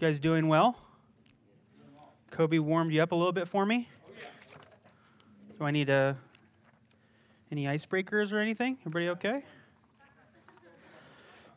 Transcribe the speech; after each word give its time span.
You 0.00 0.06
guys 0.06 0.18
doing 0.18 0.48
well? 0.48 0.78
Kobe 2.30 2.56
warmed 2.56 2.90
you 2.90 3.02
up 3.02 3.12
a 3.12 3.14
little 3.14 3.32
bit 3.34 3.46
for 3.46 3.66
me. 3.66 3.86
Do 5.58 5.66
I 5.66 5.70
need 5.72 5.90
uh, 5.90 6.14
any 7.52 7.66
icebreakers 7.66 8.32
or 8.32 8.38
anything? 8.38 8.78
Everybody 8.80 9.10
okay? 9.10 9.42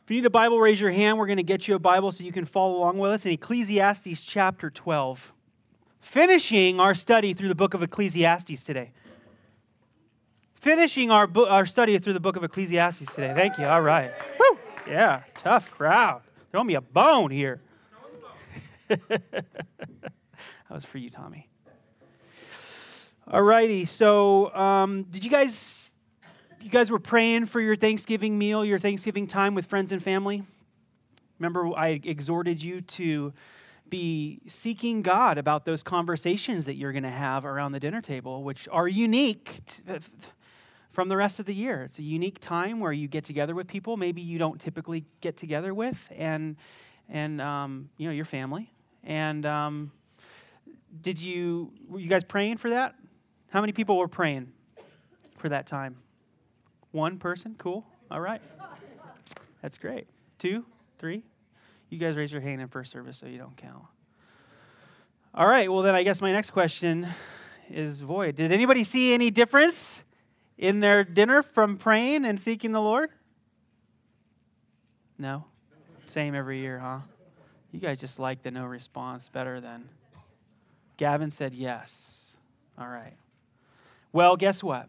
If 0.04 0.10
you 0.10 0.16
need 0.16 0.26
a 0.26 0.30
Bible, 0.30 0.60
raise 0.60 0.78
your 0.78 0.90
hand. 0.90 1.16
We're 1.16 1.26
going 1.26 1.38
to 1.38 1.42
get 1.42 1.66
you 1.66 1.74
a 1.74 1.78
Bible 1.78 2.12
so 2.12 2.22
you 2.22 2.32
can 2.32 2.44
follow 2.44 2.76
along 2.76 2.98
with 2.98 3.12
us 3.12 3.24
in 3.24 3.32
Ecclesiastes 3.32 4.20
chapter 4.20 4.68
12. 4.68 5.32
Finishing 6.00 6.80
our 6.80 6.92
study 6.92 7.32
through 7.32 7.48
the 7.48 7.54
book 7.54 7.72
of 7.72 7.82
Ecclesiastes 7.82 8.62
today. 8.62 8.92
Finishing 10.52 11.10
our, 11.10 11.26
bo- 11.26 11.48
our 11.48 11.64
study 11.64 11.96
through 11.96 12.12
the 12.12 12.20
book 12.20 12.36
of 12.36 12.44
Ecclesiastes 12.44 13.14
today. 13.14 13.32
Thank 13.34 13.56
you. 13.56 13.64
All 13.64 13.80
right. 13.80 14.12
Woo! 14.38 14.58
Yeah, 14.86 15.22
tough 15.38 15.70
crowd. 15.70 16.20
Throw 16.52 16.62
me 16.62 16.74
a 16.74 16.82
bone 16.82 17.30
here. 17.30 17.62
that 18.88 19.44
was 20.70 20.84
for 20.84 20.98
you, 20.98 21.10
Tommy. 21.10 21.48
Alrighty, 23.28 23.88
so 23.88 24.54
um, 24.54 25.04
did 25.04 25.24
you 25.24 25.30
guys, 25.30 25.92
you 26.60 26.68
guys 26.68 26.90
were 26.90 26.98
praying 26.98 27.46
for 27.46 27.60
your 27.60 27.74
Thanksgiving 27.74 28.36
meal, 28.36 28.64
your 28.64 28.78
Thanksgiving 28.78 29.26
time 29.26 29.54
with 29.54 29.64
friends 29.64 29.92
and 29.92 30.02
family? 30.02 30.42
Remember, 31.38 31.70
I 31.74 32.00
exhorted 32.04 32.62
you 32.62 32.82
to 32.82 33.32
be 33.88 34.40
seeking 34.46 35.00
God 35.02 35.38
about 35.38 35.64
those 35.64 35.82
conversations 35.82 36.66
that 36.66 36.74
you're 36.74 36.92
going 36.92 37.04
to 37.04 37.10
have 37.10 37.44
around 37.44 37.72
the 37.72 37.80
dinner 37.80 38.02
table, 38.02 38.42
which 38.42 38.68
are 38.70 38.88
unique 38.88 39.60
t- 39.66 39.82
from 40.90 41.08
the 41.08 41.16
rest 41.16 41.40
of 41.40 41.46
the 41.46 41.54
year. 41.54 41.84
It's 41.84 41.98
a 41.98 42.02
unique 42.02 42.40
time 42.40 42.78
where 42.80 42.92
you 42.92 43.08
get 43.08 43.24
together 43.24 43.54
with 43.54 43.66
people 43.66 43.96
maybe 43.96 44.20
you 44.20 44.38
don't 44.38 44.60
typically 44.60 45.04
get 45.20 45.36
together 45.36 45.72
with, 45.72 46.10
and 46.14 46.56
and 47.08 47.40
um, 47.40 47.88
you 47.96 48.06
know 48.06 48.12
your 48.12 48.24
family. 48.24 48.73
And 49.04 49.44
um, 49.46 49.92
did 51.00 51.20
you 51.20 51.72
were 51.88 52.00
you 52.00 52.08
guys 52.08 52.24
praying 52.24 52.56
for 52.56 52.70
that? 52.70 52.94
How 53.50 53.60
many 53.60 53.72
people 53.72 53.98
were 53.98 54.08
praying 54.08 54.52
for 55.38 55.48
that 55.48 55.66
time? 55.66 55.96
One 56.90 57.18
person, 57.18 57.54
cool. 57.58 57.84
All 58.10 58.20
right, 58.20 58.40
that's 59.62 59.78
great. 59.78 60.06
Two, 60.38 60.64
three. 60.98 61.22
You 61.90 61.98
guys 61.98 62.16
raise 62.16 62.32
your 62.32 62.40
hand 62.40 62.60
in 62.60 62.68
first 62.68 62.90
service, 62.90 63.18
so 63.18 63.26
you 63.26 63.38
don't 63.38 63.56
count. 63.56 63.84
All 65.34 65.46
right. 65.46 65.70
Well, 65.70 65.82
then 65.82 65.94
I 65.94 66.02
guess 66.02 66.20
my 66.20 66.32
next 66.32 66.50
question 66.50 67.06
is 67.68 68.00
void. 68.00 68.36
Did 68.36 68.52
anybody 68.52 68.84
see 68.84 69.12
any 69.14 69.30
difference 69.30 70.02
in 70.56 70.80
their 70.80 71.02
dinner 71.02 71.42
from 71.42 71.76
praying 71.76 72.24
and 72.24 72.40
seeking 72.40 72.72
the 72.72 72.80
Lord? 72.80 73.10
No. 75.18 75.44
Same 76.06 76.34
every 76.34 76.60
year, 76.60 76.78
huh? 76.78 76.98
You 77.74 77.80
guys 77.80 77.98
just 77.98 78.20
like 78.20 78.44
the 78.44 78.52
no 78.52 78.66
response 78.66 79.28
better 79.28 79.60
than. 79.60 79.88
Gavin 80.96 81.32
said 81.32 81.54
yes. 81.54 82.36
All 82.78 82.86
right. 82.86 83.16
Well, 84.12 84.36
guess 84.36 84.62
what? 84.62 84.88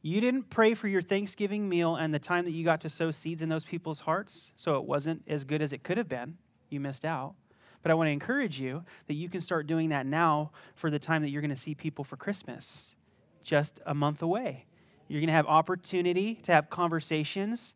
You 0.00 0.22
didn't 0.22 0.44
pray 0.44 0.72
for 0.72 0.88
your 0.88 1.02
Thanksgiving 1.02 1.68
meal 1.68 1.96
and 1.96 2.14
the 2.14 2.18
time 2.18 2.46
that 2.46 2.52
you 2.52 2.64
got 2.64 2.80
to 2.80 2.88
sow 2.88 3.10
seeds 3.10 3.42
in 3.42 3.50
those 3.50 3.66
people's 3.66 4.00
hearts, 4.00 4.54
so 4.56 4.78
it 4.78 4.84
wasn't 4.84 5.22
as 5.28 5.44
good 5.44 5.60
as 5.60 5.74
it 5.74 5.82
could 5.82 5.98
have 5.98 6.08
been. 6.08 6.38
You 6.70 6.80
missed 6.80 7.04
out. 7.04 7.34
But 7.82 7.90
I 7.90 7.94
want 7.94 8.06
to 8.08 8.12
encourage 8.12 8.58
you 8.58 8.84
that 9.06 9.14
you 9.14 9.28
can 9.28 9.42
start 9.42 9.66
doing 9.66 9.90
that 9.90 10.06
now 10.06 10.50
for 10.76 10.90
the 10.90 10.98
time 10.98 11.20
that 11.20 11.28
you're 11.28 11.42
going 11.42 11.50
to 11.50 11.56
see 11.56 11.74
people 11.74 12.04
for 12.04 12.16
Christmas, 12.16 12.96
just 13.42 13.80
a 13.84 13.92
month 13.94 14.22
away. 14.22 14.64
You're 15.08 15.20
going 15.20 15.28
to 15.28 15.34
have 15.34 15.46
opportunity 15.46 16.36
to 16.36 16.52
have 16.52 16.70
conversations 16.70 17.74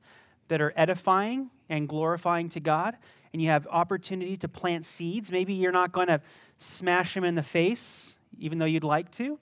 that 0.53 0.61
are 0.61 0.75
edifying 0.77 1.49
and 1.71 1.89
glorifying 1.89 2.51
to 2.51 2.61
God, 2.61 2.99
and 3.33 3.41
you 3.41 3.49
have 3.49 3.67
opportunity 3.71 4.37
to 4.37 4.49
plant 4.49 4.85
seeds. 4.85 5.33
Maybe 5.33 5.55
you're 5.55 5.73
not 5.73 5.93
going 5.93 6.09
to 6.09 6.21
smash 6.59 7.15
them 7.15 7.25
in 7.25 7.37
the 7.37 7.43
face, 7.43 8.17
even 8.39 8.59
though 8.59 8.67
you'd 8.67 8.85
like 8.85 9.11
to. 9.13 9.39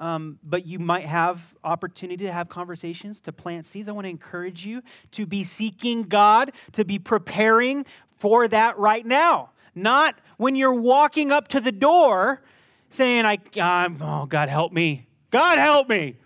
Um, 0.00 0.40
but 0.42 0.66
you 0.66 0.80
might 0.80 1.04
have 1.04 1.54
opportunity 1.62 2.24
to 2.24 2.32
have 2.32 2.48
conversations 2.48 3.20
to 3.22 3.32
plant 3.32 3.66
seeds 3.66 3.88
i 3.88 3.92
want 3.92 4.04
to 4.04 4.10
encourage 4.10 4.64
you 4.64 4.80
to 5.10 5.26
be 5.26 5.42
seeking 5.42 6.04
god 6.04 6.52
to 6.72 6.84
be 6.84 7.00
preparing 7.00 7.84
for 8.16 8.46
that 8.46 8.78
right 8.78 9.04
now 9.04 9.50
not 9.74 10.16
when 10.36 10.54
you're 10.54 10.72
walking 10.72 11.32
up 11.32 11.48
to 11.48 11.60
the 11.60 11.72
door 11.72 12.42
saying 12.90 13.24
i 13.24 13.36
God, 13.36 13.96
oh 14.00 14.26
god 14.26 14.48
help 14.48 14.72
me 14.72 15.08
god 15.32 15.58
help 15.58 15.88
me 15.88 16.16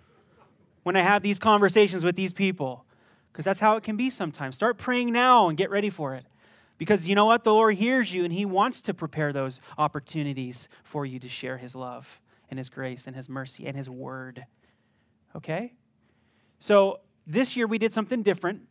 when 0.83 0.95
i 0.95 1.01
have 1.01 1.23
these 1.23 1.39
conversations 1.39 2.05
with 2.05 2.15
these 2.15 2.35
people 2.35 2.85
because 3.33 3.45
that's 3.45 3.61
how 3.61 3.77
it 3.77 3.83
can 3.83 3.97
be 3.97 4.11
sometimes 4.11 4.55
start 4.55 4.79
praying 4.79 5.13
now 5.13 5.49
and 5.49 5.57
get 5.57 5.71
ready 5.71 5.91
for 5.91 6.15
it 6.15 6.27
because 6.79 7.09
you 7.09 7.15
know 7.15 7.25
what 7.25 7.45
the 7.45 7.53
lord 7.53 7.77
hears 7.77 8.13
you 8.13 8.25
and 8.25 8.33
he 8.33 8.45
wants 8.45 8.81
to 8.81 8.93
prepare 8.93 9.33
those 9.33 9.61
opportunities 9.79 10.69
for 10.85 11.07
you 11.07 11.19
to 11.19 11.29
share 11.29 11.59
his 11.59 11.75
love 11.75 12.21
and 12.53 12.59
His 12.59 12.69
grace 12.69 13.07
and 13.07 13.17
His 13.17 13.31
mercy 13.31 13.67
and 13.67 13.75
His 13.75 13.89
word. 13.89 14.45
Okay? 15.35 15.73
So 16.59 17.01
this 17.27 17.57
year 17.57 17.67
we 17.67 17.79
did 17.79 17.95
something 17.95 18.23
different. 18.23 18.69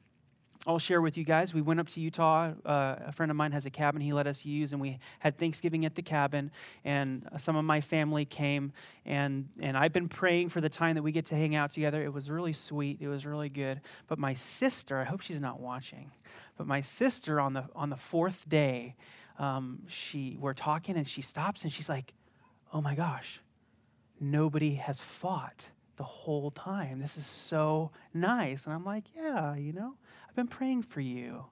I'll 0.67 0.79
share 0.79 1.01
with 1.01 1.17
you 1.17 1.23
guys. 1.23 1.55
We 1.55 1.61
went 1.61 1.79
up 1.79 1.89
to 1.89 1.99
Utah. 1.99 2.51
Uh, 2.63 2.95
a 3.07 3.11
friend 3.11 3.31
of 3.31 3.35
mine 3.35 3.51
has 3.51 3.65
a 3.65 3.71
cabin 3.71 3.99
he 3.99 4.13
let 4.13 4.27
us 4.27 4.45
use, 4.45 4.73
and 4.73 4.81
we 4.81 4.99
had 5.19 5.37
Thanksgiving 5.37 5.85
at 5.85 5.95
the 5.95 6.03
cabin. 6.03 6.51
And 6.85 7.27
some 7.39 7.55
of 7.55 7.65
my 7.65 7.81
family 7.81 8.25
came, 8.25 8.71
and 9.05 9.49
and 9.59 9.75
I've 9.75 9.93
been 9.93 10.07
praying 10.07 10.49
for 10.49 10.61
the 10.61 10.69
time 10.69 10.95
that 10.95 11.01
we 11.01 11.11
get 11.11 11.25
to 11.27 11.35
hang 11.35 11.55
out 11.55 11.71
together. 11.71 12.03
It 12.03 12.13
was 12.13 12.29
really 12.29 12.53
sweet. 12.53 13.01
It 13.01 13.07
was 13.07 13.25
really 13.25 13.49
good. 13.49 13.81
But 14.07 14.19
my 14.19 14.35
sister, 14.35 14.99
I 14.99 15.05
hope 15.05 15.21
she's 15.21 15.41
not 15.41 15.59
watching, 15.59 16.11
but 16.57 16.67
my 16.67 16.81
sister 16.81 17.39
on 17.39 17.53
the 17.53 17.65
on 17.75 17.89
the 17.89 17.97
fourth 17.97 18.47
day, 18.47 18.95
um, 19.39 19.83
she 19.87 20.37
we're 20.39 20.53
talking, 20.53 20.95
and 20.95 21.07
she 21.07 21.21
stops, 21.21 21.63
and 21.63 21.73
she's 21.73 21.89
like, 21.89 22.13
"Oh 22.71 22.81
my 22.81 22.93
gosh." 22.93 23.41
nobody 24.21 24.75
has 24.75 25.01
fought 25.01 25.67
the 25.97 26.03
whole 26.03 26.51
time. 26.51 26.99
This 26.99 27.17
is 27.17 27.25
so 27.25 27.91
nice. 28.13 28.65
And 28.65 28.73
I'm 28.73 28.85
like, 28.85 29.05
yeah, 29.15 29.55
you 29.55 29.73
know, 29.73 29.95
I've 30.31 30.35
been 30.37 30.47
praying 30.47 30.83
for 30.83 31.01
you. 31.01 31.43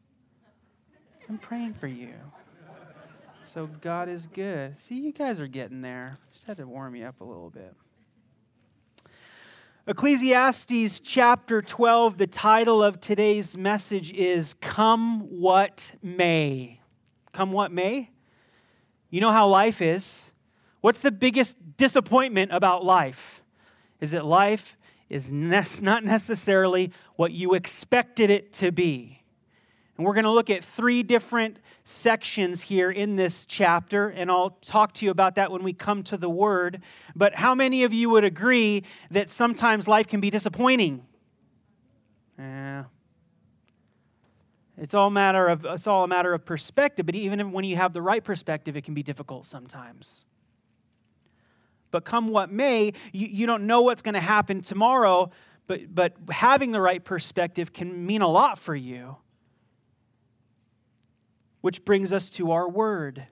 I'm 1.27 1.37
praying 1.37 1.73
for 1.73 1.87
you. 1.87 2.13
So 3.43 3.67
God 3.67 4.07
is 4.07 4.25
good. 4.25 4.79
See, 4.79 4.95
you 4.95 5.11
guys 5.11 5.41
are 5.41 5.47
getting 5.47 5.81
there. 5.81 6.17
Just 6.31 6.45
had 6.45 6.55
to 6.57 6.65
warm 6.65 6.95
you 6.95 7.03
up 7.05 7.19
a 7.19 7.25
little 7.25 7.49
bit. 7.49 7.75
Ecclesiastes 9.85 11.01
chapter 11.01 11.61
12, 11.61 12.19
the 12.19 12.27
title 12.27 12.81
of 12.81 13.01
today's 13.01 13.57
message 13.57 14.13
is 14.13 14.53
Come 14.61 15.23
What 15.23 15.91
May. 16.01 16.79
Come 17.33 17.51
What 17.51 17.73
May? 17.73 18.11
You 19.09 19.19
know 19.19 19.31
how 19.31 19.49
life 19.49 19.81
is. 19.81 20.31
What's 20.79 21.01
the 21.01 21.11
biggest 21.11 21.57
disappointment 21.75 22.53
about 22.53 22.85
life? 22.85 23.43
Is 23.99 24.13
it 24.13 24.23
life 24.23 24.77
is 25.09 25.31
not 25.31 26.03
necessarily 26.03 26.91
what 27.15 27.31
you 27.31 27.53
expected 27.53 28.29
it 28.29 28.53
to 28.53 28.71
be. 28.71 29.23
And 29.97 30.05
we're 30.05 30.13
going 30.13 30.23
to 30.23 30.31
look 30.31 30.49
at 30.49 30.63
three 30.63 31.03
different 31.03 31.57
sections 31.83 32.61
here 32.61 32.89
in 32.89 33.17
this 33.17 33.45
chapter, 33.45 34.07
and 34.07 34.31
I'll 34.31 34.51
talk 34.61 34.93
to 34.93 35.05
you 35.05 35.11
about 35.11 35.35
that 35.35 35.51
when 35.51 35.61
we 35.63 35.73
come 35.73 36.03
to 36.03 36.15
the 36.15 36.29
word. 36.29 36.81
But 37.15 37.35
how 37.35 37.53
many 37.53 37.83
of 37.83 37.93
you 37.93 38.09
would 38.11 38.23
agree 38.23 38.83
that 39.11 39.29
sometimes 39.29 39.87
life 39.89 40.07
can 40.07 40.21
be 40.21 40.29
disappointing? 40.29 41.05
Yeah. 42.37 42.85
It's 44.77 44.93
all 44.93 45.09
matter 45.09 45.47
of 45.47 45.65
it's 45.65 45.87
all 45.87 46.05
a 46.05 46.07
matter 46.07 46.33
of 46.33 46.45
perspective, 46.45 47.05
but 47.05 47.15
even 47.15 47.51
when 47.51 47.65
you 47.65 47.75
have 47.75 47.91
the 47.91 48.01
right 48.01 48.23
perspective, 48.23 48.77
it 48.77 48.85
can 48.85 48.93
be 48.93 49.03
difficult 49.03 49.45
sometimes. 49.45 50.23
But 51.91 52.05
come 52.05 52.29
what 52.29 52.51
may, 52.51 52.93
you, 53.11 53.27
you 53.27 53.47
don't 53.47 53.65
know 53.65 53.81
what's 53.81 54.01
going 54.01 54.13
to 54.13 54.19
happen 54.19 54.61
tomorrow, 54.61 55.31
but, 55.67 55.93
but 55.93 56.13
having 56.29 56.71
the 56.71 56.81
right 56.81 57.03
perspective 57.03 57.73
can 57.73 58.05
mean 58.05 58.21
a 58.21 58.27
lot 58.27 58.59
for 58.59 58.75
you. 58.75 59.17
Which 61.61 61.83
brings 61.85 62.13
us 62.13 62.29
to 62.31 62.51
our 62.51 62.69
word. 62.69 63.27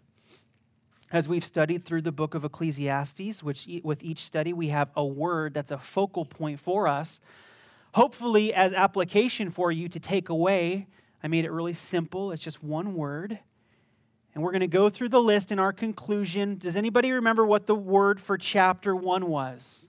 As 1.11 1.29
we've 1.29 1.45
studied 1.45 1.85
through 1.85 2.01
the 2.01 2.11
book 2.11 2.35
of 2.35 2.43
Ecclesiastes, 2.43 3.41
which 3.41 3.67
with 3.83 4.03
each 4.03 4.19
study 4.19 4.51
we 4.51 4.67
have 4.67 4.91
a 4.95 5.05
word 5.05 5.53
that's 5.53 5.71
a 5.71 5.77
focal 5.77 6.25
point 6.25 6.59
for 6.59 6.87
us, 6.87 7.21
hopefully 7.93 8.53
as 8.53 8.73
application 8.73 9.49
for 9.49 9.71
you 9.71 9.87
to 9.87 9.99
take 9.99 10.27
away. 10.27 10.87
I 11.23 11.27
made 11.29 11.45
it 11.45 11.51
really 11.51 11.73
simple, 11.73 12.31
it's 12.31 12.43
just 12.43 12.61
one 12.61 12.93
word. 12.93 13.39
And 14.37 14.43
we're 14.43 14.51
going 14.51 14.59
to 14.59 14.67
go 14.67 14.87
through 14.87 15.09
the 15.09 15.19
list 15.19 15.51
in 15.51 15.57
our 15.57 15.73
conclusion. 15.73 16.59
Does 16.59 16.75
anybody 16.75 17.11
remember 17.11 17.43
what 17.43 17.65
the 17.65 17.73
word 17.73 18.21
for 18.21 18.37
chapter 18.37 18.95
1 18.95 19.25
was? 19.25 19.87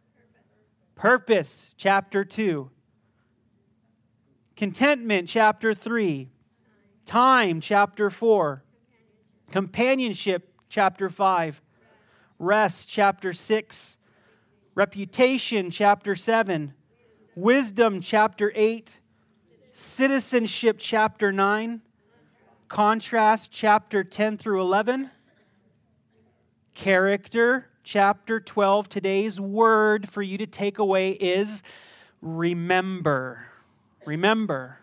Purpose, 0.94 1.74
chapter 1.76 2.24
2. 2.24 2.70
Contentment, 4.56 5.28
chapter 5.28 5.74
3. 5.74 6.30
Time, 7.04 7.60
chapter 7.60 8.08
4. 8.08 8.64
Companionship, 9.50 10.50
chapter 10.70 11.10
5. 11.10 11.60
Rest, 12.38 12.88
chapter 12.88 13.34
6. 13.34 13.98
Reputation, 14.74 15.70
chapter 15.70 16.16
7. 16.16 16.72
Wisdom, 17.34 18.00
chapter 18.00 18.50
8. 18.54 18.98
Citizenship, 19.72 20.78
chapter 20.78 21.32
9. 21.32 21.82
Contrast, 22.68 23.50
chapter 23.50 24.04
10 24.04 24.36
through 24.36 24.60
11. 24.60 25.10
Character, 26.74 27.66
chapter 27.82 28.38
12. 28.38 28.90
Today's 28.90 29.40
word 29.40 30.08
for 30.08 30.20
you 30.20 30.36
to 30.36 30.46
take 30.46 30.78
away 30.78 31.12
is 31.12 31.62
remember. 32.20 33.46
Remember. 34.04 34.78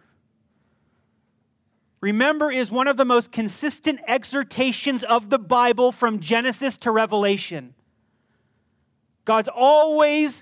Remember 2.02 2.52
is 2.52 2.72
one 2.72 2.88
of 2.88 2.98
the 2.98 3.06
most 3.06 3.32
consistent 3.32 4.00
exhortations 4.08 5.04
of 5.04 5.30
the 5.30 5.40
Bible 5.40 5.92
from 5.92 6.20
Genesis 6.20 6.78
to 6.78 6.92
Revelation. 6.92 7.76
God's 9.26 9.50
always 9.50 10.42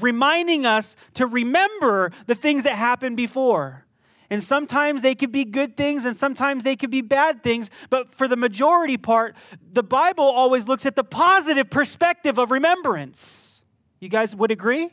reminding 0.00 0.64
us 0.64 0.96
to 1.14 1.26
remember 1.26 2.12
the 2.26 2.34
things 2.34 2.62
that 2.62 2.76
happened 2.76 3.18
before. 3.18 3.84
And 4.32 4.42
sometimes 4.42 5.02
they 5.02 5.14
could 5.14 5.30
be 5.30 5.44
good 5.44 5.76
things 5.76 6.06
and 6.06 6.16
sometimes 6.16 6.64
they 6.64 6.74
could 6.74 6.90
be 6.90 7.02
bad 7.02 7.42
things. 7.42 7.68
But 7.90 8.14
for 8.14 8.26
the 8.26 8.34
majority 8.34 8.96
part, 8.96 9.36
the 9.70 9.82
Bible 9.82 10.24
always 10.24 10.66
looks 10.66 10.86
at 10.86 10.96
the 10.96 11.04
positive 11.04 11.68
perspective 11.68 12.38
of 12.38 12.50
remembrance. 12.50 13.62
You 14.00 14.08
guys 14.08 14.34
would 14.34 14.50
agree? 14.50 14.88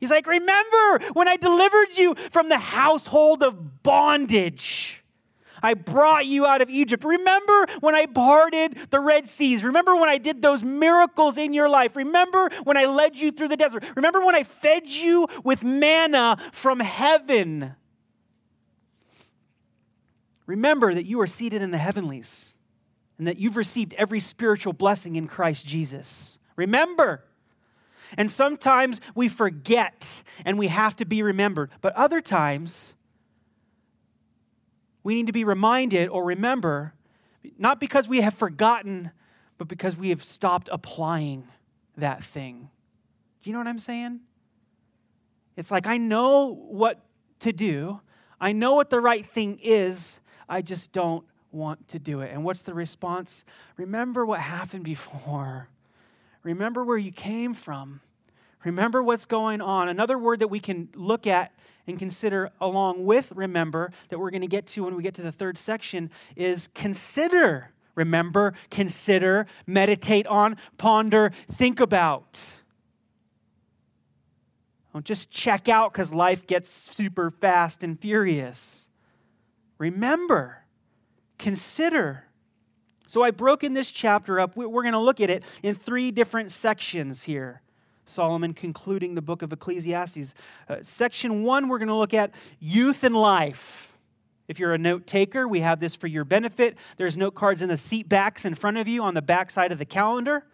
He's 0.00 0.10
like, 0.10 0.26
Remember 0.26 0.98
when 1.12 1.28
I 1.28 1.36
delivered 1.36 1.96
you 1.96 2.16
from 2.32 2.48
the 2.48 2.58
household 2.58 3.44
of 3.44 3.84
bondage. 3.84 5.04
I 5.62 5.74
brought 5.74 6.26
you 6.26 6.44
out 6.44 6.60
of 6.60 6.68
Egypt. 6.68 7.04
Remember 7.04 7.68
when 7.78 7.94
I 7.94 8.06
parted 8.06 8.90
the 8.90 8.98
Red 8.98 9.28
Seas? 9.28 9.62
Remember 9.62 9.94
when 9.94 10.08
I 10.08 10.18
did 10.18 10.42
those 10.42 10.64
miracles 10.64 11.38
in 11.38 11.54
your 11.54 11.68
life? 11.68 11.94
Remember 11.94 12.50
when 12.64 12.76
I 12.76 12.86
led 12.86 13.16
you 13.16 13.30
through 13.30 13.48
the 13.48 13.56
desert? 13.56 13.84
Remember 13.94 14.26
when 14.26 14.34
I 14.34 14.42
fed 14.42 14.88
you 14.88 15.28
with 15.44 15.62
manna 15.62 16.36
from 16.50 16.80
heaven? 16.80 17.76
Remember 20.46 20.94
that 20.94 21.06
you 21.06 21.20
are 21.20 21.26
seated 21.26 21.62
in 21.62 21.70
the 21.70 21.78
heavenlies 21.78 22.56
and 23.18 23.26
that 23.26 23.38
you've 23.38 23.56
received 23.56 23.94
every 23.94 24.20
spiritual 24.20 24.72
blessing 24.72 25.16
in 25.16 25.26
Christ 25.26 25.66
Jesus. 25.66 26.38
Remember. 26.54 27.24
And 28.16 28.30
sometimes 28.30 29.00
we 29.14 29.28
forget 29.28 30.22
and 30.44 30.58
we 30.58 30.68
have 30.68 30.94
to 30.96 31.04
be 31.04 31.22
remembered. 31.22 31.70
But 31.80 31.92
other 31.94 32.20
times, 32.20 32.94
we 35.02 35.14
need 35.14 35.26
to 35.26 35.32
be 35.32 35.44
reminded 35.44 36.08
or 36.08 36.24
remember, 36.24 36.94
not 37.58 37.80
because 37.80 38.08
we 38.08 38.20
have 38.20 38.34
forgotten, 38.34 39.10
but 39.58 39.68
because 39.68 39.96
we 39.96 40.10
have 40.10 40.22
stopped 40.22 40.68
applying 40.70 41.48
that 41.96 42.22
thing. 42.22 42.70
Do 43.42 43.50
you 43.50 43.54
know 43.54 43.60
what 43.60 43.68
I'm 43.68 43.78
saying? 43.78 44.20
It's 45.56 45.70
like 45.70 45.86
I 45.86 45.96
know 45.96 46.54
what 46.54 47.04
to 47.40 47.52
do, 47.52 48.00
I 48.40 48.52
know 48.52 48.74
what 48.74 48.90
the 48.90 49.00
right 49.00 49.26
thing 49.26 49.58
is, 49.62 50.20
I 50.48 50.62
just 50.62 50.92
don't 50.92 51.24
want 51.52 51.88
to 51.88 51.98
do 51.98 52.20
it. 52.20 52.32
And 52.32 52.44
what's 52.44 52.62
the 52.62 52.74
response? 52.74 53.44
Remember 53.76 54.24
what 54.24 54.40
happened 54.40 54.84
before. 54.84 55.68
Remember 56.42 56.84
where 56.84 56.98
you 56.98 57.12
came 57.12 57.54
from. 57.54 58.00
Remember 58.64 59.02
what's 59.02 59.26
going 59.26 59.60
on. 59.60 59.88
Another 59.88 60.18
word 60.18 60.40
that 60.40 60.48
we 60.48 60.60
can 60.60 60.88
look 60.94 61.26
at 61.26 61.52
and 61.86 61.98
consider 61.98 62.50
along 62.60 63.04
with 63.04 63.32
remember 63.32 63.92
that 64.08 64.18
we're 64.18 64.30
going 64.30 64.42
to 64.42 64.48
get 64.48 64.66
to 64.66 64.84
when 64.84 64.96
we 64.96 65.02
get 65.02 65.14
to 65.14 65.22
the 65.22 65.32
third 65.32 65.56
section 65.56 66.10
is 66.34 66.68
consider. 66.74 67.70
Remember, 67.94 68.52
consider, 68.70 69.46
meditate 69.66 70.26
on, 70.26 70.56
ponder, 70.76 71.32
think 71.50 71.80
about. 71.80 72.56
Don't 74.92 75.04
just 75.04 75.30
check 75.30 75.68
out 75.68 75.92
because 75.92 76.12
life 76.12 76.46
gets 76.46 76.70
super 76.70 77.30
fast 77.30 77.82
and 77.82 77.98
furious. 78.00 78.85
Remember, 79.78 80.64
consider. 81.38 82.24
So 83.06 83.22
I've 83.22 83.36
broken 83.36 83.74
this 83.74 83.90
chapter 83.90 84.40
up. 84.40 84.56
We're 84.56 84.82
going 84.82 84.92
to 84.92 84.98
look 84.98 85.20
at 85.20 85.30
it 85.30 85.44
in 85.62 85.74
three 85.74 86.10
different 86.10 86.50
sections 86.52 87.24
here. 87.24 87.62
Solomon 88.04 88.54
concluding 88.54 89.14
the 89.14 89.22
book 89.22 89.42
of 89.42 89.52
Ecclesiastes. 89.52 90.34
Uh, 90.68 90.76
section 90.82 91.42
one, 91.42 91.68
we're 91.68 91.78
going 91.78 91.88
to 91.88 91.94
look 91.94 92.14
at 92.14 92.32
youth 92.60 93.04
and 93.04 93.16
life. 93.16 93.98
If 94.48 94.60
you're 94.60 94.74
a 94.74 94.78
note 94.78 95.06
taker, 95.06 95.48
we 95.48 95.60
have 95.60 95.80
this 95.80 95.94
for 95.94 96.06
your 96.06 96.24
benefit. 96.24 96.76
There's 96.96 97.16
note 97.16 97.34
cards 97.34 97.62
in 97.62 97.68
the 97.68 97.76
seat 97.76 98.08
backs 98.08 98.44
in 98.44 98.54
front 98.54 98.76
of 98.76 98.86
you 98.86 99.02
on 99.02 99.14
the 99.14 99.22
back 99.22 99.50
side 99.50 99.72
of 99.72 99.78
the 99.78 99.84
calendar. 99.84 100.46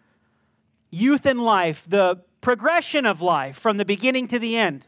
Youth 0.89 1.25
and 1.25 1.43
life, 1.43 1.85
the 1.87 2.23
progression 2.41 3.05
of 3.05 3.21
life 3.21 3.57
from 3.57 3.77
the 3.77 3.85
beginning 3.85 4.27
to 4.27 4.39
the 4.39 4.57
end. 4.57 4.87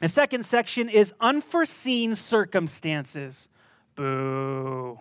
The 0.00 0.08
second 0.08 0.44
section 0.44 0.88
is 0.88 1.14
unforeseen 1.20 2.14
circumstances. 2.14 3.48
Boo. 3.94 4.98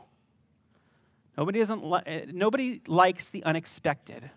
Nobody, 1.37 1.59
doesn't 1.59 1.83
li- 1.83 2.01
eh, 2.05 2.25
nobody 2.31 2.81
likes 2.87 3.29
the 3.29 3.43
unexpected. 3.43 4.29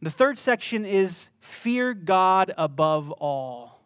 The 0.00 0.10
third 0.10 0.38
section 0.38 0.84
is 0.84 1.30
fear 1.40 1.92
God 1.92 2.52
above 2.56 3.10
all. 3.12 3.82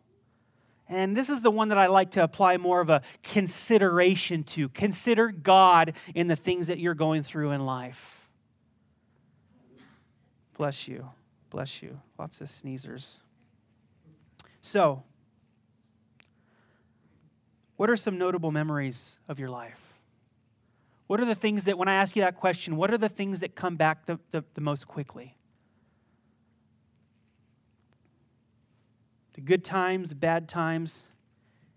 And 0.88 1.16
this 1.16 1.30
is 1.30 1.42
the 1.42 1.50
one 1.52 1.68
that 1.68 1.78
I 1.78 1.86
like 1.86 2.12
to 2.12 2.22
apply 2.22 2.56
more 2.56 2.80
of 2.80 2.90
a 2.90 3.02
consideration 3.22 4.42
to. 4.44 4.68
Consider 4.68 5.30
God 5.30 5.94
in 6.14 6.26
the 6.26 6.34
things 6.36 6.66
that 6.66 6.78
you're 6.78 6.94
going 6.94 7.22
through 7.22 7.52
in 7.52 7.64
life. 7.64 8.28
Bless 10.56 10.88
you. 10.88 11.08
Bless 11.48 11.80
you. 11.82 12.00
Lots 12.18 12.40
of 12.40 12.48
sneezers. 12.48 13.20
So, 14.60 15.02
what 17.76 17.88
are 17.88 17.96
some 17.96 18.18
notable 18.18 18.52
memories 18.52 19.16
of 19.28 19.38
your 19.38 19.50
life? 19.50 19.80
What 21.06 21.20
are 21.20 21.24
the 21.24 21.34
things 21.34 21.64
that, 21.64 21.78
when 21.78 21.88
I 21.88 21.94
ask 21.94 22.14
you 22.14 22.22
that 22.22 22.36
question, 22.36 22.76
what 22.76 22.92
are 22.92 22.98
the 22.98 23.08
things 23.08 23.40
that 23.40 23.54
come 23.54 23.76
back 23.76 24.06
the, 24.06 24.18
the, 24.30 24.44
the 24.54 24.60
most 24.60 24.86
quickly? 24.86 25.36
the 29.40 29.46
good 29.46 29.64
times, 29.64 30.10
the 30.10 30.14
bad 30.14 30.48
times. 30.48 31.06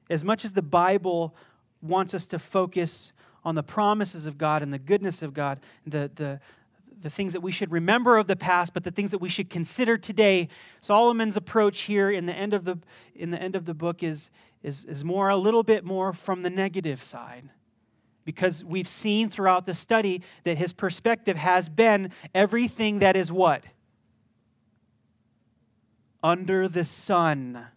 As 0.10 0.24
much 0.24 0.44
as 0.44 0.52
the 0.52 0.62
Bible 0.62 1.34
wants 1.82 2.14
us 2.14 2.26
to 2.28 2.40
focus 2.40 3.14
on 3.46 3.56
the 3.56 3.64
promises 3.64 4.26
of 4.26 4.38
God 4.38 4.62
and 4.62 4.74
the 4.74 4.80
goodness 4.80 5.22
of 5.22 5.34
God, 5.34 5.62
the, 5.86 6.12
the, 6.14 6.42
the 7.04 7.10
things 7.10 7.34
that 7.34 7.42
we 7.42 7.52
should 7.52 7.72
remember 7.72 8.18
of 8.18 8.28
the 8.28 8.36
past, 8.36 8.74
but 8.74 8.84
the 8.84 8.92
things 8.92 9.12
that 9.12 9.20
we 9.20 9.30
should 9.30 9.50
consider 9.50 9.98
today. 9.98 10.48
Solomon's 10.82 11.38
approach 11.38 11.82
here 11.82 12.10
in 12.10 12.26
the 12.26 12.34
end 12.34 12.54
of 12.54 12.66
the, 12.66 12.80
in 13.14 13.32
the, 13.32 13.42
end 13.42 13.56
of 13.56 13.66
the 13.66 13.74
book 13.74 14.02
is, 14.02 14.32
is, 14.64 14.86
is 14.86 15.04
more 15.04 15.30
a 15.30 15.38
little 15.38 15.64
bit 15.64 15.84
more 15.84 16.14
from 16.14 16.42
the 16.42 16.50
negative 16.50 17.04
side. 17.04 17.50
Because 18.26 18.64
we've 18.64 18.88
seen 18.88 19.30
throughout 19.30 19.66
the 19.66 19.74
study 19.74 20.24
that 20.46 20.58
his 20.58 20.74
perspective 20.74 21.38
has 21.38 21.70
been 21.70 22.10
everything 22.34 23.00
that 23.00 23.16
is 23.16 23.32
what? 23.32 23.66
under 26.24 26.68
the 26.70 26.86
sun. 26.86 27.68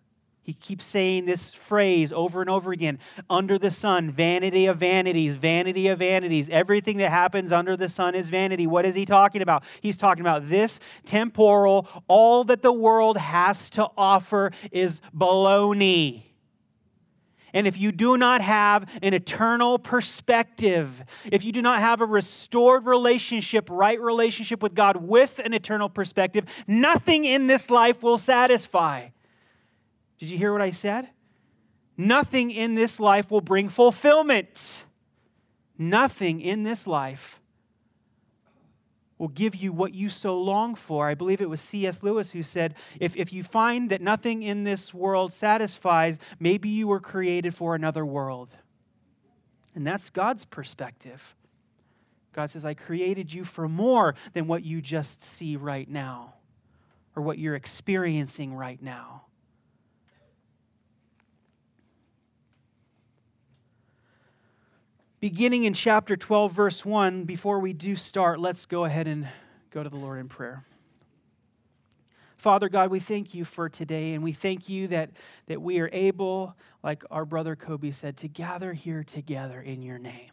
He 0.46 0.52
keeps 0.52 0.84
saying 0.84 1.26
this 1.26 1.52
phrase 1.52 2.12
over 2.12 2.40
and 2.40 2.48
over 2.48 2.70
again 2.70 3.00
under 3.28 3.58
the 3.58 3.72
sun, 3.72 4.12
vanity 4.12 4.66
of 4.66 4.76
vanities, 4.76 5.34
vanity 5.34 5.88
of 5.88 5.98
vanities. 5.98 6.48
Everything 6.50 6.98
that 6.98 7.10
happens 7.10 7.50
under 7.50 7.76
the 7.76 7.88
sun 7.88 8.14
is 8.14 8.28
vanity. 8.28 8.64
What 8.64 8.86
is 8.86 8.94
he 8.94 9.04
talking 9.04 9.42
about? 9.42 9.64
He's 9.80 9.96
talking 9.96 10.20
about 10.20 10.48
this 10.48 10.78
temporal, 11.04 11.88
all 12.06 12.44
that 12.44 12.62
the 12.62 12.72
world 12.72 13.16
has 13.16 13.68
to 13.70 13.90
offer 13.98 14.52
is 14.70 15.00
baloney. 15.12 16.22
And 17.52 17.66
if 17.66 17.76
you 17.76 17.90
do 17.90 18.16
not 18.16 18.40
have 18.40 18.88
an 19.02 19.14
eternal 19.14 19.80
perspective, 19.80 21.02
if 21.32 21.42
you 21.42 21.50
do 21.50 21.60
not 21.60 21.80
have 21.80 22.00
a 22.00 22.06
restored 22.06 22.86
relationship, 22.86 23.68
right 23.68 24.00
relationship 24.00 24.62
with 24.62 24.76
God 24.76 24.96
with 24.96 25.40
an 25.40 25.54
eternal 25.54 25.88
perspective, 25.88 26.44
nothing 26.68 27.24
in 27.24 27.48
this 27.48 27.68
life 27.68 28.04
will 28.04 28.18
satisfy. 28.18 29.08
Did 30.18 30.30
you 30.30 30.38
hear 30.38 30.52
what 30.52 30.62
I 30.62 30.70
said? 30.70 31.08
Nothing 31.96 32.50
in 32.50 32.74
this 32.74 33.00
life 33.00 33.30
will 33.30 33.40
bring 33.40 33.68
fulfillment. 33.68 34.84
Nothing 35.78 36.40
in 36.40 36.62
this 36.62 36.86
life 36.86 37.40
will 39.18 39.28
give 39.28 39.54
you 39.54 39.72
what 39.72 39.94
you 39.94 40.10
so 40.10 40.38
long 40.38 40.74
for. 40.74 41.08
I 41.08 41.14
believe 41.14 41.40
it 41.40 41.48
was 41.48 41.60
C.S. 41.60 42.02
Lewis 42.02 42.32
who 42.32 42.42
said, 42.42 42.74
if, 43.00 43.16
if 43.16 43.32
you 43.32 43.42
find 43.42 43.90
that 43.90 44.02
nothing 44.02 44.42
in 44.42 44.64
this 44.64 44.92
world 44.92 45.32
satisfies, 45.32 46.18
maybe 46.38 46.68
you 46.68 46.86
were 46.86 47.00
created 47.00 47.54
for 47.54 47.74
another 47.74 48.04
world. 48.04 48.54
And 49.74 49.86
that's 49.86 50.10
God's 50.10 50.44
perspective. 50.44 51.34
God 52.32 52.50
says, 52.50 52.66
I 52.66 52.74
created 52.74 53.32
you 53.32 53.44
for 53.44 53.68
more 53.68 54.14
than 54.34 54.46
what 54.46 54.62
you 54.62 54.82
just 54.82 55.24
see 55.24 55.56
right 55.56 55.88
now 55.88 56.34
or 57.14 57.22
what 57.22 57.38
you're 57.38 57.54
experiencing 57.54 58.54
right 58.54 58.82
now. 58.82 59.25
Beginning 65.26 65.64
in 65.64 65.74
chapter 65.74 66.16
12, 66.16 66.52
verse 66.52 66.84
1, 66.84 67.24
before 67.24 67.58
we 67.58 67.72
do 67.72 67.96
start, 67.96 68.38
let's 68.38 68.64
go 68.64 68.84
ahead 68.84 69.08
and 69.08 69.26
go 69.72 69.82
to 69.82 69.88
the 69.88 69.96
Lord 69.96 70.20
in 70.20 70.28
prayer. 70.28 70.64
Father 72.36 72.68
God, 72.68 72.92
we 72.92 73.00
thank 73.00 73.34
you 73.34 73.44
for 73.44 73.68
today, 73.68 74.14
and 74.14 74.22
we 74.22 74.32
thank 74.32 74.68
you 74.68 74.86
that, 74.86 75.10
that 75.46 75.60
we 75.60 75.80
are 75.80 75.90
able, 75.92 76.54
like 76.84 77.02
our 77.10 77.24
brother 77.24 77.56
Kobe 77.56 77.90
said, 77.90 78.16
to 78.18 78.28
gather 78.28 78.72
here 78.72 79.02
together 79.02 79.60
in 79.60 79.82
your 79.82 79.98
name. 79.98 80.30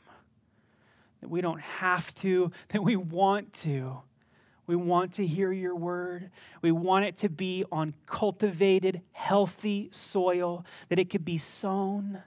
That 1.21 1.29
we 1.31 1.41
don't 1.41 1.61
have 1.61 2.13
to, 2.17 2.51
that 2.67 2.83
we 2.83 2.95
want 2.95 3.51
to. 3.63 3.97
We 4.67 4.75
want 4.75 5.13
to 5.13 5.25
hear 5.25 5.51
your 5.51 5.75
word. 5.75 6.29
We 6.61 6.71
want 6.71 7.05
it 7.05 7.17
to 7.17 7.29
be 7.29 7.65
on 7.71 7.95
cultivated, 8.05 9.01
healthy 9.11 9.89
soil, 9.91 10.63
that 10.89 10.99
it 10.99 11.09
could 11.09 11.25
be 11.25 11.39
sown, 11.39 12.21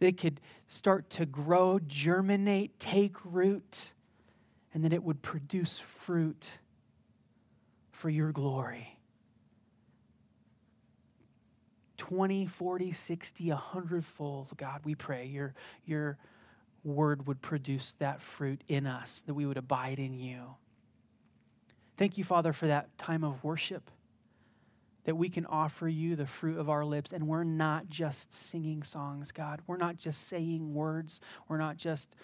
it 0.00 0.16
could 0.16 0.40
start 0.66 1.10
to 1.10 1.26
grow, 1.26 1.78
germinate, 1.86 2.78
take 2.78 3.16
root, 3.24 3.92
and 4.72 4.84
that 4.84 4.92
it 4.92 5.02
would 5.02 5.22
produce 5.22 5.78
fruit 5.78 6.58
for 7.90 8.08
your 8.08 8.32
glory. 8.32 8.98
20, 11.96 12.46
40, 12.46 12.92
60, 12.92 13.48
100 13.50 14.04
fold, 14.04 14.48
God, 14.56 14.80
we 14.84 14.94
pray 14.94 15.26
your, 15.26 15.54
your 15.84 16.16
word 16.82 17.26
would 17.26 17.42
produce 17.42 17.92
that 17.98 18.22
fruit 18.22 18.64
in 18.68 18.86
us, 18.86 19.22
that 19.26 19.34
we 19.34 19.44
would 19.44 19.58
abide 19.58 19.98
in 19.98 20.18
you. 20.18 20.40
Thank 21.98 22.16
you, 22.16 22.24
Father, 22.24 22.54
for 22.54 22.66
that 22.66 22.96
time 22.96 23.22
of 23.22 23.44
worship, 23.44 23.90
that 25.04 25.16
we 25.16 25.28
can 25.28 25.46
offer 25.46 25.88
you 25.88 26.16
the 26.16 26.26
fruit 26.26 26.58
of 26.58 26.68
our 26.68 26.84
lips. 26.84 27.12
And 27.12 27.26
we're 27.26 27.44
not 27.44 27.88
just 27.88 28.34
singing 28.34 28.82
songs, 28.82 29.32
God. 29.32 29.60
We're 29.66 29.76
not 29.76 29.96
just 29.96 30.28
saying 30.28 30.74
words. 30.74 31.20
We're 31.48 31.58
not 31.58 31.76
just 31.76 32.14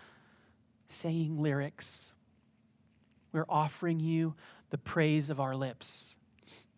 saying 0.89 1.41
lyrics. 1.41 2.15
We're 3.33 3.47
offering 3.49 4.01
you 4.01 4.35
the 4.71 4.79
praise 4.79 5.31
of 5.31 5.41
our 5.41 5.55
lips. 5.55 6.17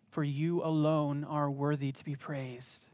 For 0.09 0.23
you 0.23 0.63
alone 0.63 1.23
are 1.23 1.51
worthy 1.51 1.91
to 1.91 2.03
be 2.03 2.15
praised. 2.15 2.87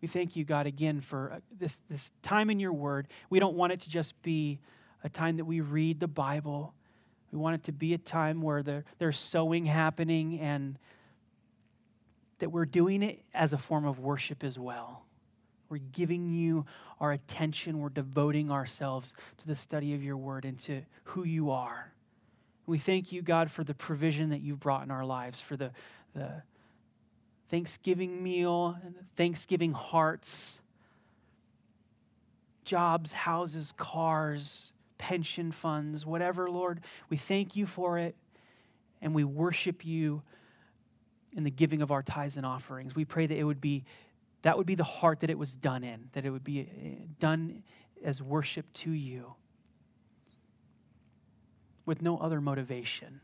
We 0.00 0.08
thank 0.08 0.36
you, 0.36 0.44
God, 0.44 0.66
again 0.66 1.00
for 1.00 1.32
uh, 1.32 1.40
this, 1.58 1.78
this 1.88 2.12
time 2.22 2.50
in 2.50 2.60
your 2.60 2.72
word. 2.72 3.08
We 3.30 3.40
don't 3.40 3.56
want 3.56 3.72
it 3.72 3.80
to 3.80 3.90
just 3.90 4.20
be 4.22 4.60
a 5.02 5.08
time 5.08 5.36
that 5.38 5.44
we 5.44 5.60
read 5.60 6.00
the 6.00 6.08
Bible. 6.08 6.74
We 7.32 7.38
want 7.38 7.56
it 7.56 7.64
to 7.64 7.72
be 7.72 7.94
a 7.94 7.98
time 7.98 8.40
where 8.42 8.62
there, 8.62 8.84
there's 8.98 9.18
sowing 9.18 9.66
happening 9.66 10.38
and 10.38 10.78
that 12.38 12.50
we're 12.50 12.64
doing 12.64 13.02
it 13.02 13.22
as 13.34 13.52
a 13.52 13.58
form 13.58 13.84
of 13.84 13.98
worship 13.98 14.44
as 14.44 14.58
well. 14.58 15.04
We're 15.68 15.78
giving 15.78 16.30
you 16.30 16.64
our 17.00 17.12
attention. 17.12 17.78
We're 17.78 17.88
devoting 17.90 18.50
ourselves 18.50 19.14
to 19.38 19.46
the 19.46 19.54
study 19.54 19.94
of 19.94 20.02
your 20.02 20.16
word 20.16 20.44
and 20.44 20.58
to 20.60 20.82
who 21.04 21.24
you 21.24 21.50
are. 21.50 21.92
We 22.66 22.78
thank 22.78 23.12
you, 23.12 23.22
God, 23.22 23.50
for 23.50 23.64
the 23.64 23.74
provision 23.74 24.30
that 24.30 24.40
you've 24.40 24.60
brought 24.60 24.84
in 24.84 24.90
our 24.90 25.04
lives, 25.04 25.40
for 25.40 25.56
the, 25.56 25.72
the 26.14 26.42
Thanksgiving 27.50 28.22
meal 28.22 28.78
and 28.84 28.94
Thanksgiving 29.16 29.72
hearts, 29.72 30.60
jobs, 32.64 33.12
houses, 33.12 33.72
cars, 33.76 34.72
pension 34.98 35.52
funds, 35.52 36.04
whatever, 36.04 36.50
Lord. 36.50 36.80
We 37.08 37.16
thank 37.16 37.56
you 37.56 37.66
for 37.66 37.98
it 37.98 38.16
and 39.00 39.14
we 39.14 39.24
worship 39.24 39.86
you 39.86 40.22
in 41.36 41.44
the 41.44 41.50
giving 41.50 41.82
of 41.82 41.90
our 41.90 42.02
tithes 42.02 42.36
and 42.36 42.46
offerings. 42.46 42.94
We 42.94 43.04
pray 43.04 43.26
that 43.26 43.36
it 43.36 43.44
would 43.44 43.60
be 43.60 43.84
that 44.42 44.56
would 44.56 44.66
be 44.66 44.76
the 44.76 44.84
heart 44.84 45.20
that 45.20 45.30
it 45.30 45.38
was 45.38 45.56
done 45.56 45.82
in, 45.82 46.10
that 46.12 46.24
it 46.24 46.30
would 46.30 46.44
be 46.44 46.60
eh, 46.60 47.04
done 47.18 47.64
as 48.04 48.22
worship 48.22 48.72
to 48.72 48.90
you 48.90 49.34
with 51.84 52.02
no 52.02 52.18
other 52.18 52.40
motivation. 52.40 53.20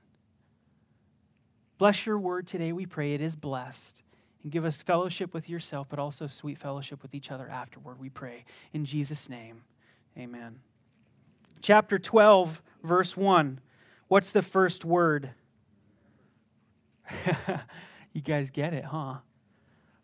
Bless 1.79 2.07
your 2.07 2.19
word 2.19 2.47
today, 2.47 2.73
we 2.73 2.87
pray. 2.87 3.15
It 3.15 3.21
is 3.21 3.37
blessed. 3.37 4.03
And 4.43 4.51
give 4.51 4.65
us 4.65 4.83
fellowship 4.83 5.33
with 5.33 5.49
yourself, 5.49 5.87
but 5.89 5.99
also 5.99 6.27
sweet 6.27 6.59
fellowship 6.59 7.03
with 7.03 7.15
each 7.15 7.31
other 7.31 7.49
afterward, 7.49 7.99
we 7.99 8.09
pray. 8.09 8.45
In 8.73 8.85
Jesus' 8.85 9.29
name, 9.29 9.63
amen. 10.19 10.61
Chapter 11.61 11.99
12, 11.99 12.63
verse 12.83 13.17
1. 13.17 13.61
What's 14.09 14.31
the 14.31 14.43
first 14.43 14.85
word? 14.85 15.31
you 18.15 18.23
guys 18.23 18.51
get 18.51 18.73
it, 18.73 18.85
huh? 18.85 19.17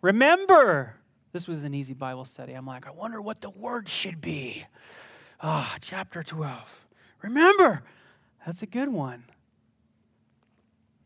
Remember. 0.02 0.96
This 1.32 1.46
was 1.46 1.62
an 1.62 1.74
easy 1.74 1.94
Bible 1.94 2.24
study. 2.24 2.52
I'm 2.52 2.66
like, 2.66 2.86
I 2.86 2.90
wonder 2.90 3.22
what 3.22 3.40
the 3.40 3.50
word 3.50 3.88
should 3.88 4.20
be. 4.20 4.64
Ah, 5.40 5.76
chapter 5.80 6.22
12. 6.22 6.86
Remember. 7.22 7.82
That's 8.44 8.62
a 8.62 8.66
good 8.66 8.88
one. 8.88 9.24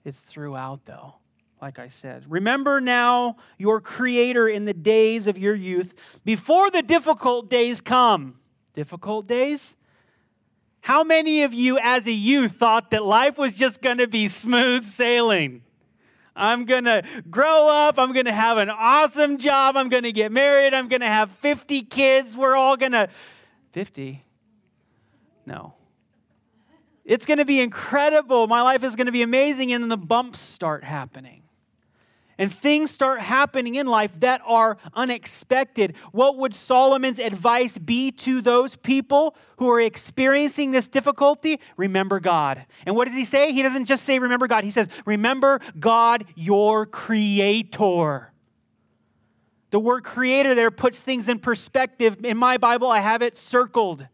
It's 0.05 0.21
throughout, 0.21 0.87
though, 0.87 1.17
like 1.61 1.79
I 1.79 1.89
said. 1.89 2.25
Remember 2.29 2.81
now 2.81 3.37
your 3.59 3.81
Creator 3.81 4.49
in 4.49 4.65
the 4.65 4.75
days 4.75 5.27
of 5.27 5.37
your 5.37 5.55
youth, 5.55 6.21
before 6.25 6.71
the 6.71 6.83
difficult 6.83 7.51
days 7.51 7.81
come. 7.81 8.39
Difficult 8.75 9.27
days? 9.27 9.77
How 10.81 11.05
many 11.05 11.43
of 11.43 11.53
you 11.55 11.79
as 11.79 12.07
a 12.07 12.13
youth 12.13 12.53
thought 12.53 12.91
that 12.91 13.05
life 13.05 13.39
was 13.39 13.57
just 13.57 13.83
going 13.83 13.99
to 13.99 14.07
be 14.07 14.29
smooth 14.29 14.85
sailing? 14.85 15.63
I'm 16.37 16.65
going 16.65 16.85
to 16.85 17.03
grow 17.31 17.69
up. 17.69 17.99
I'm 17.99 18.13
going 18.13 18.27
to 18.27 18.33
have 18.33 18.59
an 18.59 18.71
awesome 18.71 19.39
job. 19.39 19.77
I'm 19.77 19.89
going 19.89 20.03
to 20.03 20.13
get 20.13 20.33
married. 20.33 20.75
I'm 20.75 20.89
going 20.89 21.01
to 21.01 21.07
have 21.07 21.31
50 21.31 21.83
kids. 21.83 22.37
We're 22.37 22.57
all 22.57 22.77
going 22.77 22.93
to. 22.93 23.09
50? 23.73 24.25
No. 25.47 25.75
It's 27.05 27.27
going 27.27 27.39
to 27.39 27.45
be 27.45 27.61
incredible. 27.61 28.47
My 28.47 28.63
life 28.63 28.83
is 28.83 28.97
going 28.97 29.07
to 29.07 29.13
be 29.13 29.23
amazing. 29.23 29.73
And 29.73 29.85
then 29.85 29.89
the 29.89 29.97
bumps 29.97 30.41
start 30.41 30.85
happening. 30.85 31.44
And 32.39 32.53
things 32.53 32.91
start 32.91 33.21
happening 33.21 33.77
in 33.77 33.87
life 33.87 34.19
that 34.21 34.41
are 34.45 34.77
unexpected. 34.95 35.97
What 36.13 36.37
would 36.37 36.55
Solomon's 36.55 37.19
advice 37.19 37.79
be 37.79 38.11
to 38.13 38.41
those 38.41 38.77
people 38.77 39.37
who 39.59 39.71
are 39.71 39.81
experiencing 39.81 40.73
this 40.73 40.89
difficulty? 40.89 41.61
Remember 41.77 42.19
God. 42.21 42.67
And 42.87 42.97
what 42.97 43.07
does 43.07 43.17
he 43.17 43.25
say? 43.25 43.53
He 43.53 43.63
doesn't 43.63 43.85
just 43.85 44.05
say, 44.05 44.19
Remember 44.19 44.47
God. 44.47 44.65
He 44.65 44.71
says, 44.71 44.89
Remember 45.07 45.61
God, 45.79 46.25
your 46.35 46.87
creator. 46.87 48.33
The 49.71 49.81
word 49.81 50.05
creator 50.05 50.55
there 50.55 50.71
puts 50.71 51.01
things 51.01 51.29
in 51.29 51.41
perspective. 51.41 52.25
In 52.25 52.37
my 52.37 52.59
Bible, 52.59 52.89
I 52.91 53.01
have 53.01 53.23
it 53.23 53.37
circled. 53.37 54.07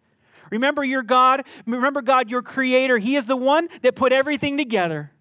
Remember 0.50 0.82
your 0.82 1.02
God. 1.02 1.44
Remember 1.66 2.02
God, 2.02 2.30
your 2.30 2.42
creator. 2.42 2.98
He 2.98 3.16
is 3.16 3.26
the 3.26 3.36
one 3.36 3.68
that 3.82 3.94
put 3.94 4.12
everything 4.12 4.56
together. 4.56 5.12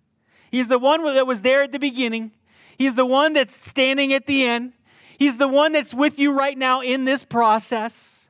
He's 0.51 0.67
the 0.67 0.79
one 0.79 1.03
that 1.03 1.27
was 1.27 1.41
there 1.41 1.63
at 1.63 1.71
the 1.71 1.79
beginning. 1.79 2.31
He's 2.79 2.95
the 2.95 3.05
one 3.05 3.33
that's 3.33 3.53
standing 3.53 4.13
at 4.13 4.25
the 4.25 4.45
end. 4.45 4.71
He's 5.17 5.37
the 5.37 5.49
one 5.49 5.73
that's 5.73 5.93
with 5.93 6.17
you 6.17 6.31
right 6.31 6.57
now 6.57 6.79
in 6.81 7.03
this 7.03 7.25
process. 7.25 8.29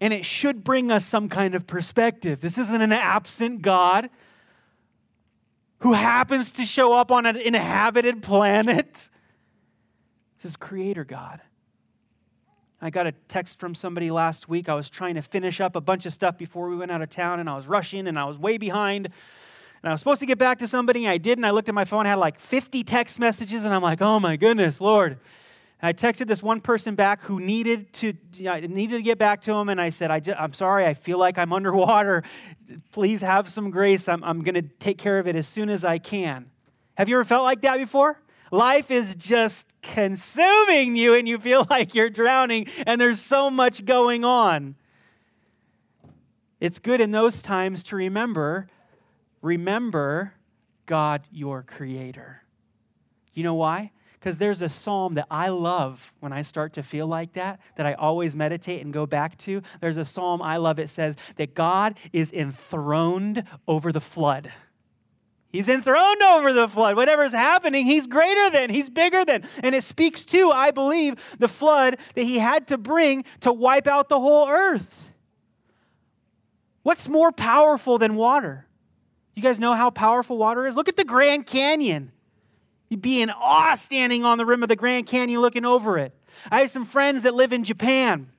And 0.00 0.14
it 0.14 0.24
should 0.24 0.62
bring 0.62 0.92
us 0.92 1.04
some 1.04 1.28
kind 1.28 1.56
of 1.56 1.66
perspective. 1.66 2.40
This 2.40 2.56
isn't 2.56 2.80
an 2.80 2.92
absent 2.92 3.62
God 3.62 4.10
who 5.80 5.92
happens 5.92 6.52
to 6.52 6.64
show 6.64 6.92
up 6.92 7.10
on 7.10 7.26
an 7.26 7.36
inhabited 7.36 8.22
planet. 8.22 9.10
This 10.36 10.44
is 10.44 10.56
Creator 10.56 11.04
God. 11.04 11.40
I 12.80 12.90
got 12.90 13.08
a 13.08 13.12
text 13.26 13.58
from 13.58 13.74
somebody 13.74 14.12
last 14.12 14.48
week. 14.48 14.68
I 14.68 14.74
was 14.74 14.88
trying 14.88 15.16
to 15.16 15.22
finish 15.22 15.60
up 15.60 15.74
a 15.74 15.80
bunch 15.80 16.06
of 16.06 16.12
stuff 16.12 16.38
before 16.38 16.68
we 16.68 16.76
went 16.76 16.92
out 16.92 17.02
of 17.02 17.10
town, 17.10 17.40
and 17.40 17.50
I 17.50 17.56
was 17.56 17.66
rushing 17.66 18.06
and 18.06 18.16
I 18.16 18.24
was 18.24 18.38
way 18.38 18.56
behind. 18.56 19.08
And 19.82 19.90
I 19.90 19.92
was 19.92 20.00
supposed 20.00 20.20
to 20.20 20.26
get 20.26 20.38
back 20.38 20.58
to 20.58 20.66
somebody, 20.66 21.04
and 21.04 21.12
I 21.12 21.18
did, 21.18 21.38
and 21.38 21.46
I 21.46 21.50
looked 21.50 21.68
at 21.68 21.74
my 21.74 21.84
phone, 21.84 22.06
had 22.06 22.16
like 22.16 22.40
50 22.40 22.82
text 22.84 23.18
messages, 23.20 23.64
and 23.64 23.72
I'm 23.72 23.82
like, 23.82 24.02
oh 24.02 24.18
my 24.18 24.36
goodness, 24.36 24.80
Lord. 24.80 25.18
And 25.80 25.88
I 25.88 25.92
texted 25.92 26.26
this 26.26 26.42
one 26.42 26.60
person 26.60 26.96
back 26.96 27.22
who 27.22 27.38
needed 27.38 27.92
to 27.94 28.12
I 28.48 28.60
needed 28.60 28.96
to 28.96 29.02
get 29.02 29.18
back 29.18 29.42
to 29.42 29.52
him, 29.52 29.68
and 29.68 29.80
I 29.80 29.90
said, 29.90 30.10
I 30.10 30.20
am 30.42 30.52
sorry, 30.52 30.84
I 30.84 30.94
feel 30.94 31.18
like 31.18 31.38
I'm 31.38 31.52
underwater. 31.52 32.24
Please 32.90 33.20
have 33.20 33.48
some 33.48 33.70
grace. 33.70 34.08
I'm, 34.08 34.24
I'm 34.24 34.42
going 34.42 34.56
to 34.56 34.62
take 34.62 34.98
care 34.98 35.18
of 35.18 35.28
it 35.28 35.36
as 35.36 35.46
soon 35.46 35.68
as 35.68 35.84
I 35.84 35.98
can. 35.98 36.50
Have 36.96 37.08
you 37.08 37.14
ever 37.14 37.24
felt 37.24 37.44
like 37.44 37.60
that 37.60 37.76
before? 37.76 38.20
Life 38.50 38.90
is 38.90 39.14
just 39.14 39.66
consuming 39.82 40.96
you 40.96 41.14
and 41.14 41.28
you 41.28 41.38
feel 41.38 41.66
like 41.70 41.94
you're 41.94 42.10
drowning 42.10 42.66
and 42.86 43.00
there's 43.00 43.20
so 43.20 43.50
much 43.50 43.84
going 43.84 44.24
on. 44.24 44.74
It's 46.60 46.80
good 46.80 47.00
in 47.00 47.12
those 47.12 47.40
times 47.40 47.84
to 47.84 47.96
remember 47.96 48.68
remember 49.42 50.34
God 50.86 51.22
your 51.30 51.62
creator. 51.62 52.42
You 53.34 53.44
know 53.44 53.54
why? 53.54 53.92
Because 54.14 54.38
there's 54.38 54.62
a 54.62 54.68
psalm 54.68 55.14
that 55.14 55.26
I 55.30 55.48
love 55.48 56.12
when 56.18 56.32
I 56.32 56.42
start 56.42 56.72
to 56.72 56.82
feel 56.82 57.06
like 57.06 57.34
that, 57.34 57.60
that 57.76 57.86
I 57.86 57.94
always 57.94 58.34
meditate 58.34 58.82
and 58.84 58.92
go 58.92 59.06
back 59.06 59.38
to. 59.38 59.62
There's 59.80 59.96
a 59.96 60.04
psalm 60.04 60.42
I 60.42 60.56
love. 60.56 60.78
It 60.78 60.90
says 60.90 61.16
that 61.36 61.54
God 61.54 61.96
is 62.12 62.32
enthroned 62.32 63.44
over 63.68 63.92
the 63.92 64.00
flood. 64.00 64.50
He's 65.50 65.68
enthroned 65.68 66.22
over 66.22 66.52
the 66.52 66.68
flood. 66.68 66.96
Whatever's 66.96 67.32
happening, 67.32 67.86
he's 67.86 68.06
greater 68.06 68.50
than, 68.50 68.68
he's 68.70 68.90
bigger 68.90 69.24
than. 69.24 69.44
And 69.62 69.74
it 69.74 69.82
speaks 69.82 70.24
to, 70.26 70.50
I 70.50 70.72
believe, 70.72 71.14
the 71.38 71.48
flood 71.48 71.96
that 72.14 72.24
he 72.24 72.38
had 72.38 72.66
to 72.68 72.76
bring 72.76 73.24
to 73.40 73.52
wipe 73.52 73.86
out 73.86 74.08
the 74.08 74.20
whole 74.20 74.48
earth. 74.48 75.10
What's 76.82 77.08
more 77.08 77.32
powerful 77.32 77.98
than 77.98 78.14
water? 78.14 78.67
You 79.38 79.44
guys 79.44 79.60
know 79.60 79.74
how 79.74 79.90
powerful 79.90 80.36
water 80.36 80.66
is? 80.66 80.74
Look 80.74 80.88
at 80.88 80.96
the 80.96 81.04
Grand 81.04 81.46
Canyon. 81.46 82.10
You'd 82.88 83.00
be 83.00 83.22
in 83.22 83.30
awe 83.30 83.76
standing 83.76 84.24
on 84.24 84.36
the 84.36 84.44
rim 84.44 84.64
of 84.64 84.68
the 84.68 84.74
Grand 84.74 85.06
Canyon 85.06 85.40
looking 85.40 85.64
over 85.64 85.96
it. 85.96 86.12
I 86.50 86.58
have 86.62 86.70
some 86.70 86.84
friends 86.84 87.22
that 87.22 87.36
live 87.36 87.52
in 87.52 87.62
Japan. 87.62 88.32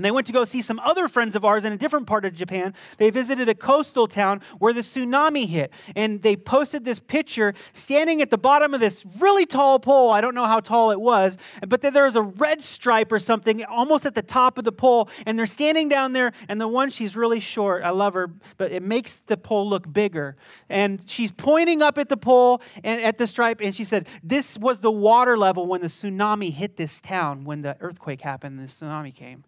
And 0.00 0.04
they 0.06 0.10
went 0.10 0.26
to 0.28 0.32
go 0.32 0.44
see 0.44 0.62
some 0.62 0.78
other 0.78 1.08
friends 1.08 1.36
of 1.36 1.44
ours 1.44 1.62
in 1.62 1.74
a 1.74 1.76
different 1.76 2.06
part 2.06 2.24
of 2.24 2.32
Japan. 2.32 2.72
They 2.96 3.10
visited 3.10 3.50
a 3.50 3.54
coastal 3.54 4.06
town 4.06 4.40
where 4.58 4.72
the 4.72 4.80
tsunami 4.80 5.46
hit. 5.46 5.74
And 5.94 6.22
they 6.22 6.36
posted 6.36 6.86
this 6.86 6.98
picture 6.98 7.52
standing 7.74 8.22
at 8.22 8.30
the 8.30 8.38
bottom 8.38 8.72
of 8.72 8.80
this 8.80 9.04
really 9.18 9.44
tall 9.44 9.78
pole. 9.78 10.10
I 10.10 10.22
don't 10.22 10.34
know 10.34 10.46
how 10.46 10.60
tall 10.60 10.90
it 10.90 10.98
was, 10.98 11.36
but 11.68 11.82
then 11.82 11.92
there 11.92 12.06
was 12.06 12.16
a 12.16 12.22
red 12.22 12.62
stripe 12.62 13.12
or 13.12 13.18
something 13.18 13.62
almost 13.64 14.06
at 14.06 14.14
the 14.14 14.22
top 14.22 14.56
of 14.56 14.64
the 14.64 14.72
pole. 14.72 15.10
And 15.26 15.38
they're 15.38 15.44
standing 15.44 15.90
down 15.90 16.14
there. 16.14 16.32
And 16.48 16.58
the 16.58 16.66
one, 16.66 16.88
she's 16.88 17.14
really 17.14 17.38
short. 17.38 17.82
I 17.82 17.90
love 17.90 18.14
her, 18.14 18.30
but 18.56 18.72
it 18.72 18.82
makes 18.82 19.18
the 19.18 19.36
pole 19.36 19.68
look 19.68 19.92
bigger. 19.92 20.34
And 20.70 21.02
she's 21.04 21.30
pointing 21.30 21.82
up 21.82 21.98
at 21.98 22.08
the 22.08 22.16
pole 22.16 22.62
and 22.82 23.02
at 23.02 23.18
the 23.18 23.26
stripe. 23.26 23.60
And 23.60 23.76
she 23.76 23.84
said, 23.84 24.08
This 24.22 24.56
was 24.56 24.78
the 24.78 24.90
water 24.90 25.36
level 25.36 25.66
when 25.66 25.82
the 25.82 25.88
tsunami 25.88 26.54
hit 26.54 26.78
this 26.78 27.02
town, 27.02 27.44
when 27.44 27.60
the 27.60 27.76
earthquake 27.80 28.22
happened, 28.22 28.58
the 28.58 28.62
tsunami 28.62 29.14
came. 29.14 29.44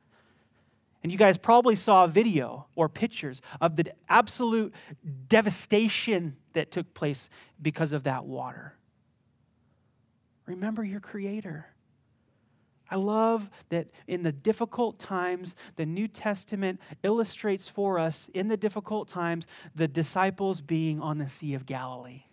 And 1.02 1.10
you 1.10 1.18
guys 1.18 1.36
probably 1.36 1.76
saw 1.76 2.06
video 2.06 2.66
or 2.76 2.88
pictures 2.88 3.42
of 3.60 3.76
the 3.76 3.92
absolute 4.08 4.72
devastation 5.28 6.36
that 6.52 6.70
took 6.70 6.94
place 6.94 7.28
because 7.60 7.92
of 7.92 8.04
that 8.04 8.24
water. 8.24 8.74
Remember 10.46 10.84
your 10.84 11.00
Creator. 11.00 11.66
I 12.90 12.96
love 12.96 13.48
that 13.70 13.88
in 14.06 14.22
the 14.22 14.32
difficult 14.32 14.98
times, 14.98 15.56
the 15.76 15.86
New 15.86 16.06
Testament 16.06 16.78
illustrates 17.02 17.66
for 17.66 17.98
us 17.98 18.28
in 18.34 18.48
the 18.48 18.56
difficult 18.56 19.08
times 19.08 19.46
the 19.74 19.88
disciples 19.88 20.60
being 20.60 21.00
on 21.00 21.18
the 21.18 21.28
Sea 21.28 21.54
of 21.54 21.64
Galilee 21.64 22.24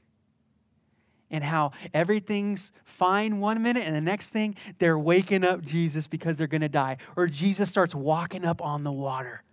and 1.31 1.43
how 1.43 1.71
everything's 1.93 2.71
fine 2.83 3.39
one 3.39 3.61
minute 3.61 3.83
and 3.85 3.95
the 3.95 4.01
next 4.01 4.29
thing 4.29 4.55
they're 4.79 4.97
waking 4.97 5.43
up 5.43 5.61
Jesus 5.61 6.07
because 6.07 6.37
they're 6.37 6.47
going 6.47 6.61
to 6.61 6.69
die. 6.69 6.97
Or 7.15 7.27
Jesus 7.27 7.69
starts 7.69 7.93
walking 7.93 8.45
up 8.45 8.61
on 8.61 8.83
the 8.83 8.91
water 8.91 9.43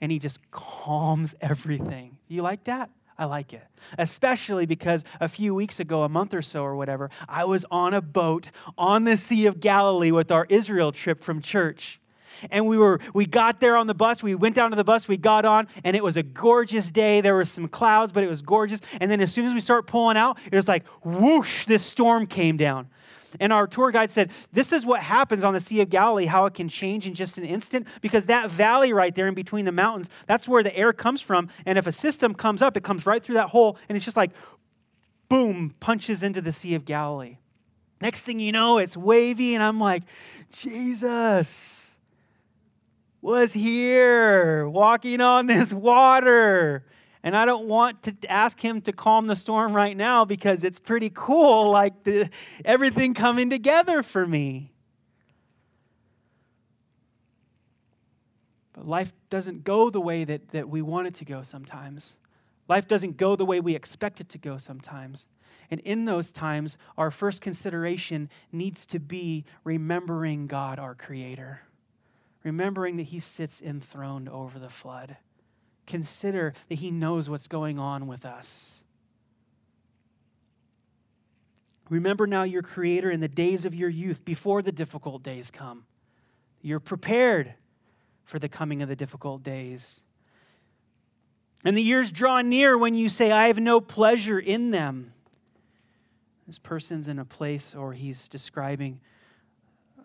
and 0.00 0.12
he 0.12 0.18
just 0.18 0.38
calms 0.50 1.34
everything. 1.40 2.18
You 2.28 2.42
like 2.42 2.64
that? 2.64 2.90
I 3.16 3.26
like 3.26 3.52
it. 3.52 3.62
Especially 3.96 4.66
because 4.66 5.04
a 5.20 5.28
few 5.28 5.54
weeks 5.54 5.78
ago, 5.78 6.02
a 6.02 6.08
month 6.08 6.34
or 6.34 6.42
so 6.42 6.64
or 6.64 6.74
whatever, 6.74 7.10
I 7.28 7.44
was 7.44 7.64
on 7.70 7.94
a 7.94 8.02
boat 8.02 8.48
on 8.76 9.04
the 9.04 9.16
Sea 9.16 9.46
of 9.46 9.60
Galilee 9.60 10.10
with 10.10 10.32
our 10.32 10.46
Israel 10.48 10.90
trip 10.90 11.22
from 11.22 11.40
church 11.40 12.00
and 12.50 12.66
we 12.66 12.78
were 12.78 13.00
we 13.12 13.26
got 13.26 13.60
there 13.60 13.76
on 13.76 13.86
the 13.86 13.94
bus. 13.94 14.22
We 14.22 14.34
went 14.34 14.54
down 14.54 14.70
to 14.70 14.76
the 14.76 14.84
bus. 14.84 15.08
We 15.08 15.16
got 15.16 15.44
on 15.44 15.68
and 15.82 15.96
it 15.96 16.02
was 16.02 16.16
a 16.16 16.22
gorgeous 16.22 16.90
day. 16.90 17.20
There 17.20 17.34
were 17.34 17.44
some 17.44 17.68
clouds 17.68 18.12
but 18.12 18.24
it 18.24 18.28
was 18.28 18.42
gorgeous. 18.42 18.80
And 19.00 19.10
then 19.10 19.20
as 19.20 19.32
soon 19.32 19.46
as 19.46 19.54
we 19.54 19.60
start 19.60 19.86
pulling 19.86 20.16
out 20.16 20.38
it 20.50 20.56
was 20.56 20.68
like 20.68 20.86
whoosh 21.04 21.66
this 21.66 21.84
storm 21.84 22.26
came 22.26 22.56
down. 22.56 22.88
And 23.40 23.52
our 23.52 23.66
tour 23.66 23.90
guide 23.90 24.10
said, 24.10 24.30
This 24.52 24.72
is 24.72 24.86
what 24.86 25.02
happens 25.02 25.44
on 25.44 25.54
the 25.54 25.60
Sea 25.60 25.80
of 25.80 25.90
Galilee, 25.90 26.26
how 26.26 26.46
it 26.46 26.54
can 26.54 26.68
change 26.68 27.06
in 27.06 27.14
just 27.14 27.38
an 27.38 27.44
instant, 27.44 27.86
because 28.00 28.26
that 28.26 28.50
valley 28.50 28.92
right 28.92 29.14
there 29.14 29.28
in 29.28 29.34
between 29.34 29.64
the 29.64 29.72
mountains, 29.72 30.08
that's 30.26 30.48
where 30.48 30.62
the 30.62 30.76
air 30.76 30.92
comes 30.92 31.20
from. 31.20 31.48
And 31.66 31.78
if 31.78 31.86
a 31.86 31.92
system 31.92 32.34
comes 32.34 32.62
up, 32.62 32.76
it 32.76 32.84
comes 32.84 33.06
right 33.06 33.22
through 33.22 33.36
that 33.36 33.48
hole, 33.48 33.76
and 33.88 33.96
it's 33.96 34.04
just 34.04 34.16
like, 34.16 34.30
boom, 35.28 35.74
punches 35.80 36.22
into 36.22 36.40
the 36.40 36.52
Sea 36.52 36.74
of 36.74 36.84
Galilee. 36.84 37.38
Next 38.00 38.22
thing 38.22 38.40
you 38.40 38.52
know, 38.52 38.78
it's 38.78 38.96
wavy, 38.96 39.54
and 39.54 39.62
I'm 39.62 39.80
like, 39.80 40.02
Jesus 40.52 41.83
was 43.24 43.54
here 43.54 44.68
walking 44.68 45.22
on 45.22 45.46
this 45.48 45.72
water. 45.72 46.84
And 47.22 47.34
I 47.34 47.46
don't 47.46 47.66
want 47.66 48.02
to 48.02 48.14
ask 48.30 48.60
him 48.60 48.82
to 48.82 48.92
calm 48.92 49.26
the 49.26 49.34
storm 49.34 49.74
right 49.74 49.96
now 49.96 50.26
because 50.26 50.62
it's 50.62 50.78
pretty 50.78 51.10
cool, 51.12 51.70
like 51.70 52.04
the, 52.04 52.28
everything 52.64 53.14
coming 53.14 53.48
together 53.48 54.02
for 54.02 54.26
me. 54.26 54.72
But 58.74 58.86
life 58.86 59.14
doesn't 59.30 59.64
go 59.64 59.88
the 59.88 60.02
way 60.02 60.24
that, 60.24 60.50
that 60.50 60.68
we 60.68 60.82
want 60.82 61.06
it 61.06 61.14
to 61.14 61.24
go 61.24 61.40
sometimes. 61.40 62.18
Life 62.68 62.86
doesn't 62.86 63.16
go 63.16 63.36
the 63.36 63.46
way 63.46 63.58
we 63.58 63.74
expect 63.74 64.20
it 64.20 64.28
to 64.30 64.38
go 64.38 64.58
sometimes. 64.58 65.28
And 65.70 65.80
in 65.80 66.04
those 66.04 66.30
times, 66.30 66.76
our 66.98 67.10
first 67.10 67.40
consideration 67.40 68.28
needs 68.52 68.84
to 68.86 68.98
be 68.98 69.46
remembering 69.64 70.46
God, 70.46 70.78
our 70.78 70.94
Creator 70.94 71.62
remembering 72.44 72.96
that 72.98 73.04
he 73.04 73.18
sits 73.18 73.60
enthroned 73.60 74.28
over 74.28 74.58
the 74.58 74.68
flood. 74.68 75.16
Consider 75.86 76.54
that 76.68 76.76
he 76.76 76.90
knows 76.90 77.28
what's 77.28 77.48
going 77.48 77.78
on 77.78 78.06
with 78.06 78.24
us. 78.24 78.84
Remember 81.90 82.26
now 82.26 82.44
your 82.44 82.62
Creator 82.62 83.10
in 83.10 83.20
the 83.20 83.28
days 83.28 83.64
of 83.64 83.74
your 83.74 83.90
youth, 83.90 84.24
before 84.24 84.62
the 84.62 84.72
difficult 84.72 85.22
days 85.22 85.50
come. 85.50 85.84
You're 86.62 86.80
prepared 86.80 87.54
for 88.24 88.38
the 88.38 88.48
coming 88.48 88.80
of 88.80 88.88
the 88.88 88.96
difficult 88.96 89.42
days. 89.42 90.00
And 91.64 91.76
the 91.76 91.82
years 91.82 92.10
draw 92.10 92.40
near 92.40 92.76
when 92.78 92.94
you 92.94 93.10
say, 93.10 93.30
I 93.30 93.48
have 93.48 93.58
no 93.58 93.80
pleasure 93.80 94.38
in 94.38 94.70
them. 94.70 95.12
This 96.46 96.58
person's 96.58 97.08
in 97.08 97.18
a 97.18 97.24
place, 97.24 97.74
or 97.74 97.92
he's 97.92 98.28
describing 98.28 99.00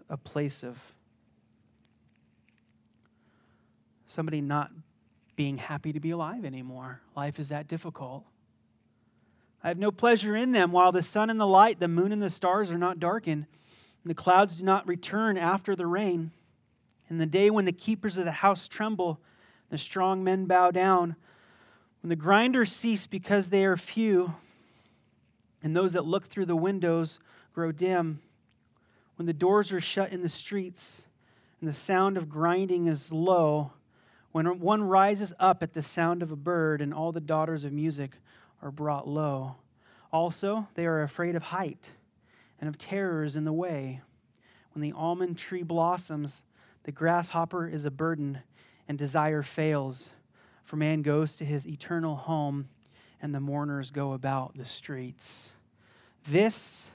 a 0.09 0.17
place 0.17 0.63
of 0.63 0.93
somebody 4.09 4.41
not 4.41 4.71
being 5.35 5.57
happy 5.57 5.93
to 5.93 5.99
be 5.99 6.09
alive 6.09 6.43
anymore. 6.43 6.99
Life 7.15 7.39
is 7.39 7.49
that 7.49 7.67
difficult. 7.67 8.25
I 9.63 9.67
have 9.67 9.77
no 9.77 9.91
pleasure 9.91 10.35
in 10.35 10.51
them 10.51 10.71
while 10.71 10.91
the 10.91 11.03
sun 11.03 11.29
and 11.29 11.39
the 11.39 11.47
light, 11.47 11.79
the 11.79 11.87
moon 11.87 12.11
and 12.11 12.21
the 12.21 12.29
stars 12.29 12.71
are 12.71 12.77
not 12.77 12.99
darkened, 12.99 13.45
and 14.03 14.09
the 14.09 14.15
clouds 14.15 14.55
do 14.55 14.63
not 14.63 14.87
return 14.87 15.37
after 15.37 15.75
the 15.75 15.85
rain. 15.85 16.31
In 17.07 17.19
the 17.19 17.27
day 17.27 17.51
when 17.51 17.65
the 17.65 17.71
keepers 17.71 18.17
of 18.17 18.25
the 18.25 18.31
house 18.31 18.67
tremble, 18.67 19.21
the 19.69 19.77
strong 19.77 20.23
men 20.23 20.45
bow 20.45 20.71
down, 20.71 21.15
when 22.01 22.09
the 22.09 22.15
grinders 22.15 22.71
cease 22.71 23.05
because 23.05 23.49
they 23.49 23.63
are 23.63 23.77
few, 23.77 24.33
and 25.61 25.75
those 25.75 25.93
that 25.93 26.05
look 26.05 26.25
through 26.25 26.45
the 26.45 26.55
windows 26.55 27.19
grow 27.53 27.71
dim, 27.71 28.21
when 29.17 29.27
the 29.27 29.33
doors 29.33 29.71
are 29.71 29.81
shut 29.81 30.11
in 30.11 30.23
the 30.23 30.29
streets, 30.29 31.05
and 31.59 31.69
the 31.69 31.73
sound 31.73 32.17
of 32.17 32.27
grinding 32.27 32.87
is 32.87 33.11
low, 33.11 33.73
when 34.31 34.59
one 34.59 34.83
rises 34.83 35.33
up 35.39 35.63
at 35.63 35.73
the 35.73 35.81
sound 35.81 36.21
of 36.21 36.31
a 36.31 36.35
bird, 36.35 36.81
and 36.81 36.93
all 36.93 37.11
the 37.11 37.19
daughters 37.19 37.63
of 37.63 37.73
music 37.73 38.17
are 38.61 38.71
brought 38.71 39.07
low. 39.07 39.55
Also, 40.11 40.67
they 40.75 40.85
are 40.85 41.01
afraid 41.01 41.35
of 41.35 41.43
height 41.43 41.93
and 42.59 42.67
of 42.67 42.77
terrors 42.77 43.35
in 43.35 43.43
the 43.43 43.53
way. 43.53 44.01
When 44.73 44.81
the 44.81 44.93
almond 44.93 45.37
tree 45.37 45.63
blossoms, 45.63 46.43
the 46.83 46.91
grasshopper 46.91 47.67
is 47.67 47.85
a 47.85 47.91
burden, 47.91 48.39
and 48.87 48.97
desire 48.97 49.41
fails. 49.41 50.11
For 50.63 50.75
man 50.75 51.01
goes 51.01 51.35
to 51.37 51.45
his 51.45 51.67
eternal 51.67 52.15
home, 52.15 52.69
and 53.21 53.33
the 53.33 53.39
mourners 53.39 53.91
go 53.91 54.13
about 54.13 54.55
the 54.55 54.65
streets. 54.65 55.53
This 56.27 56.91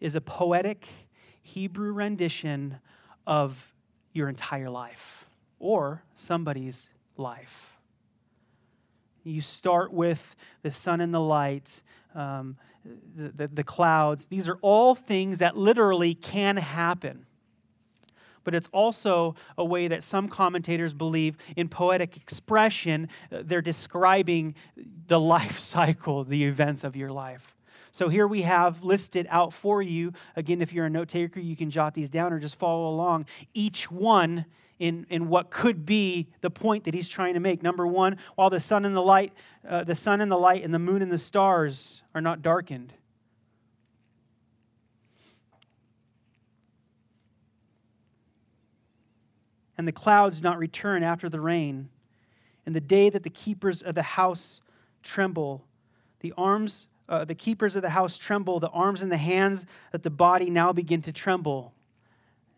is 0.00 0.14
a 0.14 0.20
poetic 0.20 0.88
Hebrew 1.42 1.92
rendition 1.92 2.78
of 3.26 3.72
your 4.12 4.28
entire 4.28 4.70
life 4.70 5.17
or 5.58 6.02
somebody's 6.14 6.90
life. 7.16 7.78
You 9.24 9.40
start 9.40 9.92
with 9.92 10.36
the 10.62 10.70
sun 10.70 11.00
and 11.00 11.12
the 11.12 11.20
light, 11.20 11.82
um, 12.14 12.56
the, 13.16 13.28
the, 13.28 13.48
the 13.48 13.64
clouds. 13.64 14.26
These 14.26 14.48
are 14.48 14.58
all 14.62 14.94
things 14.94 15.38
that 15.38 15.56
literally 15.56 16.14
can 16.14 16.56
happen. 16.56 17.26
But 18.44 18.54
it's 18.54 18.70
also 18.72 19.34
a 19.58 19.64
way 19.64 19.88
that 19.88 20.02
some 20.02 20.28
commentators 20.28 20.94
believe 20.94 21.36
in 21.56 21.68
poetic 21.68 22.16
expression, 22.16 23.08
uh, 23.30 23.42
they're 23.44 23.60
describing 23.60 24.54
the 25.06 25.20
life 25.34 25.58
cycle, 25.58 26.24
the 26.24 26.44
events 26.44 26.84
of 26.84 26.96
your 26.96 27.10
life. 27.10 27.54
So 27.92 28.08
here 28.08 28.26
we 28.26 28.42
have 28.42 28.82
listed 28.82 29.26
out 29.30 29.52
for 29.52 29.82
you. 29.82 30.12
Again, 30.36 30.60
if 30.60 30.72
you're 30.72 30.86
a 30.86 30.90
note 30.90 31.08
taker, 31.08 31.40
you 31.40 31.56
can 31.56 31.70
jot 31.70 31.94
these 31.94 32.08
down 32.10 32.32
or 32.32 32.38
just 32.38 32.58
follow 32.58 32.88
along. 32.88 33.26
Each 33.54 33.90
one 33.90 34.46
in, 34.78 35.06
in 35.10 35.28
what 35.28 35.50
could 35.50 35.84
be 35.84 36.28
the 36.40 36.50
point 36.50 36.84
that 36.84 36.94
he's 36.94 37.08
trying 37.08 37.34
to 37.34 37.40
make. 37.40 37.62
Number 37.62 37.86
one, 37.86 38.18
while 38.36 38.50
the 38.50 38.60
sun 38.60 38.84
and 38.84 38.94
the 38.94 39.02
light, 39.02 39.32
uh, 39.68 39.84
the 39.84 39.94
sun 39.94 40.20
and 40.20 40.30
the 40.30 40.38
light 40.38 40.64
and 40.64 40.72
the 40.72 40.78
moon 40.78 41.02
and 41.02 41.10
the 41.10 41.18
stars 41.18 42.02
are 42.14 42.20
not 42.20 42.42
darkened. 42.42 42.94
And 49.76 49.86
the 49.86 49.92
clouds 49.92 50.42
not 50.42 50.58
return 50.58 51.04
after 51.04 51.28
the 51.28 51.40
rain, 51.40 51.88
and 52.66 52.74
the 52.74 52.80
day 52.80 53.10
that 53.10 53.22
the 53.22 53.30
keepers 53.30 53.80
of 53.80 53.94
the 53.94 54.02
house 54.02 54.60
tremble, 55.04 55.64
the 56.18 56.34
arms 56.36 56.88
uh, 57.08 57.24
the 57.24 57.34
keepers 57.34 57.76
of 57.76 57.82
the 57.82 57.90
house 57.90 58.18
tremble, 58.18 58.60
the 58.60 58.68
arms 58.68 59.02
and 59.02 59.10
the 59.10 59.16
hands 59.16 59.64
that 59.92 60.02
the 60.02 60.10
body 60.10 60.50
now 60.50 60.72
begin 60.72 61.00
to 61.02 61.12
tremble. 61.12 61.72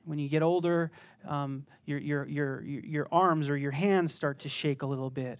When 0.05 0.19
you 0.19 0.29
get 0.29 0.43
older, 0.43 0.91
um, 1.27 1.67
your, 1.85 1.99
your, 1.99 2.27
your, 2.27 2.63
your 2.63 3.09
arms 3.13 3.49
or 3.49 3.57
your 3.57 3.71
hands 3.71 4.15
start 4.15 4.41
to 4.41 4.49
shake 4.49 4.83
a 4.83 4.87
little 4.87 5.11
bit. 5.11 5.39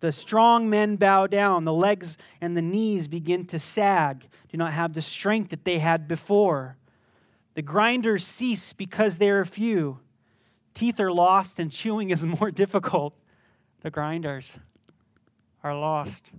The 0.00 0.12
strong 0.12 0.70
men 0.70 0.96
bow 0.96 1.26
down, 1.26 1.64
the 1.64 1.72
legs 1.72 2.18
and 2.40 2.56
the 2.56 2.62
knees 2.62 3.08
begin 3.08 3.44
to 3.46 3.58
sag, 3.58 4.28
do 4.50 4.56
not 4.56 4.72
have 4.72 4.94
the 4.94 5.02
strength 5.02 5.50
that 5.50 5.64
they 5.64 5.78
had 5.78 6.06
before. 6.06 6.76
The 7.54 7.62
grinders 7.62 8.24
cease 8.24 8.72
because 8.72 9.18
they 9.18 9.30
are 9.30 9.44
few. 9.44 9.98
Teeth 10.74 11.00
are 11.00 11.10
lost 11.10 11.58
and 11.58 11.72
chewing 11.72 12.10
is 12.10 12.24
more 12.40 12.50
difficult. 12.50 13.14
The 13.80 13.90
grinders 13.90 14.52
are 15.64 15.76
lost. 15.78 16.30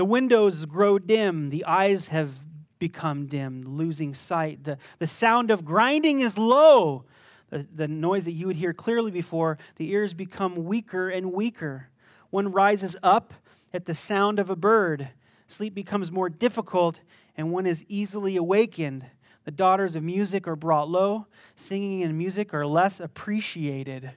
The 0.00 0.06
windows 0.06 0.64
grow 0.64 0.98
dim, 0.98 1.50
the 1.50 1.66
eyes 1.66 2.08
have 2.08 2.38
become 2.78 3.26
dim, 3.26 3.76
losing 3.76 4.14
sight. 4.14 4.64
The, 4.64 4.78
the 4.98 5.06
sound 5.06 5.50
of 5.50 5.62
grinding 5.62 6.20
is 6.20 6.38
low. 6.38 7.04
The, 7.50 7.66
the 7.70 7.86
noise 7.86 8.24
that 8.24 8.32
you 8.32 8.46
would 8.46 8.56
hear 8.56 8.72
clearly 8.72 9.10
before, 9.10 9.58
the 9.76 9.90
ears 9.90 10.14
become 10.14 10.64
weaker 10.64 11.10
and 11.10 11.34
weaker. 11.34 11.90
One 12.30 12.50
rises 12.50 12.96
up 13.02 13.34
at 13.74 13.84
the 13.84 13.92
sound 13.92 14.38
of 14.38 14.48
a 14.48 14.56
bird. 14.56 15.10
Sleep 15.46 15.74
becomes 15.74 16.10
more 16.10 16.30
difficult, 16.30 17.00
and 17.36 17.52
one 17.52 17.66
is 17.66 17.84
easily 17.86 18.36
awakened. 18.36 19.04
The 19.44 19.50
daughters 19.50 19.96
of 19.96 20.02
music 20.02 20.48
are 20.48 20.56
brought 20.56 20.88
low. 20.88 21.26
Singing 21.56 22.02
and 22.04 22.16
music 22.16 22.54
are 22.54 22.66
less 22.66 23.00
appreciated. 23.00 24.12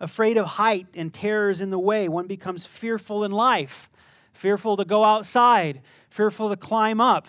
Afraid 0.00 0.36
of 0.36 0.46
height 0.46 0.86
and 0.94 1.12
terrors 1.12 1.60
in 1.60 1.70
the 1.70 1.78
way, 1.78 2.08
one 2.08 2.26
becomes 2.26 2.64
fearful 2.64 3.24
in 3.24 3.32
life, 3.32 3.88
fearful 4.32 4.76
to 4.76 4.84
go 4.84 5.04
outside, 5.04 5.80
fearful 6.10 6.50
to 6.50 6.56
climb 6.56 7.00
up. 7.00 7.26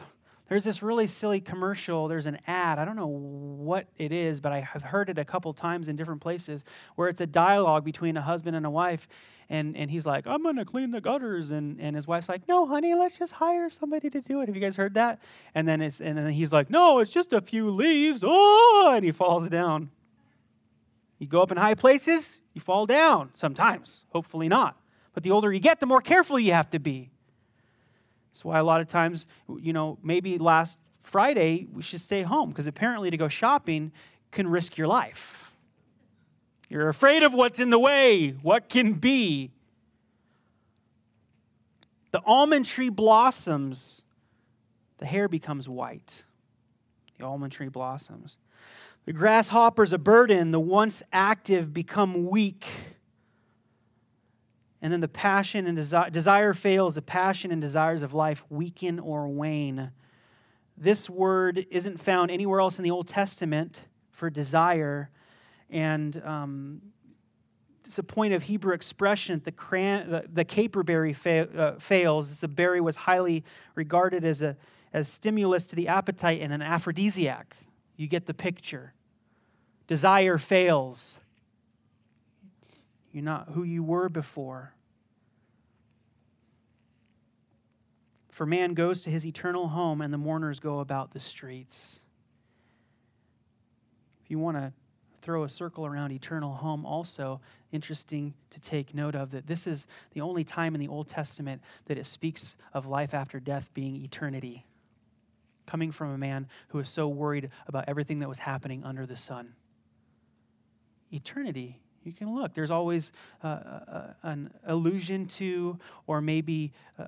There's 0.49 0.63
this 0.63 0.81
really 0.81 1.07
silly 1.07 1.41
commercial. 1.41 2.07
There's 2.07 2.25
an 2.25 2.39
ad. 2.47 2.79
I 2.79 2.85
don't 2.85 2.95
know 2.95 3.07
what 3.07 3.87
it 3.97 4.13
is, 4.13 4.39
but 4.39 4.53
I 4.53 4.61
have 4.61 4.81
heard 4.81 5.09
it 5.09 5.17
a 5.17 5.25
couple 5.25 5.53
times 5.53 5.89
in 5.89 5.97
different 5.97 6.21
places 6.21 6.63
where 6.95 7.09
it's 7.09 7.19
a 7.19 7.27
dialogue 7.27 7.83
between 7.83 8.15
a 8.15 8.21
husband 8.21 8.55
and 8.55 8.65
a 8.65 8.69
wife. 8.69 9.07
And, 9.49 9.75
and 9.75 9.91
he's 9.91 10.05
like, 10.05 10.25
I'm 10.25 10.43
going 10.43 10.55
to 10.55 10.65
clean 10.65 10.91
the 10.91 11.01
gutters. 11.01 11.51
And, 11.51 11.79
and 11.81 11.95
his 11.95 12.07
wife's 12.07 12.29
like, 12.29 12.47
No, 12.47 12.65
honey, 12.65 12.93
let's 12.95 13.17
just 13.17 13.33
hire 13.33 13.69
somebody 13.69 14.09
to 14.09 14.21
do 14.21 14.41
it. 14.41 14.47
Have 14.47 14.55
you 14.55 14.61
guys 14.61 14.77
heard 14.77 14.93
that? 14.93 15.19
And 15.53 15.67
then, 15.67 15.81
it's, 15.81 15.99
and 15.99 16.17
then 16.17 16.31
he's 16.31 16.53
like, 16.53 16.69
No, 16.69 16.99
it's 16.99 17.11
just 17.11 17.33
a 17.33 17.41
few 17.41 17.69
leaves. 17.69 18.23
Oh, 18.25 18.93
and 18.95 19.03
he 19.03 19.11
falls 19.11 19.49
down. 19.49 19.89
You 21.19 21.27
go 21.27 21.41
up 21.41 21.51
in 21.51 21.57
high 21.57 21.75
places, 21.75 22.39
you 22.53 22.61
fall 22.61 22.85
down 22.85 23.31
sometimes. 23.33 24.03
Hopefully 24.09 24.47
not. 24.47 24.79
But 25.13 25.23
the 25.23 25.31
older 25.31 25.51
you 25.51 25.59
get, 25.59 25.79
the 25.79 25.85
more 25.85 26.01
careful 26.01 26.39
you 26.39 26.53
have 26.53 26.69
to 26.71 26.79
be. 26.79 27.09
That's 28.31 28.45
why 28.45 28.59
a 28.59 28.63
lot 28.63 28.81
of 28.81 28.87
times, 28.87 29.25
you 29.59 29.73
know, 29.73 29.97
maybe 30.03 30.37
last 30.37 30.77
Friday 31.01 31.67
we 31.73 31.81
should 31.81 32.01
stay 32.01 32.21
home 32.21 32.49
because 32.49 32.67
apparently 32.67 33.09
to 33.09 33.17
go 33.17 33.27
shopping 33.27 33.91
can 34.31 34.47
risk 34.47 34.77
your 34.77 34.87
life. 34.87 35.49
You're 36.69 36.89
afraid 36.89 37.23
of 37.23 37.33
what's 37.33 37.59
in 37.59 37.69
the 37.69 37.79
way, 37.79 38.31
what 38.41 38.69
can 38.69 38.93
be. 38.93 39.51
The 42.11 42.21
almond 42.25 42.65
tree 42.65 42.89
blossoms, 42.89 44.03
the 44.97 45.05
hair 45.05 45.27
becomes 45.27 45.67
white. 45.69 46.25
The 47.17 47.25
almond 47.25 47.53
tree 47.53 47.69
blossoms. 47.69 48.37
The 49.07 49.13
grasshopper's 49.13 49.93
a 49.93 49.97
burden, 49.97 50.51
the 50.51 50.59
once 50.59 51.01
active 51.13 51.73
become 51.73 52.27
weak. 52.27 52.67
And 54.81 54.91
then 54.91 54.99
the 54.99 55.07
passion 55.07 55.65
and 55.65 55.77
desi- 55.77 56.11
desire 56.11 56.53
fails, 56.53 56.95
the 56.95 57.01
passion 57.01 57.49
and 57.49 57.61
desires 57.61 58.01
of 58.01 58.13
life 58.13 58.43
weaken 58.49 58.99
or 58.99 59.29
wane. 59.29 59.91
This 60.75 61.09
word 61.09 61.65
isn't 61.71 62.01
found 62.01 62.31
anywhere 62.31 62.59
else 62.59 62.79
in 62.79 62.83
the 62.83 62.91
Old 62.91 63.07
Testament 63.07 63.79
for 64.11 64.29
desire. 64.29 65.09
And 65.69 66.21
um, 66.25 66.81
it's 67.85 67.97
a 67.97 68.03
point 68.03 68.33
of 68.33 68.43
Hebrew 68.43 68.73
expression. 68.73 69.41
The, 69.41 69.53
cran- 69.53 70.11
the, 70.11 70.25
the 70.27 70.43
caperberry 70.43 71.15
fa- 71.15 71.47
uh, 71.57 71.79
fails. 71.79 72.41
The 72.41 72.49
berry 72.49 72.81
was 72.81 72.97
highly 72.97 73.45
regarded 73.73 74.25
as 74.25 74.41
a 74.41 74.57
as 74.91 75.07
stimulus 75.07 75.65
to 75.67 75.77
the 75.77 75.87
appetite 75.87 76.41
and 76.41 76.51
an 76.51 76.61
aphrodisiac. 76.61 77.55
You 77.95 78.07
get 78.07 78.25
the 78.25 78.33
picture. 78.33 78.93
Desire 79.87 80.37
fails. 80.37 81.19
You're 83.11 83.23
not 83.23 83.49
who 83.53 83.63
you 83.63 83.81
were 83.81 84.09
before. 84.09 84.73
For 88.29 88.45
man 88.45 88.75
goes 88.75 89.01
to 89.01 89.09
his 89.09 89.25
eternal 89.25 89.69
home, 89.69 90.01
and 90.01 90.13
the 90.13 90.17
mourners 90.17 90.59
go 90.59 90.79
about 90.79 91.11
the 91.11 91.19
streets. 91.19 92.01
If 94.23 94.29
you 94.29 94.37
want 94.37 94.57
to 94.57 94.73
throw 95.21 95.43
a 95.43 95.49
circle 95.49 95.85
around 95.85 96.11
eternal 96.11 96.53
home, 96.53 96.85
also 96.85 97.41
interesting 97.71 98.33
to 98.51 98.59
take 98.59 98.93
note 98.93 99.15
of 99.15 99.31
that 99.31 99.47
this 99.47 99.65
is 99.65 99.87
the 100.11 100.21
only 100.21 100.43
time 100.43 100.75
in 100.75 100.79
the 100.79 100.87
Old 100.87 101.09
Testament 101.09 101.61
that 101.85 101.97
it 101.97 102.05
speaks 102.05 102.55
of 102.73 102.85
life 102.85 103.13
after 103.13 103.39
death 103.39 103.73
being 103.73 103.95
eternity, 103.95 104.65
coming 105.65 105.91
from 105.91 106.11
a 106.11 106.17
man 106.17 106.47
who 106.67 106.77
was 106.77 106.89
so 106.89 107.07
worried 107.07 107.49
about 107.67 107.85
everything 107.87 108.19
that 108.19 108.29
was 108.29 108.39
happening 108.39 108.83
under 108.83 109.05
the 109.05 109.15
sun. 109.15 109.53
Eternity 111.11 111.79
you 112.07 112.13
can 112.13 112.33
look. 112.33 112.53
There's 112.53 112.71
always 112.71 113.11
uh, 113.43 113.47
uh, 113.47 114.13
an 114.23 114.51
allusion 114.65 115.27
to, 115.27 115.77
or 116.07 116.21
maybe 116.21 116.71
uh, 116.97 117.07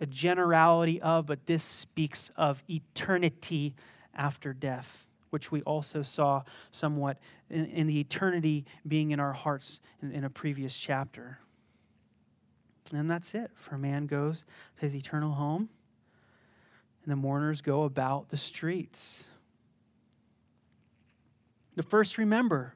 a 0.00 0.06
generality 0.06 1.00
of, 1.00 1.26
but 1.26 1.46
this 1.46 1.62
speaks 1.62 2.30
of 2.36 2.62
eternity 2.68 3.74
after 4.14 4.52
death, 4.52 5.06
which 5.30 5.52
we 5.52 5.62
also 5.62 6.02
saw 6.02 6.42
somewhat 6.72 7.18
in, 7.48 7.66
in 7.66 7.86
the 7.86 8.00
eternity 8.00 8.66
being 8.86 9.12
in 9.12 9.20
our 9.20 9.32
hearts 9.32 9.80
in, 10.02 10.10
in 10.10 10.24
a 10.24 10.30
previous 10.30 10.76
chapter. 10.76 11.38
And 12.92 13.10
that's 13.10 13.34
it. 13.34 13.52
For 13.54 13.78
man 13.78 14.06
goes 14.06 14.44
to 14.76 14.82
his 14.82 14.94
eternal 14.94 15.32
home, 15.32 15.68
and 17.04 17.12
the 17.12 17.16
mourners 17.16 17.60
go 17.60 17.84
about 17.84 18.30
the 18.30 18.36
streets. 18.36 19.28
The 21.76 21.82
first, 21.82 22.18
remember, 22.18 22.74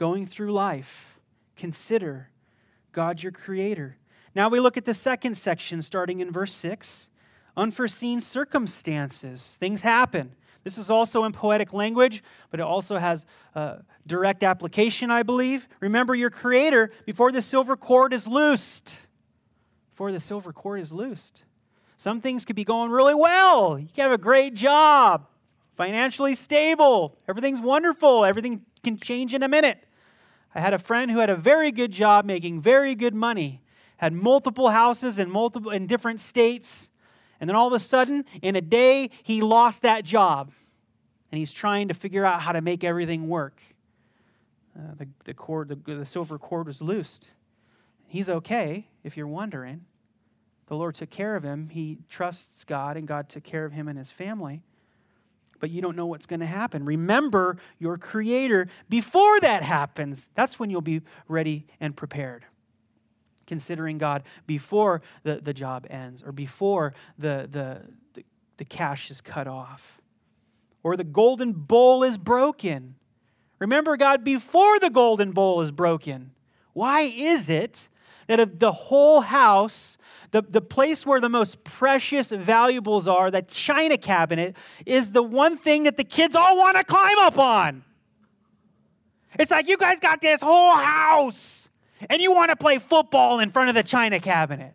going 0.00 0.24
through 0.24 0.50
life, 0.50 1.20
consider 1.56 2.30
God 2.90 3.22
your 3.22 3.30
creator. 3.30 3.98
Now 4.34 4.48
we 4.48 4.58
look 4.58 4.78
at 4.78 4.86
the 4.86 4.94
second 4.94 5.36
section, 5.36 5.82
starting 5.82 6.20
in 6.20 6.32
verse 6.32 6.54
6. 6.54 7.10
Unforeseen 7.54 8.22
circumstances, 8.22 9.58
things 9.60 9.82
happen. 9.82 10.34
This 10.64 10.78
is 10.78 10.90
also 10.90 11.24
in 11.24 11.32
poetic 11.32 11.74
language, 11.74 12.22
but 12.50 12.60
it 12.60 12.62
also 12.62 12.96
has 12.96 13.26
uh, 13.54 13.76
direct 14.06 14.42
application, 14.42 15.10
I 15.10 15.22
believe. 15.22 15.68
Remember 15.80 16.14
your 16.14 16.30
creator 16.30 16.90
before 17.04 17.30
the 17.30 17.42
silver 17.42 17.76
cord 17.76 18.14
is 18.14 18.26
loosed. 18.26 18.94
Before 19.90 20.12
the 20.12 20.20
silver 20.20 20.50
cord 20.50 20.80
is 20.80 20.94
loosed. 20.94 21.42
Some 21.98 22.22
things 22.22 22.46
could 22.46 22.56
be 22.56 22.64
going 22.64 22.90
really 22.90 23.14
well. 23.14 23.78
You 23.78 23.88
can 23.94 24.04
have 24.04 24.12
a 24.12 24.22
great 24.22 24.54
job, 24.54 25.26
financially 25.76 26.34
stable, 26.34 27.18
everything's 27.28 27.60
wonderful, 27.60 28.24
everything 28.24 28.64
can 28.82 28.96
change 28.98 29.34
in 29.34 29.42
a 29.42 29.48
minute. 29.48 29.84
I 30.54 30.60
had 30.60 30.74
a 30.74 30.78
friend 30.78 31.10
who 31.10 31.18
had 31.18 31.30
a 31.30 31.36
very 31.36 31.70
good 31.70 31.92
job 31.92 32.24
making 32.24 32.60
very 32.60 32.94
good 32.94 33.14
money, 33.14 33.62
had 33.98 34.12
multiple 34.12 34.70
houses 34.70 35.18
in 35.18 35.30
multiple 35.30 35.70
in 35.70 35.86
different 35.86 36.20
states, 36.20 36.90
and 37.38 37.48
then 37.48 37.56
all 37.56 37.68
of 37.68 37.72
a 37.72 37.80
sudden, 37.80 38.24
in 38.42 38.56
a 38.56 38.60
day, 38.60 39.10
he 39.22 39.40
lost 39.40 39.82
that 39.82 40.04
job. 40.04 40.50
And 41.32 41.38
he's 41.38 41.52
trying 41.52 41.88
to 41.88 41.94
figure 41.94 42.24
out 42.24 42.42
how 42.42 42.52
to 42.52 42.60
make 42.60 42.82
everything 42.82 43.28
work. 43.28 43.62
Uh, 44.76 44.94
the, 44.96 45.08
the 45.24 45.34
cord, 45.34 45.68
the, 45.68 45.94
the 45.94 46.04
silver 46.04 46.38
cord 46.38 46.66
was 46.66 46.82
loosed. 46.82 47.30
He's 48.08 48.28
okay, 48.28 48.88
if 49.04 49.16
you're 49.16 49.28
wondering. 49.28 49.84
The 50.66 50.74
Lord 50.74 50.96
took 50.96 51.10
care 51.10 51.36
of 51.36 51.44
him. 51.44 51.68
He 51.68 51.98
trusts 52.08 52.64
God, 52.64 52.96
and 52.96 53.06
God 53.06 53.28
took 53.28 53.44
care 53.44 53.64
of 53.64 53.72
him 53.72 53.88
and 53.88 53.96
his 53.96 54.10
family 54.10 54.62
but 55.60 55.70
you 55.70 55.80
don't 55.80 55.94
know 55.94 56.06
what's 56.06 56.26
going 56.26 56.40
to 56.40 56.46
happen. 56.46 56.84
Remember 56.84 57.58
your 57.78 57.98
Creator 57.98 58.68
before 58.88 59.38
that 59.40 59.62
happens. 59.62 60.30
That's 60.34 60.58
when 60.58 60.70
you'll 60.70 60.80
be 60.80 61.02
ready 61.28 61.66
and 61.78 61.94
prepared. 61.94 62.46
Considering 63.46 63.98
God 63.98 64.22
before 64.46 65.02
the, 65.22 65.36
the 65.36 65.54
job 65.54 65.86
ends 65.90 66.22
or 66.22 66.32
before 66.32 66.94
the, 67.18 67.48
the, 67.50 67.82
the, 68.14 68.24
the 68.56 68.64
cash 68.64 69.10
is 69.10 69.20
cut 69.20 69.46
off 69.46 70.00
or 70.82 70.96
the 70.96 71.04
golden 71.04 71.52
bowl 71.52 72.02
is 72.02 72.16
broken. 72.16 72.94
Remember 73.58 73.96
God 73.96 74.24
before 74.24 74.78
the 74.78 74.90
golden 74.90 75.32
bowl 75.32 75.60
is 75.60 75.70
broken. 75.70 76.32
Why 76.72 77.02
is 77.02 77.48
it 77.50 77.88
that 78.38 78.60
the 78.60 78.72
whole 78.72 79.20
house, 79.20 79.98
the, 80.30 80.42
the 80.42 80.60
place 80.60 81.04
where 81.04 81.20
the 81.20 81.28
most 81.28 81.64
precious 81.64 82.30
valuables 82.30 83.08
are, 83.08 83.30
that 83.30 83.48
china 83.48 83.96
cabinet, 83.96 84.56
is 84.86 85.12
the 85.12 85.22
one 85.22 85.56
thing 85.56 85.84
that 85.84 85.96
the 85.96 86.04
kids 86.04 86.36
all 86.36 86.56
want 86.56 86.76
to 86.76 86.84
climb 86.84 87.18
up 87.18 87.38
on. 87.38 87.84
It's 89.38 89.50
like 89.50 89.68
you 89.68 89.76
guys 89.76 90.00
got 90.00 90.20
this 90.20 90.40
whole 90.40 90.76
house 90.76 91.68
and 92.08 92.20
you 92.20 92.32
want 92.32 92.50
to 92.50 92.56
play 92.56 92.78
football 92.78 93.40
in 93.40 93.50
front 93.50 93.68
of 93.68 93.74
the 93.74 93.82
china 93.82 94.20
cabinet. 94.20 94.74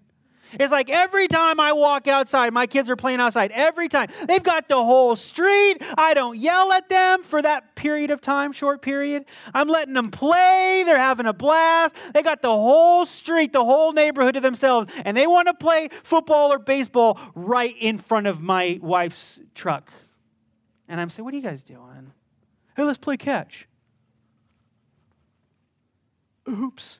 It's 0.59 0.71
like 0.71 0.89
every 0.89 1.27
time 1.27 1.59
I 1.59 1.73
walk 1.73 2.07
outside, 2.07 2.53
my 2.53 2.67
kids 2.67 2.89
are 2.89 2.95
playing 2.95 3.19
outside. 3.19 3.51
Every 3.51 3.87
time. 3.87 4.09
They've 4.27 4.43
got 4.43 4.67
the 4.67 4.75
whole 4.75 5.15
street. 5.15 5.77
I 5.97 6.13
don't 6.13 6.37
yell 6.37 6.71
at 6.71 6.89
them 6.89 7.23
for 7.23 7.41
that 7.41 7.75
period 7.75 8.11
of 8.11 8.21
time, 8.21 8.51
short 8.51 8.81
period. 8.81 9.25
I'm 9.53 9.67
letting 9.67 9.93
them 9.93 10.11
play. 10.11 10.83
They're 10.85 10.97
having 10.97 11.25
a 11.25 11.33
blast. 11.33 11.95
They 12.13 12.23
got 12.23 12.41
the 12.41 12.49
whole 12.49 13.05
street, 13.05 13.53
the 13.53 13.63
whole 13.63 13.93
neighborhood 13.93 14.35
to 14.35 14.41
themselves, 14.41 14.91
and 15.03 15.15
they 15.15 15.27
want 15.27 15.47
to 15.47 15.53
play 15.53 15.89
football 16.03 16.51
or 16.51 16.59
baseball 16.59 17.19
right 17.35 17.75
in 17.79 17.97
front 17.97 18.27
of 18.27 18.41
my 18.41 18.79
wife's 18.81 19.39
truck. 19.53 19.91
And 20.87 21.01
I'm 21.01 21.09
saying, 21.09 21.25
What 21.25 21.33
are 21.33 21.37
you 21.37 21.43
guys 21.43 21.63
doing? 21.63 22.13
Hey, 22.75 22.83
let's 22.83 22.97
play 22.97 23.17
catch. 23.17 23.67
Oops. 26.49 26.99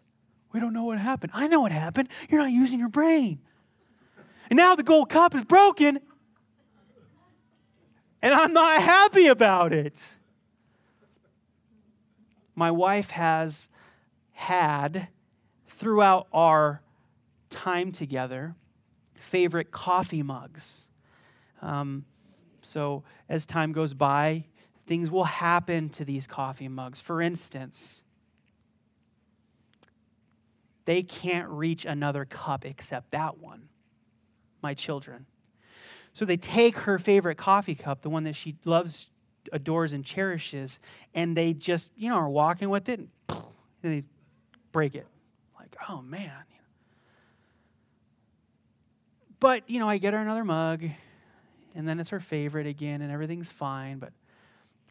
We 0.52 0.60
don't 0.60 0.74
know 0.74 0.86
what 0.86 0.98
happened. 0.98 1.34
I 1.36 1.48
know 1.48 1.60
what 1.60 1.74
happened. 1.74 2.08
You're 2.30 2.42
not 2.42 2.52
using 2.52 2.80
your 2.80 2.90
brain. 2.90 3.40
And 4.50 4.58
now 4.58 4.76
the 4.76 4.84
gold 4.84 5.10
cup 5.10 5.36
is 5.36 5.44
broken. 5.44 6.00
And 8.22 8.34
I'm 8.34 8.54
not 8.54 8.82
happy 8.82 9.28
about 9.28 9.74
it. 9.74 10.18
My 12.56 12.72
wife 12.72 13.10
has 13.12 13.70
had, 14.32 15.10
throughout 15.68 16.28
our 16.34 16.82
time 17.50 17.92
together, 17.92 18.56
favorite 19.20 19.72
coffee 19.72 20.24
mugs. 20.24 20.88
Um, 21.62 22.06
so 22.62 23.04
as 23.28 23.46
time 23.46 23.72
goes 23.72 23.94
by, 23.94 24.46
things 24.88 25.10
will 25.12 25.26
happen 25.26 25.90
to 25.90 26.06
these 26.06 26.28
coffee 26.28 26.68
mugs. 26.68 27.00
For 27.02 27.22
instance, 27.22 28.04
they 30.86 31.04
can't 31.04 31.50
reach 31.50 31.86
another 31.86 32.26
cup 32.26 32.66
except 32.66 33.12
that 33.12 33.40
one, 33.40 33.70
my 34.66 34.74
children. 34.74 35.28
So 36.14 36.26
they 36.26 36.38
take 36.38 36.80
her 36.80 36.98
favorite 36.98 37.38
coffee 37.38 37.76
cup, 37.76 38.02
the 38.02 38.10
one 38.10 38.24
that 38.24 38.36
she 38.36 38.56
loves, 38.66 39.08
adores, 39.52 39.94
and 39.94 40.04
cherishes, 40.04 40.80
and 41.14 41.38
they 41.38 41.54
just, 41.54 41.92
you 41.96 42.10
know, 42.10 42.16
are 42.16 42.30
walking 42.30 42.70
with 42.70 42.90
it 42.90 43.00
and 43.30 43.44
they 43.84 44.04
break 44.72 44.96
it. 44.96 45.06
Like, 45.60 45.76
oh 45.88 46.02
man. 46.02 46.32
But, 49.40 49.70
you 49.70 49.80
know, 49.80 49.88
I 49.88 50.00
get 50.00 50.14
her 50.14 50.20
another 50.20 50.44
mug, 50.44 50.84
and 51.76 51.88
then 51.88 52.00
it's 52.00 52.10
her 52.10 52.20
favorite 52.20 52.66
again, 52.66 53.02
and 53.02 53.12
everything's 53.12 53.50
fine, 53.50 54.00
but 54.00 54.14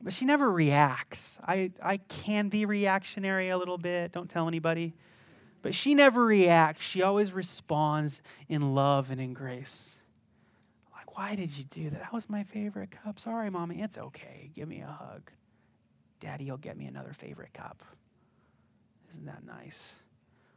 but 0.02 0.12
she 0.12 0.26
never 0.26 0.50
reacts. 0.50 1.38
I, 1.42 1.70
I 1.82 1.96
can 1.96 2.48
be 2.48 2.66
reactionary 2.66 3.48
a 3.48 3.56
little 3.56 3.78
bit. 3.78 4.12
Don't 4.12 4.28
tell 4.28 4.48
anybody. 4.48 4.92
But 5.64 5.74
she 5.74 5.94
never 5.94 6.26
reacts. 6.26 6.84
She 6.84 7.00
always 7.00 7.32
responds 7.32 8.20
in 8.50 8.74
love 8.74 9.10
and 9.10 9.18
in 9.18 9.32
grace. 9.32 9.98
Like, 10.94 11.16
why 11.16 11.36
did 11.36 11.56
you 11.56 11.64
do 11.64 11.88
that? 11.88 12.00
That 12.00 12.12
was 12.12 12.28
my 12.28 12.42
favorite 12.44 12.90
cup. 12.90 13.18
Sorry, 13.18 13.48
mommy. 13.48 13.80
It's 13.80 13.96
okay. 13.96 14.50
Give 14.54 14.68
me 14.68 14.82
a 14.82 14.86
hug. 14.86 15.30
Daddy 16.20 16.50
will 16.50 16.58
get 16.58 16.76
me 16.76 16.84
another 16.84 17.14
favorite 17.14 17.54
cup. 17.54 17.82
Isn't 19.12 19.24
that 19.24 19.42
nice? 19.46 19.94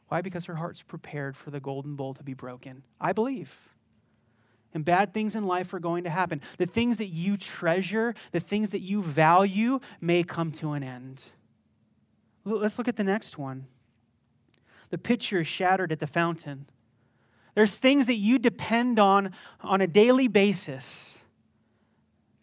Why? 0.10 0.20
Because 0.22 0.44
her 0.44 0.56
heart's 0.56 0.82
prepared 0.82 1.38
for 1.38 1.52
the 1.52 1.62
golden 1.62 1.96
bowl 1.96 2.14
to 2.14 2.24
be 2.24 2.34
broken. 2.34 2.84
I 3.00 3.14
believe. 3.14 3.70
And 4.74 4.84
bad 4.84 5.14
things 5.14 5.38
in 5.38 5.46
life 5.48 5.74
are 5.74 5.80
going 5.80 6.04
to 6.04 6.10
happen. 6.10 6.42
The 6.58 6.66
things 6.66 6.98
that 6.98 7.08
you 7.08 7.38
treasure, 7.38 8.14
the 8.34 8.42
things 8.42 8.72
that 8.72 8.82
you 8.82 9.02
value, 9.02 9.80
may 10.02 10.24
come 10.24 10.52
to 10.52 10.74
an 10.74 10.84
end. 10.84 11.28
Let's 12.44 12.78
look 12.78 12.90
at 12.90 12.98
the 12.98 13.06
next 13.06 13.38
one 13.38 13.68
the 14.90 14.98
pitcher 14.98 15.42
is 15.42 15.48
shattered 15.48 15.92
at 15.92 16.00
the 16.00 16.08
fountain. 16.08 16.68
There's 17.56 17.78
things 17.78 18.06
that 18.06 18.16
you 18.16 18.40
depend 18.40 19.00
on 19.00 19.32
on 19.62 19.82
a 19.82 19.88
daily 19.88 20.28
basis 20.28 21.24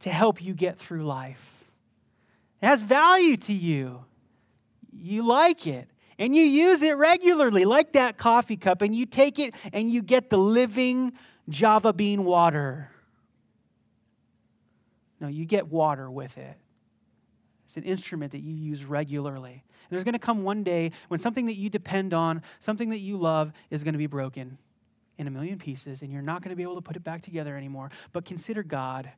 to 0.00 0.10
help 0.10 0.42
you 0.42 0.54
get 0.54 0.78
through 0.78 1.04
life. 1.04 1.64
It 2.60 2.66
has 2.66 2.82
value 2.82 3.36
to 3.38 3.52
you. 3.52 4.04
You 4.92 5.26
like 5.26 5.66
it 5.66 5.88
and 6.18 6.34
you 6.34 6.42
use 6.42 6.82
it 6.82 6.96
regularly, 6.96 7.64
like 7.64 7.92
that 7.92 8.18
coffee 8.18 8.56
cup, 8.56 8.82
and 8.82 8.94
you 8.94 9.06
take 9.06 9.38
it 9.38 9.54
and 9.72 9.90
you 9.90 10.02
get 10.02 10.30
the 10.30 10.38
living 10.38 11.12
Java 11.48 11.92
bean 11.92 12.24
water. 12.24 12.90
No, 15.20 15.28
you 15.28 15.44
get 15.44 15.68
water 15.68 16.10
with 16.10 16.38
it. 16.38 16.56
It's 17.64 17.76
an 17.76 17.84
instrument 17.84 18.32
that 18.32 18.40
you 18.40 18.54
use 18.54 18.84
regularly. 18.84 19.64
There's 19.94 20.04
going 20.04 20.14
to 20.14 20.18
come 20.18 20.42
one 20.42 20.64
day 20.64 20.90
when 21.08 21.20
something 21.20 21.46
that 21.46 21.54
you 21.54 21.70
depend 21.70 22.12
on, 22.12 22.42
something 22.58 22.90
that 22.90 22.98
you 22.98 23.16
love, 23.16 23.52
is 23.70 23.84
going 23.84 23.94
to 23.94 23.98
be 23.98 24.06
broken 24.06 24.58
in 25.18 25.28
a 25.28 25.30
million 25.30 25.58
pieces, 25.58 26.02
and 26.02 26.12
you're 26.12 26.22
not 26.22 26.42
going 26.42 26.50
to 26.50 26.56
be 26.56 26.64
able 26.64 26.74
to 26.74 26.80
put 26.80 26.96
it 26.96 27.04
back 27.04 27.22
together 27.22 27.56
anymore. 27.56 27.90
But 28.12 28.24
consider 28.24 28.62
God. 28.62 29.10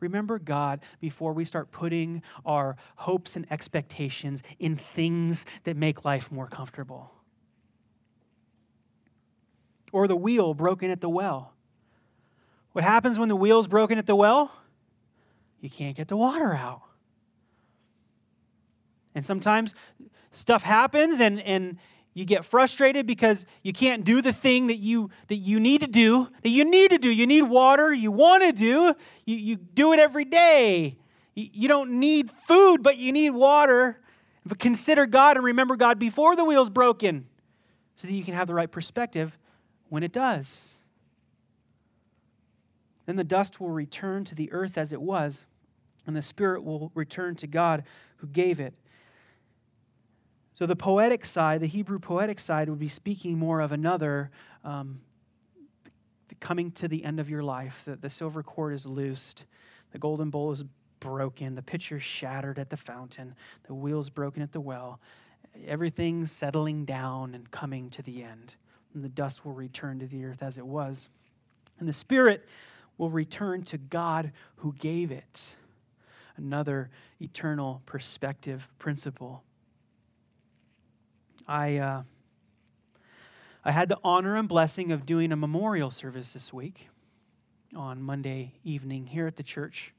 Remember 0.00 0.38
God 0.38 0.80
before 1.00 1.32
we 1.32 1.44
start 1.44 1.70
putting 1.70 2.22
our 2.44 2.76
hopes 2.96 3.36
and 3.36 3.46
expectations 3.50 4.42
in 4.58 4.76
things 4.76 5.46
that 5.62 5.76
make 5.76 6.04
life 6.04 6.32
more 6.32 6.48
comfortable. 6.48 7.12
Or 9.92 10.08
the 10.08 10.16
wheel 10.16 10.52
broken 10.52 10.90
at 10.90 11.00
the 11.00 11.08
well. 11.08 11.52
What 12.72 12.82
happens 12.82 13.20
when 13.20 13.28
the 13.28 13.36
wheel's 13.36 13.68
broken 13.68 13.98
at 13.98 14.06
the 14.06 14.16
well? 14.16 14.50
You 15.60 15.70
can't 15.70 15.96
get 15.96 16.08
the 16.08 16.16
water 16.16 16.52
out. 16.52 16.82
And 19.14 19.24
sometimes 19.24 19.74
stuff 20.32 20.62
happens 20.62 21.20
and, 21.20 21.40
and 21.40 21.78
you 22.14 22.24
get 22.24 22.44
frustrated 22.44 23.06
because 23.06 23.44
you 23.62 23.72
can't 23.72 24.04
do 24.04 24.22
the 24.22 24.32
thing 24.32 24.68
that 24.68 24.76
you 24.76 25.10
that 25.26 25.36
you 25.36 25.58
need 25.58 25.80
to 25.80 25.88
do 25.88 26.28
that 26.42 26.48
you 26.48 26.64
need 26.64 26.90
to 26.90 26.98
do. 26.98 27.10
You 27.10 27.26
need 27.26 27.42
water 27.42 27.92
you 27.92 28.12
want 28.12 28.44
to 28.44 28.52
do 28.52 28.94
you, 29.24 29.36
you 29.36 29.56
do 29.56 29.92
it 29.92 29.98
every 29.98 30.24
day. 30.24 30.96
You, 31.34 31.48
you 31.52 31.68
don't 31.68 31.98
need 31.98 32.30
food 32.30 32.82
but 32.82 32.96
you 32.96 33.12
need 33.12 33.30
water. 33.30 34.00
But 34.46 34.58
consider 34.58 35.06
god 35.06 35.36
and 35.36 35.44
remember 35.44 35.74
god 35.74 35.98
before 35.98 36.36
the 36.36 36.44
wheel's 36.44 36.70
broken 36.70 37.26
so 37.96 38.06
that 38.06 38.14
you 38.14 38.22
can 38.22 38.34
have 38.34 38.46
the 38.46 38.54
right 38.54 38.70
perspective 38.70 39.36
when 39.88 40.04
it 40.04 40.12
does. 40.12 40.80
Then 43.06 43.16
the 43.16 43.24
dust 43.24 43.60
will 43.60 43.70
return 43.70 44.24
to 44.24 44.34
the 44.34 44.52
earth 44.52 44.78
as 44.78 44.92
it 44.92 45.02
was 45.02 45.46
and 46.06 46.14
the 46.14 46.22
spirit 46.22 46.62
will 46.62 46.92
return 46.94 47.34
to 47.36 47.48
god 47.48 47.82
who 48.18 48.28
gave 48.28 48.60
it 48.60 48.74
so 50.54 50.66
the 50.66 50.76
poetic 50.76 51.26
side, 51.26 51.60
the 51.60 51.66
Hebrew 51.66 51.98
poetic 51.98 52.38
side, 52.38 52.68
would 52.68 52.78
be 52.78 52.88
speaking 52.88 53.38
more 53.38 53.60
of 53.60 53.72
another 53.72 54.30
um, 54.64 55.00
coming 56.40 56.70
to 56.72 56.86
the 56.86 57.04
end 57.04 57.18
of 57.18 57.28
your 57.28 57.42
life. 57.42 57.82
that 57.86 58.02
the 58.02 58.10
silver 58.10 58.42
cord 58.42 58.72
is 58.72 58.86
loosed, 58.86 59.46
the 59.92 59.98
golden 59.98 60.30
bowl 60.30 60.52
is 60.52 60.64
broken, 61.00 61.54
the 61.54 61.62
pitcher 61.62 61.98
shattered 61.98 62.58
at 62.58 62.70
the 62.70 62.76
fountain, 62.76 63.34
the 63.64 63.74
wheels 63.74 64.10
broken 64.10 64.42
at 64.42 64.52
the 64.52 64.60
well. 64.60 65.00
Everything's 65.66 66.30
settling 66.30 66.84
down 66.84 67.34
and 67.34 67.50
coming 67.50 67.90
to 67.90 68.02
the 68.02 68.22
end. 68.22 68.56
And 68.94 69.04
the 69.04 69.08
dust 69.08 69.44
will 69.44 69.52
return 69.52 69.98
to 69.98 70.06
the 70.06 70.24
earth 70.24 70.42
as 70.42 70.56
it 70.56 70.66
was. 70.66 71.08
And 71.78 71.88
the 71.88 71.92
spirit 71.92 72.46
will 72.96 73.10
return 73.10 73.62
to 73.64 73.78
God 73.78 74.32
who 74.56 74.72
gave 74.74 75.10
it. 75.10 75.56
Another 76.36 76.90
eternal 77.20 77.82
perspective 77.86 78.68
principle. 78.78 79.42
I, 81.46 81.76
uh, 81.76 82.02
I 83.64 83.72
had 83.72 83.90
the 83.90 83.98
honor 84.02 84.36
and 84.36 84.48
blessing 84.48 84.92
of 84.92 85.04
doing 85.04 85.30
a 85.30 85.36
memorial 85.36 85.90
service 85.90 86.32
this 86.32 86.52
week 86.52 86.88
on 87.76 88.02
Monday 88.02 88.54
evening 88.64 89.06
here 89.06 89.26
at 89.26 89.36
the 89.36 89.42
church 89.42 89.92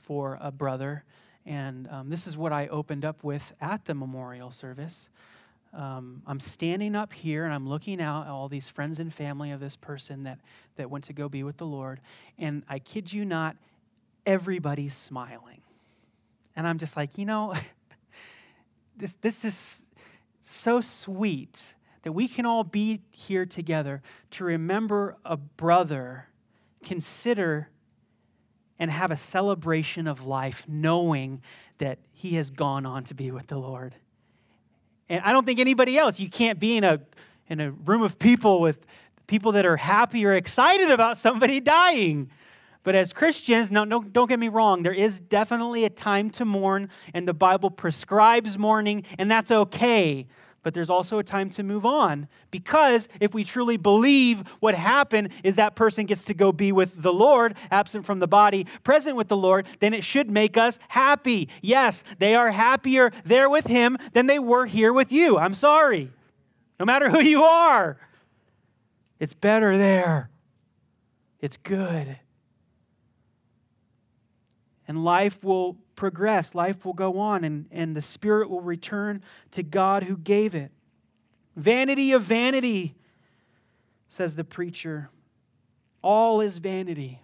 for 0.00 0.38
a 0.40 0.50
brother. 0.50 1.04
And 1.46 1.88
um, 1.88 2.10
this 2.10 2.26
is 2.26 2.36
what 2.36 2.52
I 2.52 2.66
opened 2.66 3.04
up 3.04 3.22
with 3.22 3.52
at 3.60 3.84
the 3.84 3.94
memorial 3.94 4.50
service. 4.50 5.08
Um, 5.72 6.22
I'm 6.26 6.40
standing 6.40 6.96
up 6.96 7.12
here 7.12 7.44
and 7.44 7.54
I'm 7.54 7.68
looking 7.68 8.00
out 8.00 8.26
at 8.26 8.30
all 8.30 8.48
these 8.48 8.66
friends 8.66 8.98
and 8.98 9.14
family 9.14 9.52
of 9.52 9.60
this 9.60 9.76
person 9.76 10.24
that, 10.24 10.40
that 10.76 10.90
went 10.90 11.04
to 11.04 11.12
go 11.12 11.28
be 11.28 11.44
with 11.44 11.58
the 11.58 11.66
Lord. 11.66 12.00
And 12.38 12.64
I 12.68 12.80
kid 12.80 13.12
you 13.12 13.24
not, 13.24 13.56
everybody's 14.26 14.94
smiling. 14.94 15.62
And 16.56 16.66
I'm 16.66 16.78
just 16.78 16.96
like, 16.96 17.18
you 17.18 17.24
know, 17.24 17.54
this, 18.96 19.14
this 19.20 19.44
is 19.44 19.86
so 20.52 20.80
sweet 20.80 21.74
that 22.02 22.12
we 22.12 22.28
can 22.28 22.46
all 22.46 22.64
be 22.64 23.00
here 23.10 23.46
together 23.46 24.02
to 24.32 24.44
remember 24.44 25.16
a 25.24 25.36
brother, 25.36 26.28
consider 26.84 27.68
and 28.78 28.90
have 28.90 29.10
a 29.10 29.16
celebration 29.16 30.06
of 30.06 30.26
life, 30.26 30.64
knowing 30.66 31.40
that 31.78 31.98
he 32.12 32.36
has 32.36 32.50
gone 32.50 32.84
on 32.84 33.04
to 33.04 33.14
be 33.14 33.30
with 33.30 33.46
the 33.46 33.58
Lord. 33.58 33.94
And 35.08 35.22
I 35.24 35.32
don't 35.32 35.44
think 35.44 35.60
anybody 35.60 35.96
else, 35.96 36.18
you 36.18 36.28
can't 36.28 36.58
be 36.58 36.76
in 36.76 36.84
a 36.84 37.00
in 37.48 37.60
a 37.60 37.70
room 37.70 38.02
of 38.02 38.18
people 38.18 38.60
with 38.60 38.86
people 39.26 39.52
that 39.52 39.66
are 39.66 39.76
happy 39.76 40.24
or 40.24 40.32
excited 40.32 40.90
about 40.90 41.18
somebody 41.18 41.60
dying. 41.60 42.30
But 42.84 42.94
as 42.94 43.12
Christians, 43.12 43.70
no, 43.70 43.84
no, 43.84 44.02
don't 44.02 44.28
get 44.28 44.40
me 44.40 44.48
wrong, 44.48 44.82
there 44.82 44.92
is 44.92 45.20
definitely 45.20 45.84
a 45.84 45.90
time 45.90 46.30
to 46.30 46.44
mourn, 46.44 46.88
and 47.14 47.28
the 47.28 47.34
Bible 47.34 47.70
prescribes 47.70 48.58
mourning, 48.58 49.04
and 49.18 49.30
that's 49.30 49.52
okay. 49.52 50.26
But 50.64 50.74
there's 50.74 50.90
also 50.90 51.18
a 51.18 51.24
time 51.24 51.50
to 51.50 51.64
move 51.64 51.84
on 51.84 52.28
because 52.52 53.08
if 53.20 53.34
we 53.34 53.42
truly 53.42 53.76
believe 53.76 54.44
what 54.60 54.76
happened 54.76 55.30
is 55.42 55.56
that 55.56 55.74
person 55.74 56.06
gets 56.06 56.24
to 56.26 56.34
go 56.34 56.52
be 56.52 56.70
with 56.70 57.02
the 57.02 57.12
Lord, 57.12 57.56
absent 57.72 58.06
from 58.06 58.20
the 58.20 58.28
body, 58.28 58.66
present 58.84 59.16
with 59.16 59.26
the 59.26 59.36
Lord, 59.36 59.66
then 59.80 59.92
it 59.92 60.04
should 60.04 60.30
make 60.30 60.56
us 60.56 60.78
happy. 60.88 61.48
Yes, 61.62 62.04
they 62.20 62.36
are 62.36 62.52
happier 62.52 63.10
there 63.24 63.50
with 63.50 63.66
Him 63.66 63.98
than 64.12 64.28
they 64.28 64.38
were 64.38 64.66
here 64.66 64.92
with 64.92 65.10
you. 65.10 65.36
I'm 65.36 65.54
sorry. 65.54 66.12
No 66.78 66.86
matter 66.86 67.10
who 67.10 67.20
you 67.20 67.42
are, 67.42 67.98
it's 69.18 69.34
better 69.34 69.76
there. 69.76 70.30
It's 71.40 71.56
good 71.56 72.18
and 74.92 75.02
life 75.02 75.42
will 75.42 75.78
progress, 75.96 76.54
life 76.54 76.84
will 76.84 76.92
go 76.92 77.18
on, 77.18 77.44
and, 77.44 77.64
and 77.70 77.96
the 77.96 78.02
spirit 78.02 78.50
will 78.50 78.60
return 78.60 79.22
to 79.50 79.62
God 79.62 80.02
who 80.02 80.18
gave 80.18 80.54
it. 80.54 80.70
Vanity 81.56 82.12
of 82.12 82.22
vanity, 82.22 82.94
says 84.10 84.36
the 84.36 84.44
preacher. 84.44 85.08
All 86.02 86.42
is 86.42 86.58
vanity. 86.58 87.22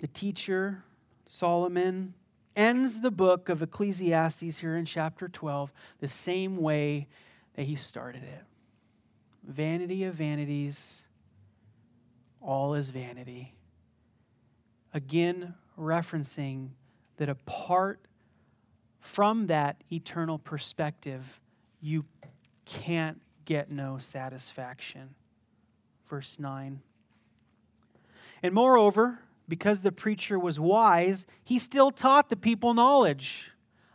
The 0.00 0.08
teacher, 0.08 0.84
Solomon, 1.26 2.12
ends 2.54 3.00
the 3.00 3.10
book 3.10 3.48
of 3.48 3.62
Ecclesiastes 3.62 4.58
here 4.58 4.76
in 4.76 4.84
chapter 4.84 5.28
12 5.28 5.72
the 6.00 6.08
same 6.08 6.58
way 6.58 7.08
that 7.54 7.62
he 7.62 7.74
started 7.74 8.22
it. 8.22 8.44
Vanity 9.42 10.04
of 10.04 10.14
vanities, 10.14 11.04
all 12.42 12.74
is 12.74 12.90
vanity 12.90 13.54
again 14.94 15.54
referencing 15.78 16.70
that 17.18 17.28
apart 17.28 18.00
from 19.00 19.48
that 19.48 19.82
eternal 19.92 20.38
perspective, 20.38 21.40
you 21.82 22.06
can't 22.64 23.20
get 23.44 23.70
no 23.70 23.98
satisfaction. 23.98 25.14
Verse 26.08 26.38
9. 26.38 26.80
And 28.42 28.54
moreover, 28.54 29.18
because 29.48 29.82
the 29.82 29.92
preacher 29.92 30.38
was 30.38 30.58
wise, 30.58 31.26
he 31.42 31.58
still 31.58 31.90
taught 31.90 32.30
the 32.30 32.36
people 32.36 32.72
knowledge. 32.72 33.50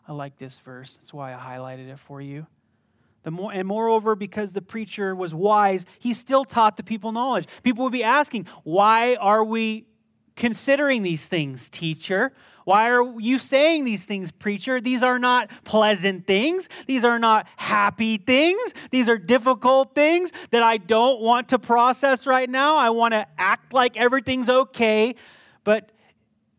I 0.08 0.14
like 0.14 0.38
this 0.38 0.60
verse. 0.60 0.98
That's 0.98 1.14
why 1.14 1.34
I 1.34 1.38
highlighted 1.38 1.90
it 1.90 2.00
for 2.00 2.22
you. 2.22 2.46
The 3.24 3.32
more, 3.32 3.52
and 3.52 3.68
moreover, 3.68 4.16
because 4.16 4.54
the 4.54 4.62
preacher 4.62 5.16
was 5.16 5.34
wise, 5.34 5.86
he 6.00 6.14
still 6.14 6.46
taught 6.46 6.78
the 6.78 6.84
people 6.84 7.12
knowledge. 7.12 7.48
People 7.64 7.84
would 7.84 7.94
be 7.94 8.04
asking, 8.04 8.48
why 8.64 9.16
are 9.16 9.44
we 9.44 9.86
considering 10.40 11.04
these 11.04 11.28
things, 11.28 11.70
teacher? 11.70 12.32
Why 12.64 12.90
are 12.90 13.20
you 13.20 13.40
saying 13.40 13.84
these 13.84 14.06
things, 14.06 14.32
preacher? 14.32 14.80
These 14.80 15.04
are 15.04 15.20
not 15.20 15.50
pleasant 15.66 16.26
things. 16.26 16.70
These 16.88 17.04
are 17.04 17.20
not 17.20 17.46
happy 17.58 18.18
things. 18.18 18.74
These 18.90 19.10
are 19.10 19.18
difficult 19.18 19.94
things 19.94 20.32
that 20.52 20.64
I 20.64 20.78
don't 20.78 21.20
want 21.20 21.50
to 21.50 21.60
process 21.60 22.26
right 22.26 22.50
now. 22.50 22.78
I 22.78 22.90
want 22.90 23.14
to 23.14 23.28
act 23.38 23.74
like 23.74 23.98
everything's 23.98 24.48
okay. 24.48 25.16
But 25.64 25.92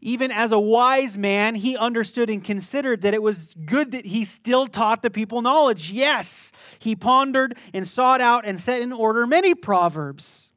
even 0.02 0.30
as 0.30 0.52
a 0.52 0.58
wise 0.58 1.16
man, 1.16 1.54
he 1.54 1.76
understood 1.76 2.28
and 2.28 2.44
considered 2.44 3.00
that 3.00 3.14
it 3.14 3.22
was 3.22 3.54
good 3.64 3.92
that 3.92 4.04
he 4.04 4.26
still 4.26 4.66
taught 4.66 5.02
the 5.02 5.10
people 5.10 5.40
knowledge. 5.40 5.90
Yes, 5.90 6.52
he 6.78 6.94
pondered 6.94 7.56
and 7.72 7.88
sought 7.88 8.20
out 8.20 8.44
and 8.44 8.60
set 8.60 8.82
in 8.82 8.92
order 8.92 9.26
many 9.26 9.54
proverbs. 9.54 10.49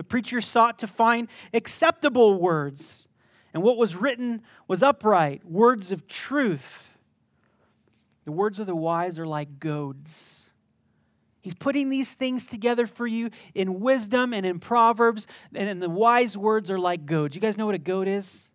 The 0.00 0.04
preacher 0.04 0.40
sought 0.40 0.78
to 0.78 0.86
find 0.86 1.28
acceptable 1.52 2.40
words, 2.40 3.06
and 3.52 3.62
what 3.62 3.76
was 3.76 3.94
written 3.94 4.40
was 4.66 4.82
upright, 4.82 5.44
words 5.44 5.92
of 5.92 6.08
truth. 6.08 6.96
The 8.24 8.32
words 8.32 8.58
of 8.58 8.66
the 8.66 8.74
wise 8.74 9.18
are 9.18 9.26
like 9.26 9.60
goads. 9.60 10.48
He's 11.42 11.52
putting 11.52 11.90
these 11.90 12.14
things 12.14 12.46
together 12.46 12.86
for 12.86 13.06
you 13.06 13.28
in 13.54 13.80
wisdom 13.80 14.32
and 14.32 14.46
in 14.46 14.58
Proverbs, 14.58 15.26
and 15.54 15.82
the 15.82 15.90
wise 15.90 16.34
words 16.34 16.70
are 16.70 16.78
like 16.78 17.04
goads. 17.04 17.34
You 17.34 17.42
guys 17.42 17.58
know 17.58 17.66
what 17.66 17.74
a 17.74 17.78
goad 17.78 18.08
is? 18.08 18.48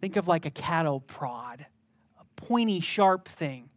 Think 0.00 0.14
of 0.14 0.28
like 0.28 0.46
a 0.46 0.50
cattle 0.50 1.00
prod, 1.00 1.66
a 2.20 2.24
pointy, 2.36 2.78
sharp 2.78 3.26
thing 3.26 3.68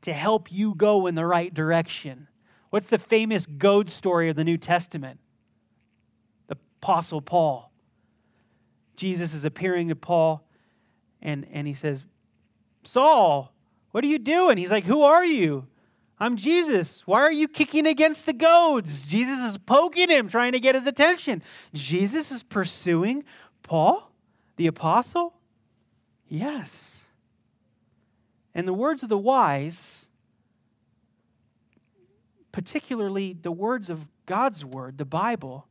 to 0.00 0.12
help 0.12 0.50
you 0.50 0.74
go 0.74 1.06
in 1.06 1.14
the 1.14 1.26
right 1.26 1.54
direction. 1.54 2.26
What's 2.70 2.90
the 2.90 2.98
famous 2.98 3.46
goad 3.46 3.88
story 3.88 4.28
of 4.28 4.34
the 4.34 4.42
New 4.42 4.58
Testament? 4.58 5.20
Apostle 6.84 7.22
Paul. 7.22 7.72
Jesus 8.94 9.32
is 9.32 9.46
appearing 9.46 9.88
to 9.88 9.96
Paul 9.96 10.46
and, 11.22 11.46
and 11.50 11.66
he 11.66 11.72
says, 11.72 12.04
Saul, 12.82 13.54
what 13.92 14.04
are 14.04 14.06
you 14.06 14.18
doing? 14.18 14.58
He's 14.58 14.70
like, 14.70 14.84
Who 14.84 15.00
are 15.00 15.24
you? 15.24 15.66
I'm 16.20 16.36
Jesus. 16.36 17.06
Why 17.06 17.22
are 17.22 17.32
you 17.32 17.48
kicking 17.48 17.86
against 17.86 18.26
the 18.26 18.34
goads? 18.34 19.06
Jesus 19.06 19.38
is 19.38 19.56
poking 19.56 20.10
him, 20.10 20.28
trying 20.28 20.52
to 20.52 20.60
get 20.60 20.74
his 20.74 20.86
attention. 20.86 21.42
Jesus 21.72 22.30
is 22.30 22.42
pursuing 22.42 23.24
Paul, 23.62 24.12
the 24.56 24.66
apostle? 24.66 25.32
Yes. 26.28 27.06
And 28.54 28.68
the 28.68 28.74
words 28.74 29.02
of 29.02 29.08
the 29.08 29.16
wise, 29.16 30.08
particularly 32.52 33.32
the 33.32 33.52
words 33.52 33.88
of 33.88 34.06
God's 34.26 34.66
word, 34.66 34.98
the 34.98 35.06
Bible, 35.06 35.66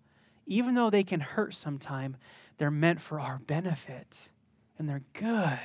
even 0.45 0.75
though 0.75 0.89
they 0.89 1.03
can 1.03 1.19
hurt 1.19 1.53
sometime, 1.53 2.17
they're 2.57 2.71
meant 2.71 3.01
for 3.01 3.19
our 3.19 3.39
benefit. 3.39 4.29
And 4.77 4.87
they're 4.89 5.03
good. 5.13 5.59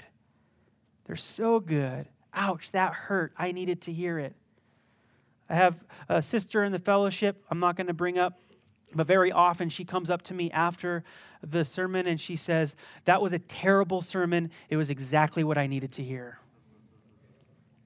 They're 1.05 1.17
so 1.17 1.61
good. 1.61 2.09
Ouch, 2.35 2.71
that 2.73 2.93
hurt. 2.93 3.33
I 3.37 3.53
needed 3.53 3.81
to 3.83 3.93
hear 3.93 4.19
it. 4.19 4.37
I 5.49 5.55
have 5.55 5.83
a 6.09 6.21
sister 6.21 6.63
in 6.63 6.73
the 6.73 6.79
fellowship, 6.79 7.43
I'm 7.51 7.59
not 7.59 7.75
going 7.75 7.87
to 7.87 7.95
bring 7.95 8.19
up, 8.19 8.39
but 8.95 9.07
very 9.07 9.33
often 9.33 9.71
she 9.71 9.85
comes 9.85 10.11
up 10.11 10.23
to 10.23 10.35
me 10.35 10.51
after 10.51 11.05
the 11.43 11.65
sermon 11.65 12.07
and 12.07 12.21
she 12.21 12.37
says, 12.37 12.75
That 13.07 13.23
was 13.23 13.33
a 13.33 13.39
terrible 13.39 14.03
sermon. 14.03 14.51
It 14.69 14.77
was 14.77 14.91
exactly 14.91 15.43
what 15.45 15.57
I 15.57 15.67
needed 15.67 15.93
to 15.93 16.03
hear. 16.03 16.39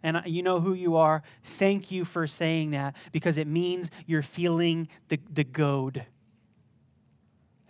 And 0.03 0.21
you 0.27 0.43
know 0.43 0.61
who 0.61 0.75
you 0.75 0.97
are. 0.97 1.23
Thank 1.45 1.93
you 1.93 2.05
for 2.05 2.27
saying 2.27 2.73
that 2.73 2.97
because 3.13 3.39
it 3.39 3.47
means 3.47 3.91
you're 4.07 4.23
feeling 4.23 4.89
the, 5.09 5.21
the 5.33 5.45
goad 5.45 6.07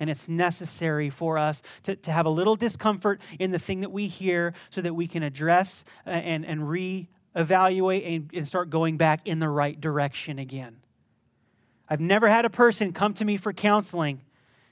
and 0.03 0.11
it's 0.11 0.29
necessary 0.29 1.09
for 1.11 1.38
us 1.38 1.62
to, 1.85 1.95
to 1.95 2.11
have 2.11 2.27
a 2.27 2.29
little 2.29 2.57
discomfort 2.57 3.21
in 3.38 3.53
the 3.53 3.59
thing 3.59 3.83
that 3.83 3.93
we 3.93 4.09
hear 4.09 4.53
so 4.71 4.81
that 4.81 4.95
we 4.95 5.07
can 5.07 5.23
address 5.23 5.85
uh, 6.09 6.11
and, 6.11 6.45
and 6.45 6.69
re-evaluate 6.69 8.03
and, 8.03 8.29
and 8.35 8.49
start 8.49 8.69
going 8.69 8.97
back 8.97 9.21
in 9.29 9.38
the 9.38 9.49
right 9.49 9.81
direction 9.81 10.41
again. 10.41 10.79
I've 11.88 12.01
never 12.01 12.27
had 12.27 12.45
a 12.45 12.51
person 12.51 12.93
come 12.93 13.15
to 13.15 13.25
me 13.25 13.37
for 13.37 13.53
counseling, 13.53 14.23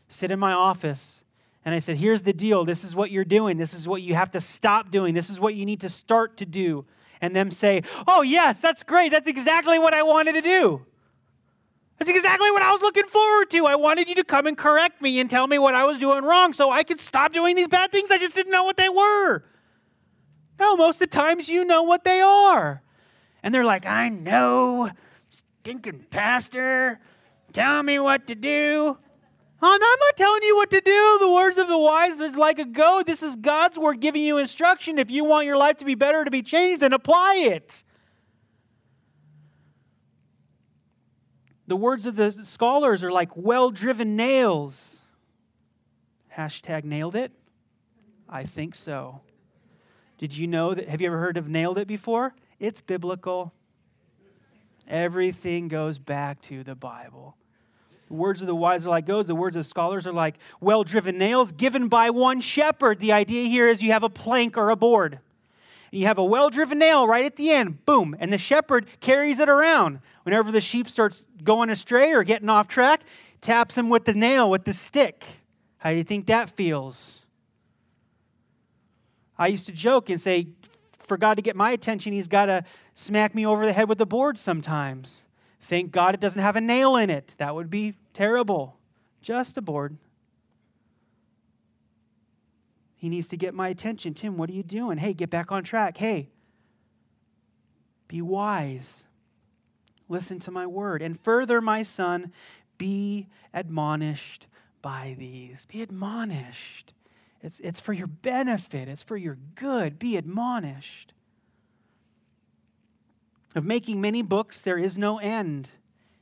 sit 0.08 0.32
in 0.32 0.40
my 0.40 0.52
office, 0.52 1.22
and 1.64 1.76
I 1.76 1.78
said, 1.78 1.98
Here's 1.98 2.22
the 2.22 2.32
deal. 2.32 2.64
This 2.64 2.82
is 2.82 2.96
what 2.96 3.12
you're 3.12 3.24
doing. 3.24 3.56
This 3.56 3.72
is 3.72 3.86
what 3.86 4.02
you 4.02 4.16
have 4.16 4.32
to 4.32 4.40
stop 4.40 4.90
doing. 4.90 5.14
This 5.14 5.30
is 5.30 5.38
what 5.38 5.54
you 5.54 5.64
need 5.64 5.82
to 5.82 5.88
start 5.88 6.38
to 6.38 6.44
do. 6.44 6.86
And 7.20 7.36
them 7.36 7.52
say, 7.52 7.84
Oh, 8.08 8.22
yes, 8.22 8.60
that's 8.60 8.82
great. 8.82 9.12
That's 9.12 9.28
exactly 9.28 9.78
what 9.78 9.94
I 9.94 10.02
wanted 10.02 10.32
to 10.32 10.42
do. 10.42 10.86
That's 12.00 12.10
exactly 12.10 12.50
what 12.50 12.62
I 12.62 12.72
was 12.72 12.80
looking 12.80 13.04
forward 13.04 13.50
to. 13.50 13.66
I 13.66 13.74
wanted 13.74 14.08
you 14.08 14.14
to 14.14 14.24
come 14.24 14.46
and 14.46 14.56
correct 14.56 15.02
me 15.02 15.20
and 15.20 15.28
tell 15.28 15.46
me 15.46 15.58
what 15.58 15.74
I 15.74 15.84
was 15.84 15.98
doing 15.98 16.24
wrong 16.24 16.54
so 16.54 16.70
I 16.70 16.82
could 16.82 16.98
stop 16.98 17.34
doing 17.34 17.56
these 17.56 17.68
bad 17.68 17.92
things. 17.92 18.10
I 18.10 18.16
just 18.16 18.34
didn't 18.34 18.52
know 18.52 18.64
what 18.64 18.78
they 18.78 18.88
were. 18.88 19.44
No, 20.58 20.76
most 20.76 20.94
of 20.94 21.00
the 21.00 21.06
times 21.08 21.50
you 21.50 21.62
know 21.62 21.82
what 21.82 22.04
they 22.04 22.22
are. 22.22 22.82
And 23.42 23.54
they're 23.54 23.66
like, 23.66 23.84
I 23.84 24.08
know, 24.08 24.90
stinking 25.28 26.06
pastor, 26.08 27.00
tell 27.52 27.82
me 27.82 27.98
what 27.98 28.26
to 28.28 28.34
do. 28.34 28.96
Oh, 29.62 29.78
no, 29.78 29.86
I'm 29.92 30.00
not 30.00 30.16
telling 30.16 30.42
you 30.42 30.56
what 30.56 30.70
to 30.70 30.80
do. 30.80 31.18
The 31.20 31.30
words 31.30 31.58
of 31.58 31.68
the 31.68 31.78
wise 31.78 32.18
is 32.22 32.34
like 32.34 32.58
a 32.58 32.64
goad. 32.64 33.04
This 33.04 33.22
is 33.22 33.36
God's 33.36 33.78
word 33.78 34.00
giving 34.00 34.22
you 34.22 34.38
instruction. 34.38 34.98
If 34.98 35.10
you 35.10 35.22
want 35.22 35.44
your 35.44 35.58
life 35.58 35.76
to 35.76 35.84
be 35.84 35.94
better, 35.94 36.24
to 36.24 36.30
be 36.30 36.40
changed, 36.40 36.80
then 36.80 36.94
apply 36.94 37.34
it. 37.46 37.84
The 41.70 41.76
words 41.76 42.04
of 42.04 42.16
the 42.16 42.32
scholars 42.32 43.04
are 43.04 43.12
like 43.12 43.30
well 43.36 43.70
driven 43.70 44.16
nails. 44.16 45.02
Hashtag 46.36 46.82
nailed 46.82 47.14
it? 47.14 47.30
I 48.28 48.42
think 48.42 48.74
so. 48.74 49.20
Did 50.18 50.36
you 50.36 50.48
know 50.48 50.74
that? 50.74 50.88
Have 50.88 51.00
you 51.00 51.06
ever 51.06 51.20
heard 51.20 51.36
of 51.36 51.48
nailed 51.48 51.78
it 51.78 51.86
before? 51.86 52.34
It's 52.58 52.80
biblical. 52.80 53.52
Everything 54.88 55.68
goes 55.68 56.00
back 56.00 56.42
to 56.42 56.64
the 56.64 56.74
Bible. 56.74 57.36
The 58.08 58.14
words 58.14 58.40
of 58.40 58.48
the 58.48 58.54
wise 58.56 58.84
are 58.84 58.90
like 58.90 59.06
goes. 59.06 59.28
The 59.28 59.36
words 59.36 59.54
of 59.54 59.64
scholars 59.64 60.08
are 60.08 60.12
like 60.12 60.38
well 60.60 60.82
driven 60.82 61.18
nails 61.18 61.52
given 61.52 61.86
by 61.86 62.10
one 62.10 62.40
shepherd. 62.40 62.98
The 62.98 63.12
idea 63.12 63.48
here 63.48 63.68
is 63.68 63.80
you 63.80 63.92
have 63.92 64.02
a 64.02 64.10
plank 64.10 64.58
or 64.58 64.70
a 64.70 64.76
board. 64.76 65.20
And 65.90 66.00
you 66.00 66.06
have 66.06 66.18
a 66.18 66.24
well 66.24 66.50
driven 66.50 66.78
nail 66.78 67.06
right 67.06 67.24
at 67.24 67.36
the 67.36 67.50
end, 67.50 67.84
boom, 67.84 68.16
and 68.18 68.32
the 68.32 68.38
shepherd 68.38 68.86
carries 69.00 69.38
it 69.38 69.48
around. 69.48 70.00
Whenever 70.22 70.52
the 70.52 70.60
sheep 70.60 70.88
starts 70.88 71.24
going 71.42 71.70
astray 71.70 72.12
or 72.12 72.22
getting 72.22 72.48
off 72.48 72.68
track, 72.68 73.02
taps 73.40 73.76
him 73.76 73.88
with 73.88 74.04
the 74.04 74.14
nail, 74.14 74.50
with 74.50 74.64
the 74.64 74.74
stick. 74.74 75.24
How 75.78 75.90
do 75.90 75.96
you 75.96 76.04
think 76.04 76.26
that 76.26 76.50
feels? 76.50 77.24
I 79.38 79.46
used 79.46 79.66
to 79.66 79.72
joke 79.72 80.10
and 80.10 80.20
say, 80.20 80.48
for 80.98 81.16
God 81.16 81.34
to 81.34 81.42
get 81.42 81.56
my 81.56 81.70
attention, 81.72 82.12
he's 82.12 82.28
got 82.28 82.46
to 82.46 82.62
smack 82.94 83.34
me 83.34 83.46
over 83.46 83.64
the 83.64 83.72
head 83.72 83.88
with 83.88 84.00
a 84.00 84.06
board 84.06 84.38
sometimes. 84.38 85.24
Thank 85.60 85.90
God 85.90 86.14
it 86.14 86.20
doesn't 86.20 86.40
have 86.40 86.56
a 86.56 86.60
nail 86.60 86.96
in 86.96 87.10
it. 87.10 87.34
That 87.38 87.54
would 87.54 87.70
be 87.70 87.94
terrible. 88.12 88.76
Just 89.22 89.56
a 89.56 89.62
board. 89.62 89.96
He 93.00 93.08
needs 93.08 93.28
to 93.28 93.38
get 93.38 93.54
my 93.54 93.68
attention. 93.68 94.12
Tim, 94.12 94.36
what 94.36 94.50
are 94.50 94.52
you 94.52 94.62
doing? 94.62 94.98
Hey, 94.98 95.14
get 95.14 95.30
back 95.30 95.50
on 95.50 95.64
track. 95.64 95.96
Hey, 95.96 96.28
be 98.08 98.20
wise. 98.20 99.06
Listen 100.06 100.38
to 100.40 100.50
my 100.50 100.66
word. 100.66 101.00
And 101.00 101.18
further, 101.18 101.62
my 101.62 101.82
son, 101.82 102.30
be 102.76 103.26
admonished 103.54 104.46
by 104.82 105.16
these. 105.18 105.64
Be 105.64 105.80
admonished. 105.80 106.92
It's, 107.42 107.58
it's 107.60 107.80
for 107.80 107.94
your 107.94 108.06
benefit, 108.06 108.86
it's 108.86 109.02
for 109.02 109.16
your 109.16 109.38
good. 109.54 109.98
Be 109.98 110.18
admonished. 110.18 111.14
Of 113.54 113.64
making 113.64 114.02
many 114.02 114.20
books, 114.20 114.60
there 114.60 114.76
is 114.76 114.98
no 114.98 115.18
end, 115.20 115.70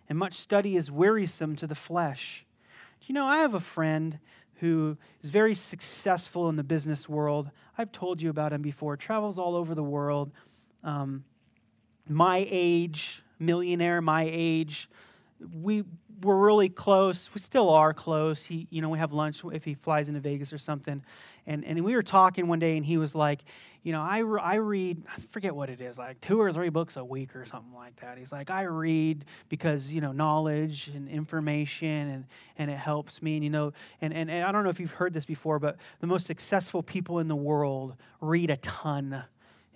and 0.08 0.16
much 0.16 0.34
study 0.34 0.76
is 0.76 0.92
wearisome 0.92 1.56
to 1.56 1.66
the 1.66 1.74
flesh. 1.74 2.46
You 3.02 3.16
know, 3.16 3.26
I 3.26 3.38
have 3.38 3.54
a 3.54 3.60
friend 3.60 4.20
who 4.60 4.96
is 5.22 5.30
very 5.30 5.54
successful 5.54 6.48
in 6.48 6.56
the 6.56 6.64
business 6.64 7.08
world. 7.08 7.50
I've 7.76 7.92
told 7.92 8.20
you 8.20 8.30
about 8.30 8.52
him 8.52 8.62
before, 8.62 8.96
travels 8.96 9.38
all 9.38 9.54
over 9.54 9.74
the 9.74 9.82
world. 9.82 10.30
Um, 10.82 11.24
my 12.08 12.46
age, 12.50 13.22
millionaire, 13.38 14.00
my 14.00 14.28
age. 14.30 14.88
We 15.52 15.84
were 16.22 16.36
really 16.36 16.68
close. 16.68 17.30
We 17.34 17.40
still 17.40 17.70
are 17.70 17.94
close. 17.94 18.44
He, 18.44 18.66
you 18.70 18.82
know, 18.82 18.88
we 18.88 18.98
have 18.98 19.12
lunch 19.12 19.42
if 19.52 19.64
he 19.64 19.74
flies 19.74 20.08
into 20.08 20.20
Vegas 20.20 20.52
or 20.52 20.58
something. 20.58 21.02
And, 21.46 21.64
and 21.64 21.82
we 21.84 21.94
were 21.94 22.02
talking 22.02 22.46
one 22.46 22.58
day, 22.58 22.76
and 22.76 22.84
he 22.84 22.98
was 22.98 23.14
like, 23.14 23.42
you 23.82 23.92
know, 23.92 24.02
I, 24.02 24.18
I 24.18 24.56
read, 24.56 25.02
I 25.08 25.20
forget 25.30 25.54
what 25.54 25.70
it 25.70 25.80
is, 25.80 25.96
like 25.96 26.20
two 26.20 26.40
or 26.40 26.52
three 26.52 26.68
books 26.68 26.96
a 26.96 27.04
week 27.04 27.34
or 27.34 27.46
something 27.46 27.72
like 27.72 28.00
that. 28.00 28.18
He's 28.18 28.32
like, 28.32 28.50
I 28.50 28.62
read 28.62 29.24
because, 29.48 29.92
you 29.92 30.00
know, 30.00 30.12
knowledge 30.12 30.88
and 30.88 31.08
information 31.08 31.88
and, 31.88 32.24
and 32.58 32.70
it 32.70 32.76
helps 32.76 33.22
me. 33.22 33.36
And, 33.36 33.44
you 33.44 33.50
know, 33.50 33.72
and, 34.00 34.12
and, 34.12 34.30
and 34.30 34.44
I 34.44 34.52
don't 34.52 34.64
know 34.64 34.70
if 34.70 34.80
you've 34.80 34.90
heard 34.90 35.14
this 35.14 35.24
before, 35.24 35.58
but 35.58 35.76
the 36.00 36.06
most 36.06 36.26
successful 36.26 36.82
people 36.82 37.18
in 37.18 37.28
the 37.28 37.36
world 37.36 37.94
read 38.20 38.50
a 38.50 38.56
ton. 38.58 39.24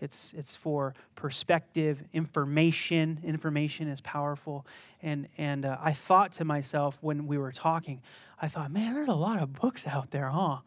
It's, 0.03 0.34
it's 0.36 0.57
for 0.57 0.94
perspective, 1.14 2.03
information. 2.12 3.20
Information 3.22 3.86
is 3.86 4.00
powerful. 4.00 4.66
And, 5.00 5.28
and 5.38 5.64
uh, 5.64 5.78
I 5.80 5.92
thought 5.92 6.32
to 6.32 6.44
myself 6.44 6.98
when 7.00 7.28
we 7.28 7.38
were 7.38 7.53
talking, 7.53 8.03
I 8.40 8.48
thought, 8.48 8.72
man, 8.72 8.94
there's 8.94 9.09
a 9.09 9.14
lot 9.14 9.40
of 9.40 9.53
books 9.53 9.86
out 9.86 10.11
there, 10.11 10.28
huh? 10.28 10.59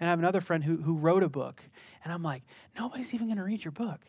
And 0.00 0.08
I 0.08 0.10
have 0.10 0.18
another 0.18 0.40
friend 0.40 0.64
who, 0.64 0.78
who 0.78 0.96
wrote 0.96 1.22
a 1.22 1.28
book. 1.28 1.62
And 2.02 2.12
I'm 2.12 2.24
like, 2.24 2.42
nobody's 2.76 3.14
even 3.14 3.28
going 3.28 3.36
to 3.36 3.44
read 3.44 3.64
your 3.64 3.70
book. 3.70 4.00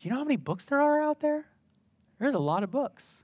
Do 0.00 0.08
you 0.08 0.10
know 0.10 0.18
how 0.18 0.24
many 0.24 0.36
books 0.36 0.64
there 0.64 0.80
are 0.80 1.00
out 1.00 1.20
there? 1.20 1.46
There's 2.18 2.34
a 2.34 2.40
lot 2.40 2.64
of 2.64 2.72
books. 2.72 3.22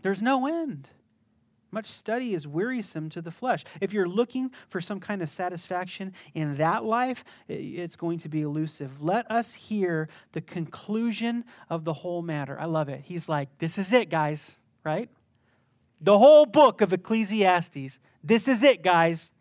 There's 0.00 0.22
no 0.22 0.46
end. 0.46 0.88
Much 1.74 1.86
study 1.86 2.34
is 2.34 2.46
wearisome 2.46 3.10
to 3.10 3.20
the 3.20 3.32
flesh. 3.32 3.64
If 3.80 3.92
you're 3.92 4.06
looking 4.06 4.52
for 4.68 4.80
some 4.80 5.00
kind 5.00 5.20
of 5.20 5.28
satisfaction 5.28 6.12
in 6.32 6.54
that 6.54 6.84
life, 6.84 7.24
it's 7.48 7.96
going 7.96 8.20
to 8.20 8.28
be 8.28 8.42
elusive. 8.42 9.02
Let 9.02 9.28
us 9.28 9.54
hear 9.54 10.08
the 10.30 10.40
conclusion 10.40 11.44
of 11.68 11.84
the 11.84 11.92
whole 11.92 12.22
matter. 12.22 12.56
I 12.60 12.66
love 12.66 12.88
it. 12.88 13.00
He's 13.06 13.28
like, 13.28 13.48
This 13.58 13.76
is 13.76 13.92
it, 13.92 14.08
guys, 14.08 14.56
right? 14.84 15.10
The 16.00 16.16
whole 16.16 16.46
book 16.46 16.80
of 16.80 16.92
Ecclesiastes. 16.92 17.98
This 18.22 18.46
is 18.46 18.62
it, 18.62 18.84
guys. 18.84 19.32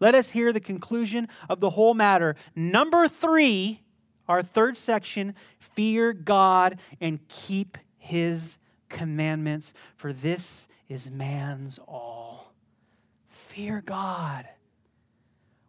Let 0.00 0.14
us 0.14 0.30
hear 0.30 0.54
the 0.54 0.60
conclusion 0.60 1.28
of 1.50 1.60
the 1.60 1.68
whole 1.68 1.92
matter. 1.92 2.34
Number 2.56 3.08
three, 3.08 3.82
our 4.26 4.40
third 4.40 4.78
section 4.78 5.34
fear 5.58 6.14
God 6.14 6.80
and 6.98 7.28
keep 7.28 7.76
his 7.98 8.56
commandments, 8.88 9.72
for 9.96 10.12
this 10.12 10.68
is 10.88 11.10
man's 11.10 11.78
all. 11.86 12.52
Fear 13.28 13.82
God. 13.84 14.48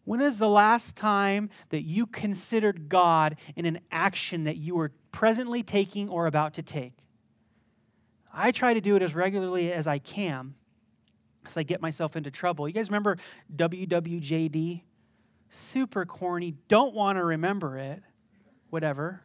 When 0.04 0.22
is 0.22 0.38
the 0.38 0.50
last 0.50 0.96
time 0.96 1.50
that 1.70 1.82
you 1.82 2.06
considered 2.06 2.90
God 2.90 3.38
in 3.56 3.66
an 3.66 3.80
action 3.92 4.44
that 4.44 4.58
you 4.58 4.76
were 4.76 4.92
presently 5.12 5.64
taking 5.64 6.10
or 6.10 6.28
about 6.28 6.54
to 6.56 6.62
take? 6.62 6.94
I 8.32 8.52
try 8.52 8.74
to 8.74 8.82
do 8.82 8.96
it 8.96 9.02
as 9.02 9.16
regularly 9.16 9.72
as 9.72 9.88
I 9.88 9.98
can 9.98 10.56
as 11.46 11.58
I 11.58 11.64
get 11.64 11.82
myself 11.82 12.16
into 12.16 12.32
trouble. 12.32 12.68
You 12.68 12.74
guys 12.74 12.90
remember 12.90 13.18
WWJD? 13.56 14.82
Super 15.50 16.06
corny, 16.06 16.56
don't 16.68 16.94
want 16.94 17.18
to 17.18 17.24
remember 17.24 17.78
it, 17.78 18.02
whatever. 18.70 19.22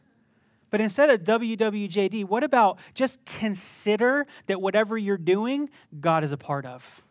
But 0.71 0.81
instead 0.81 1.11
of 1.11 1.25
WWJD, 1.25 2.25
what 2.27 2.45
about 2.45 2.79
just 2.95 3.25
consider 3.25 4.27
that 4.47 4.61
whatever 4.61 4.97
you're 4.97 5.18
doing, 5.18 5.71
God 6.01 6.25
is 6.25 6.33
a 6.33 6.37
part 6.37 6.64
of? 6.64 7.03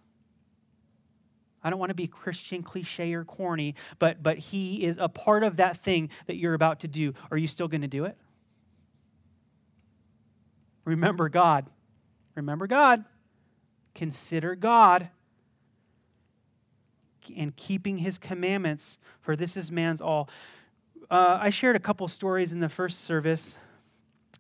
I 1.62 1.70
don't 1.70 1.80
want 1.80 1.90
to 1.90 1.96
be 1.96 2.08
Christian 2.08 2.64
cliche 2.64 3.14
or 3.14 3.26
corny, 3.26 3.76
but, 4.00 4.24
but 4.24 4.38
He 4.38 4.84
is 4.84 4.98
a 4.98 5.10
part 5.10 5.44
of 5.44 5.58
that 5.58 5.78
thing 5.78 6.10
that 6.28 6.38
you're 6.38 6.54
about 6.54 6.80
to 6.82 6.88
do. 6.88 7.14
Are 7.32 7.38
you 7.38 7.48
still 7.48 7.68
going 7.68 7.82
to 7.82 7.88
do 7.88 8.06
it? 8.06 8.18
Remember 10.86 11.28
God. 11.28 11.68
Remember 12.36 12.66
God. 12.66 13.04
Consider 13.94 14.56
God 14.56 15.10
and 17.36 17.56
keeping 17.56 18.00
his 18.00 18.18
commandments, 18.18 18.98
for 19.22 19.36
this 19.36 19.58
is 19.58 19.72
man's 19.72 20.02
all. 20.02 20.30
Uh, 21.10 21.40
I 21.42 21.50
shared 21.50 21.76
a 21.76 21.80
couple 21.80 22.08
stories 22.08 22.54
in 22.54 22.60
the 22.60 22.70
first 22.70 23.02
service. 23.02 23.58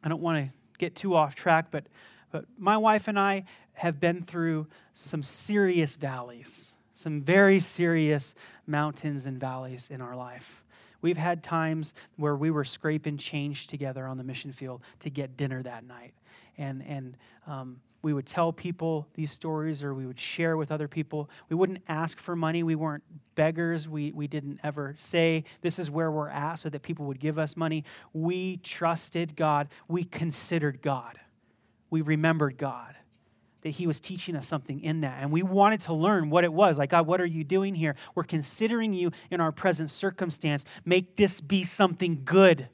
I 0.04 0.10
don't 0.10 0.22
want 0.22 0.46
to 0.46 0.54
get 0.78 0.96
too 0.96 1.16
off 1.16 1.34
track, 1.34 1.68
but, 1.72 1.86
but 2.32 2.46
my 2.58 2.78
wife 2.78 3.08
and 3.08 3.20
I 3.20 3.46
have 3.74 4.00
been 4.00 4.24
through 4.24 4.68
some 4.94 5.24
serious 5.24 5.96
valleys, 5.96 6.76
some 6.94 7.22
very 7.22 7.60
serious 7.60 8.36
mountains 8.68 9.26
and 9.26 9.40
valleys 9.40 9.90
in 9.90 10.00
our 10.00 10.16
life. 10.16 10.64
We've 11.02 11.18
had 11.18 11.44
times 11.44 11.94
where 12.18 12.36
we 12.36 12.52
were 12.52 12.66
scraping 12.66 13.18
change 13.18 13.68
together 13.68 14.06
on 14.06 14.18
the 14.18 14.24
mission 14.24 14.52
field 14.52 14.82
to 15.00 15.10
get 15.10 15.38
dinner 15.38 15.64
that 15.64 15.86
night. 15.86 16.14
And, 16.58 16.86
and 16.86 17.18
um, 17.48 17.80
we 18.02 18.14
would 18.14 18.26
tell 18.26 18.54
people 18.54 19.08
these 19.16 19.32
stories 19.32 19.84
or 19.84 19.93
we 19.93 20.06
would 20.06 20.20
share 20.20 20.56
with 20.56 20.72
other 20.72 20.88
people. 20.88 21.30
We 21.50 21.56
wouldn't 21.56 21.84
ask 21.88 22.18
for 22.18 22.36
money. 22.36 22.64
We 22.64 22.76
weren't 22.76 23.04
beggars. 23.36 23.89
We, 23.89 24.12
we 24.12 24.28
didn't 24.28 24.60
ever 24.64 24.95
say, 24.97 25.43
This 25.62 25.80
is 25.80 25.91
where 25.91 26.10
we're 26.10 26.30
at, 26.30 26.56
so 26.56 26.70
that 26.70 26.82
people 26.82 27.06
would 27.06 27.20
give 27.20 27.38
us 27.38 27.58
money. 27.58 27.84
We 28.14 28.58
trusted 28.58 29.36
God. 29.36 29.68
We 29.88 30.06
considered 30.06 30.82
God. 30.82 31.20
We 31.89 32.02
remembered 32.02 32.58
God, 32.58 32.95
that 33.62 33.72
He 33.72 33.88
was 33.88 34.00
teaching 34.00 34.36
us 34.36 34.47
something 34.47 34.82
in 34.82 35.02
that. 35.02 35.22
And 35.22 35.32
we 35.32 35.43
wanted 35.43 35.82
to 35.82 35.93
learn 35.93 36.30
what 36.30 36.45
it 36.45 36.54
was. 36.54 36.78
Like, 36.78 36.91
God, 36.91 37.06
what 37.06 37.20
are 37.20 37.26
you 37.26 37.43
doing 37.43 37.76
here? 37.76 37.95
We're 38.16 38.24
considering 38.24 38.93
you 38.93 39.12
in 39.30 39.41
our 39.41 39.52
present 39.52 39.91
circumstance. 39.91 40.64
Make 40.86 41.18
this 41.18 41.41
be 41.41 41.66
something 41.66 42.22
good 42.24 42.70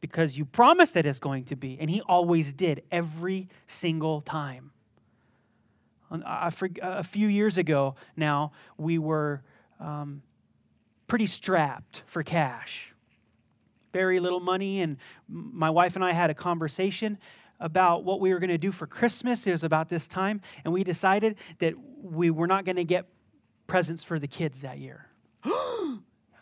because 0.00 0.38
you 0.38 0.44
promised 0.44 0.94
that 0.94 1.06
it's 1.06 1.18
going 1.18 1.44
to 1.44 1.56
be. 1.56 1.76
And 1.80 1.90
he 1.90 2.00
always 2.02 2.52
did, 2.52 2.82
every 2.90 3.48
single 3.66 4.20
time. 4.20 4.72
A 6.10 7.04
few 7.04 7.28
years 7.28 7.58
ago 7.58 7.94
now, 8.16 8.52
we 8.78 8.98
were 8.98 9.42
um, 9.78 10.22
pretty 11.06 11.26
strapped 11.26 12.02
for 12.06 12.22
cash. 12.22 12.94
Very 13.92 14.20
little 14.20 14.40
money, 14.40 14.80
and 14.80 14.96
my 15.28 15.70
wife 15.70 15.96
and 15.96 16.04
I 16.04 16.12
had 16.12 16.30
a 16.30 16.34
conversation 16.34 17.18
about 17.60 18.04
what 18.04 18.20
we 18.20 18.32
were 18.32 18.38
going 18.38 18.50
to 18.50 18.58
do 18.58 18.70
for 18.70 18.86
Christmas. 18.86 19.46
It 19.46 19.50
was 19.50 19.64
about 19.64 19.88
this 19.88 20.06
time, 20.06 20.40
and 20.64 20.72
we 20.72 20.84
decided 20.84 21.36
that 21.58 21.74
we 22.00 22.30
were 22.30 22.46
not 22.46 22.64
going 22.64 22.76
to 22.76 22.84
get 22.84 23.06
presents 23.66 24.04
for 24.04 24.18
the 24.18 24.28
kids 24.28 24.60
that 24.60 24.78
year. 24.78 25.06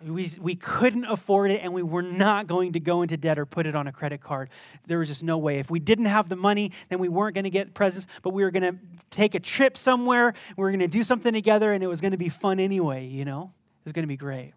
We, 0.07 0.31
we 0.41 0.55
couldn't 0.55 1.05
afford 1.05 1.51
it 1.51 1.63
and 1.63 1.73
we 1.73 1.83
were 1.83 2.03
not 2.03 2.47
going 2.47 2.75
to 2.75 2.81
go 2.81 3.03
into 3.03 3.17
debt 3.17 3.39
or 3.39 3.47
put 3.47 3.67
it 3.67 3.75
on 3.75 3.87
a 3.87 3.93
credit 3.93 4.21
card. 4.21 4.51
There 4.87 4.99
was 4.99 5.09
just 5.09 5.25
no 5.25 5.37
way. 5.37 5.59
If 5.59 5.71
we 5.71 5.81
didn't 5.81 6.05
have 6.05 6.29
the 6.29 6.37
money, 6.37 6.73
then 6.89 6.99
we 7.01 7.09
weren't 7.09 7.35
going 7.35 7.45
to 7.45 7.51
get 7.51 7.75
presents, 7.75 8.07
but 8.23 8.31
we 8.31 8.45
were 8.45 8.51
going 8.51 8.63
to 8.63 8.79
take 9.11 9.35
a 9.35 9.41
trip 9.41 9.77
somewhere. 9.77 10.33
We 10.57 10.63
were 10.63 10.71
going 10.71 10.81
to 10.81 10.89
do 10.89 11.03
something 11.03 11.33
together 11.33 11.73
and 11.73 11.83
it 11.83 11.89
was 11.89 12.01
going 12.01 12.13
to 12.13 12.17
be 12.19 12.29
fun 12.29 12.61
anyway, 12.61 13.07
you 13.07 13.25
know? 13.25 13.53
It 13.81 13.85
was 13.85 13.93
going 13.93 14.05
to 14.05 14.09
be 14.09 14.17
great. 14.17 14.53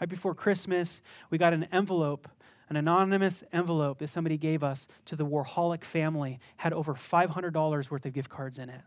Right 0.00 0.08
before 0.08 0.34
Christmas, 0.34 1.02
we 1.30 1.38
got 1.38 1.52
an 1.52 1.68
envelope, 1.70 2.28
an 2.68 2.76
anonymous 2.76 3.44
envelope 3.52 3.98
that 3.98 4.08
somebody 4.08 4.36
gave 4.36 4.64
us 4.64 4.88
to 5.04 5.14
the 5.14 5.24
Warholic 5.24 5.84
family, 5.84 6.40
had 6.56 6.72
over 6.72 6.94
$500 6.94 7.90
worth 7.90 8.06
of 8.06 8.12
gift 8.12 8.28
cards 8.28 8.58
in 8.58 8.70
it. 8.70 8.80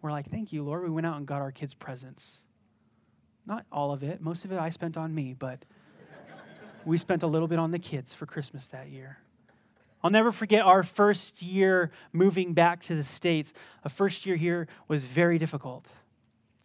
We're 0.00 0.10
like, 0.10 0.30
thank 0.30 0.52
you, 0.52 0.62
Lord. 0.62 0.84
We 0.84 0.90
went 0.90 1.06
out 1.06 1.16
and 1.16 1.26
got 1.26 1.42
our 1.42 1.52
kids 1.52 1.74
presents. 1.74 2.44
Not 3.48 3.64
all 3.72 3.92
of 3.92 4.02
it, 4.02 4.20
most 4.20 4.44
of 4.44 4.52
it 4.52 4.58
I 4.58 4.68
spent 4.68 4.98
on 4.98 5.14
me, 5.14 5.32
but 5.32 5.64
we 6.84 6.98
spent 6.98 7.22
a 7.22 7.26
little 7.26 7.48
bit 7.48 7.58
on 7.58 7.70
the 7.70 7.78
kids 7.78 8.12
for 8.12 8.26
Christmas 8.26 8.66
that 8.68 8.90
year. 8.90 9.20
I'll 10.04 10.10
never 10.10 10.30
forget 10.30 10.60
our 10.60 10.82
first 10.82 11.40
year 11.40 11.90
moving 12.12 12.52
back 12.52 12.82
to 12.84 12.94
the 12.94 13.02
States. 13.02 13.54
A 13.84 13.88
first 13.88 14.26
year 14.26 14.36
here 14.36 14.68
was 14.86 15.02
very 15.02 15.38
difficult. 15.38 15.86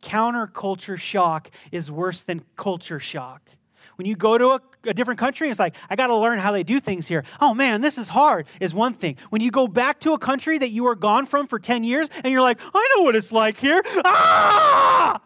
Counterculture 0.04 1.00
shock 1.00 1.50
is 1.72 1.90
worse 1.90 2.22
than 2.22 2.44
culture 2.58 3.00
shock. 3.00 3.50
When 3.96 4.06
you 4.06 4.18
go 4.18 4.38
to 4.38 4.50
a, 4.50 4.62
a 4.84 4.94
different 4.94 5.22
country, 5.22 5.50
it's 5.50 5.60
like, 5.60 5.76
I 5.90 5.96
got 5.96 6.08
to 6.08 6.16
learn 6.16 6.38
how 6.38 6.52
they 6.52 6.64
do 6.64 6.82
things 6.82 7.08
here. 7.08 7.24
Oh 7.40 7.54
man, 7.54 7.80
this 7.80 7.98
is 7.98 8.10
hard, 8.10 8.46
is 8.60 8.74
one 8.74 8.94
thing. 8.94 9.16
When 9.30 9.42
you 9.42 9.52
go 9.52 9.70
back 9.70 10.02
to 10.02 10.12
a 10.12 10.20
country 10.20 10.58
that 10.58 10.72
you 10.72 10.84
were 10.84 10.96
gone 10.96 11.28
from 11.28 11.48
for 11.48 11.60
10 11.60 11.86
years 11.86 12.10
and 12.26 12.34
you're 12.34 12.42
like, 12.42 12.60
I 12.74 12.94
know 12.98 13.04
what 13.04 13.16
it's 13.16 13.32
like 13.32 13.58
here. 13.58 13.82
Ah! 14.04 15.22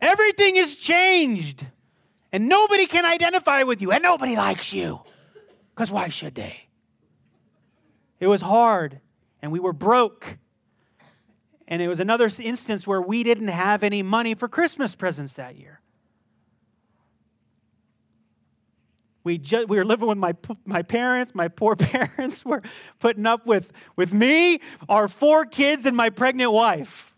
Everything 0.00 0.56
is 0.56 0.76
changed. 0.76 1.66
And 2.32 2.48
nobody 2.48 2.86
can 2.86 3.04
identify 3.04 3.62
with 3.62 3.80
you, 3.80 3.92
and 3.92 4.02
nobody 4.02 4.36
likes 4.36 4.72
you. 4.72 5.00
Because 5.74 5.90
why 5.90 6.08
should 6.08 6.34
they? 6.34 6.66
It 8.20 8.26
was 8.26 8.40
hard, 8.40 9.00
and 9.40 9.52
we 9.52 9.60
were 9.60 9.72
broke. 9.72 10.38
And 11.68 11.82
it 11.82 11.88
was 11.88 12.00
another 12.00 12.30
instance 12.40 12.86
where 12.86 13.00
we 13.00 13.22
didn't 13.22 13.48
have 13.48 13.82
any 13.82 14.02
money 14.02 14.34
for 14.34 14.48
Christmas 14.48 14.94
presents 14.94 15.34
that 15.34 15.56
year. 15.56 15.80
We, 19.24 19.38
ju- 19.38 19.66
we 19.66 19.76
were 19.76 19.84
living 19.84 20.06
with 20.06 20.18
my, 20.18 20.34
my 20.64 20.82
parents. 20.82 21.34
My 21.34 21.48
poor 21.48 21.74
parents 21.76 22.44
were 22.44 22.62
putting 23.00 23.26
up 23.26 23.44
with, 23.44 23.72
with 23.96 24.14
me, 24.14 24.60
our 24.88 25.08
four 25.08 25.44
kids, 25.44 25.84
and 25.84 25.96
my 25.96 26.10
pregnant 26.10 26.52
wife. 26.52 27.12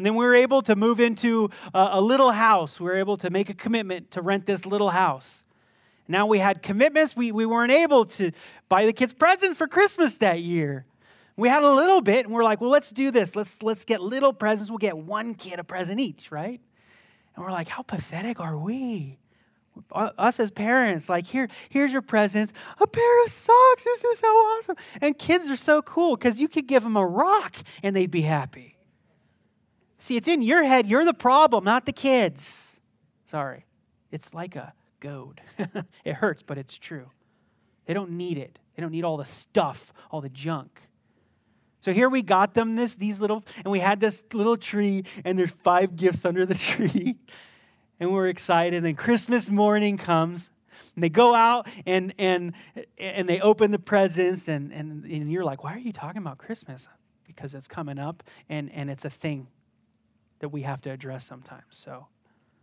And 0.00 0.06
then 0.06 0.14
we 0.14 0.24
were 0.24 0.34
able 0.34 0.62
to 0.62 0.74
move 0.74 0.98
into 0.98 1.50
a, 1.74 1.90
a 1.92 2.00
little 2.00 2.30
house. 2.30 2.80
We 2.80 2.86
were 2.86 2.96
able 2.96 3.18
to 3.18 3.28
make 3.28 3.50
a 3.50 3.54
commitment 3.54 4.10
to 4.12 4.22
rent 4.22 4.46
this 4.46 4.64
little 4.64 4.88
house. 4.88 5.44
Now 6.08 6.24
we 6.24 6.38
had 6.38 6.62
commitments. 6.62 7.14
We, 7.14 7.32
we 7.32 7.44
weren't 7.44 7.70
able 7.70 8.06
to 8.06 8.32
buy 8.70 8.86
the 8.86 8.94
kids 8.94 9.12
presents 9.12 9.58
for 9.58 9.68
Christmas 9.68 10.16
that 10.16 10.40
year. 10.40 10.86
We 11.36 11.50
had 11.50 11.62
a 11.62 11.70
little 11.70 12.00
bit, 12.00 12.24
and 12.24 12.34
we're 12.34 12.44
like, 12.44 12.62
well, 12.62 12.70
let's 12.70 12.88
do 12.88 13.10
this. 13.10 13.36
Let's, 13.36 13.62
let's 13.62 13.84
get 13.84 14.00
little 14.00 14.32
presents. 14.32 14.70
We'll 14.70 14.78
get 14.78 14.96
one 14.96 15.34
kid 15.34 15.58
a 15.58 15.64
present 15.64 16.00
each, 16.00 16.32
right? 16.32 16.62
And 17.36 17.44
we're 17.44 17.52
like, 17.52 17.68
how 17.68 17.82
pathetic 17.82 18.40
are 18.40 18.56
we? 18.56 19.18
us 19.92 20.40
as 20.40 20.50
parents 20.50 21.08
like 21.08 21.26
here 21.26 21.48
here's 21.70 21.92
your 21.92 22.02
presents 22.02 22.52
a 22.80 22.86
pair 22.86 23.24
of 23.24 23.30
socks 23.30 23.84
this 23.84 24.04
is 24.04 24.18
so 24.18 24.26
awesome 24.26 24.76
and 25.00 25.16
kids 25.16 25.48
are 25.48 25.56
so 25.56 25.80
cool 25.80 26.16
because 26.16 26.40
you 26.40 26.48
could 26.48 26.66
give 26.66 26.82
them 26.82 26.96
a 26.96 27.06
rock 27.06 27.54
and 27.82 27.96
they'd 27.96 28.10
be 28.10 28.22
happy 28.22 28.76
see 30.00 30.16
it's 30.16 30.28
in 30.28 30.42
your 30.42 30.64
head. 30.64 30.86
You're 30.86 31.04
the 31.04 31.14
problem 31.14 31.64
not 31.64 31.86
the 31.86 31.92
kids. 31.92 32.80
Sorry. 33.26 33.66
It's 34.10 34.34
like 34.34 34.56
a 34.56 34.74
goad. 34.98 35.40
It 36.04 36.14
hurts 36.14 36.42
but 36.42 36.58
it's 36.58 36.78
true. 36.78 37.10
They 37.86 37.94
don't 37.94 38.12
need 38.12 38.38
it. 38.38 38.58
They 38.74 38.82
don't 38.82 38.92
need 38.92 39.04
all 39.04 39.16
the 39.16 39.24
stuff 39.24 39.92
all 40.10 40.20
the 40.20 40.28
junk. 40.28 40.80
So 41.82 41.92
here 41.92 42.08
we 42.08 42.22
got 42.22 42.54
them 42.54 42.76
this 42.76 42.94
these 42.94 43.20
little 43.20 43.44
and 43.56 43.66
we 43.66 43.80
had 43.80 44.00
this 44.00 44.22
little 44.32 44.56
tree 44.56 45.04
and 45.24 45.38
there's 45.38 45.50
five 45.50 45.96
gifts 45.96 46.24
under 46.24 46.44
the 46.44 46.54
tree. 46.70 47.16
And 47.98 48.12
we're 48.12 48.28
excited. 48.28 48.76
And 48.76 48.86
then 48.86 48.94
Christmas 48.94 49.50
morning 49.50 49.98
comes, 49.98 50.50
and 50.94 51.04
they 51.04 51.10
go 51.10 51.34
out 51.34 51.68
and 51.84 52.14
and 52.18 52.54
and 52.98 53.28
they 53.28 53.40
open 53.40 53.70
the 53.70 53.78
presents, 53.78 54.48
and 54.48 54.72
and, 54.72 55.04
and 55.04 55.30
you're 55.30 55.44
like, 55.44 55.62
why 55.62 55.74
are 55.74 55.78
you 55.78 55.92
talking 55.92 56.22
about 56.22 56.38
Christmas? 56.38 56.88
Because 57.26 57.54
it's 57.54 57.68
coming 57.68 57.98
up, 57.98 58.22
and 58.48 58.72
and 58.72 58.90
it's 58.90 59.04
a 59.04 59.10
thing 59.10 59.48
that 60.40 60.48
we 60.50 60.62
have 60.62 60.80
to 60.82 60.90
address 60.90 61.24
sometimes. 61.24 61.64
So. 61.70 62.06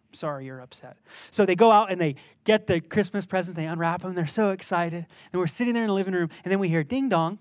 I'm 0.09 0.13
sorry, 0.13 0.45
you're 0.45 0.61
upset. 0.61 0.95
So 1.31 1.45
they 1.45 1.55
go 1.55 1.69
out 1.69 1.91
and 1.91 1.99
they 1.99 2.15
get 2.45 2.65
the 2.65 2.79
Christmas 2.79 3.25
presents, 3.25 3.57
they 3.57 3.65
unwrap 3.65 4.03
them, 4.03 4.13
they're 4.13 4.25
so 4.25 4.51
excited. 4.51 5.05
And 5.33 5.39
we're 5.39 5.47
sitting 5.47 5.73
there 5.73 5.83
in 5.83 5.87
the 5.87 5.93
living 5.93 6.13
room, 6.13 6.29
and 6.45 6.51
then 6.51 6.59
we 6.59 6.69
hear 6.69 6.81
ding 6.81 7.09
dong, 7.09 7.39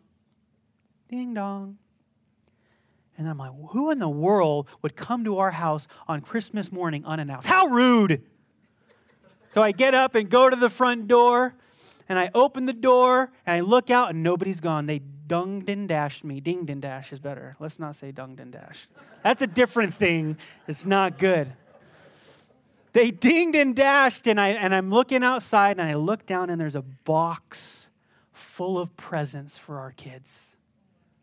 ding 1.08 1.32
dong, 1.32 1.78
and 3.18 3.28
I'm 3.28 3.38
like, 3.38 3.52
who 3.70 3.90
in 3.90 3.98
the 3.98 4.08
world 4.08 4.68
would 4.82 4.96
come 4.96 5.24
to 5.24 5.38
our 5.38 5.52
house 5.52 5.86
on 6.06 6.20
Christmas 6.20 6.70
morning 6.70 7.04
unannounced? 7.04 7.48
How 7.48 7.66
rude! 7.66 8.22
So 9.54 9.62
I 9.62 9.72
get 9.72 9.94
up 9.94 10.14
and 10.14 10.28
go 10.28 10.50
to 10.50 10.56
the 10.56 10.68
front 10.68 11.08
door, 11.08 11.54
and 12.08 12.18
I 12.18 12.30
open 12.34 12.66
the 12.66 12.72
door, 12.72 13.30
and 13.44 13.56
I 13.56 13.60
look 13.60 13.90
out, 13.90 14.10
and 14.10 14.22
nobody's 14.22 14.60
gone. 14.60 14.86
They 14.86 15.00
dunged 15.00 15.68
and 15.68 15.88
dashed 15.88 16.24
me. 16.24 16.40
Dinged 16.40 16.70
and 16.70 16.80
dash 16.80 17.12
is 17.12 17.18
better. 17.18 17.56
Let's 17.58 17.78
not 17.78 17.96
say 17.96 18.12
dunged 18.12 18.40
and 18.40 18.52
dashed. 18.52 18.88
That's 19.22 19.42
a 19.42 19.46
different 19.46 19.94
thing. 19.94 20.36
It's 20.68 20.86
not 20.86 21.18
good. 21.18 21.52
They 22.92 23.10
dinged 23.10 23.56
and 23.56 23.76
dashed, 23.76 24.26
and, 24.26 24.40
I, 24.40 24.50
and 24.50 24.74
I'm 24.74 24.90
looking 24.90 25.22
outside, 25.22 25.78
and 25.78 25.88
I 25.88 25.94
look 25.94 26.24
down, 26.26 26.48
and 26.48 26.60
there's 26.60 26.76
a 26.76 26.82
box 26.82 27.88
full 28.32 28.78
of 28.78 28.96
presents 28.96 29.58
for 29.58 29.78
our 29.78 29.92
kids 29.92 30.56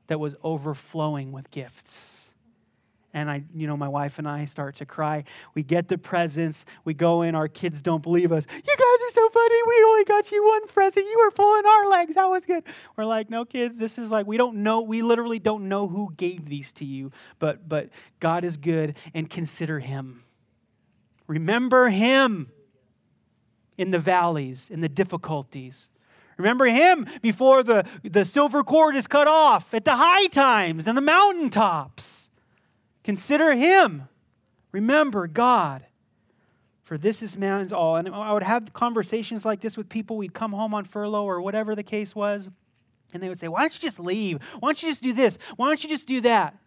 that 0.07 0.19
was 0.19 0.36
overflowing 0.43 1.31
with 1.31 1.49
gifts. 1.49 2.22
And 3.14 3.30
I, 3.30 3.43
you 3.53 3.68
know, 3.68 3.78
my 3.78 3.88
wife 3.88 4.18
and 4.18 4.28
I 4.28 4.45
start 4.45 4.78
to 4.78 4.86
cry. 4.86 5.24
We 5.53 5.61
get 5.61 5.88
the 5.88 5.97
presents. 5.97 6.66
We 6.84 6.93
go 6.93 7.22
in. 7.22 7.36
Our 7.36 7.47
kids 7.47 7.80
don't 7.80 8.01
believe 8.01 8.32
us. 8.32 8.45
You 8.49 8.61
guys 8.61 9.07
are 9.07 9.11
so 9.11 9.30
funny. 9.30 9.55
We 9.68 9.84
only 9.86 10.03
got 10.05 10.32
you 10.32 10.45
one 10.45 10.68
present. 10.68 11.05
You 11.05 11.20
were 11.24 11.32
pulling 11.32 11.66
our 11.66 11.89
legs. 11.89 12.16
That 12.16 12.26
was 12.26 12.45
good. 12.45 12.64
We're 12.97 13.05
like, 13.05 13.30
no, 13.30 13.45
kids. 13.45 13.78
This 13.78 13.97
is 13.97 14.09
like 14.09 14.26
we 14.26 14.38
don't 14.38 14.57
know. 14.57 14.82
We 14.82 15.01
literally 15.01 15.39
don't 15.39 15.70
know 15.70 15.88
who 15.88 16.14
gave 16.18 16.49
these 16.49 16.74
to 16.74 16.86
you. 16.86 17.11
But 17.38 17.70
but 17.70 17.89
God 18.20 18.43
is 18.43 18.57
good, 18.57 18.97
and 19.14 19.30
consider 19.30 19.80
Him. 19.80 20.24
Remember 21.28 21.89
Him 21.89 22.51
in 23.78 23.91
the 23.91 23.99
valleys, 23.99 24.70
in 24.70 24.82
the 24.82 24.89
difficulties. 24.89 25.89
Remember 26.38 26.66
him 26.66 27.05
before 27.22 27.64
the, 27.64 27.86
the 28.03 28.26
silver 28.26 28.64
cord 28.64 28.95
is 28.95 29.07
cut 29.07 29.28
off 29.28 29.74
at 29.74 29.86
the 29.86 29.95
high 29.95 30.28
times 30.28 30.88
and 30.88 30.97
the 30.97 31.01
mountaintops. 31.01 32.30
Consider 33.04 33.54
him. 33.54 34.08
Remember 34.72 35.28
God. 35.28 35.86
For 36.84 36.97
this 36.97 37.24
is 37.24 37.38
man's 37.38 37.72
all. 37.72 37.95
And 37.95 38.10
I 38.10 38.34
would 38.34 38.43
have 38.43 38.74
conversations 38.74 39.45
like 39.45 39.62
this 39.62 39.78
with 39.78 39.89
people. 39.89 40.18
We'd 40.18 40.34
come 40.34 40.51
home 40.51 40.74
on 40.74 40.86
furlough 40.86 41.26
or 41.26 41.41
whatever 41.41 41.76
the 41.76 41.84
case 41.84 42.14
was. 42.14 42.49
And 43.14 43.22
they 43.22 43.30
would 43.30 43.39
say, 43.39 43.47
Why 43.47 43.62
don't 43.62 43.74
you 43.74 43.80
just 43.80 43.99
leave? 43.99 44.43
Why 44.60 44.70
don't 44.70 44.84
you 44.84 44.89
just 44.89 45.04
do 45.04 45.14
this? 45.14 45.38
Why 45.56 45.68
don't 45.68 45.82
you 45.84 45.89
just 45.89 46.08
do 46.08 46.22
that? 46.22 46.58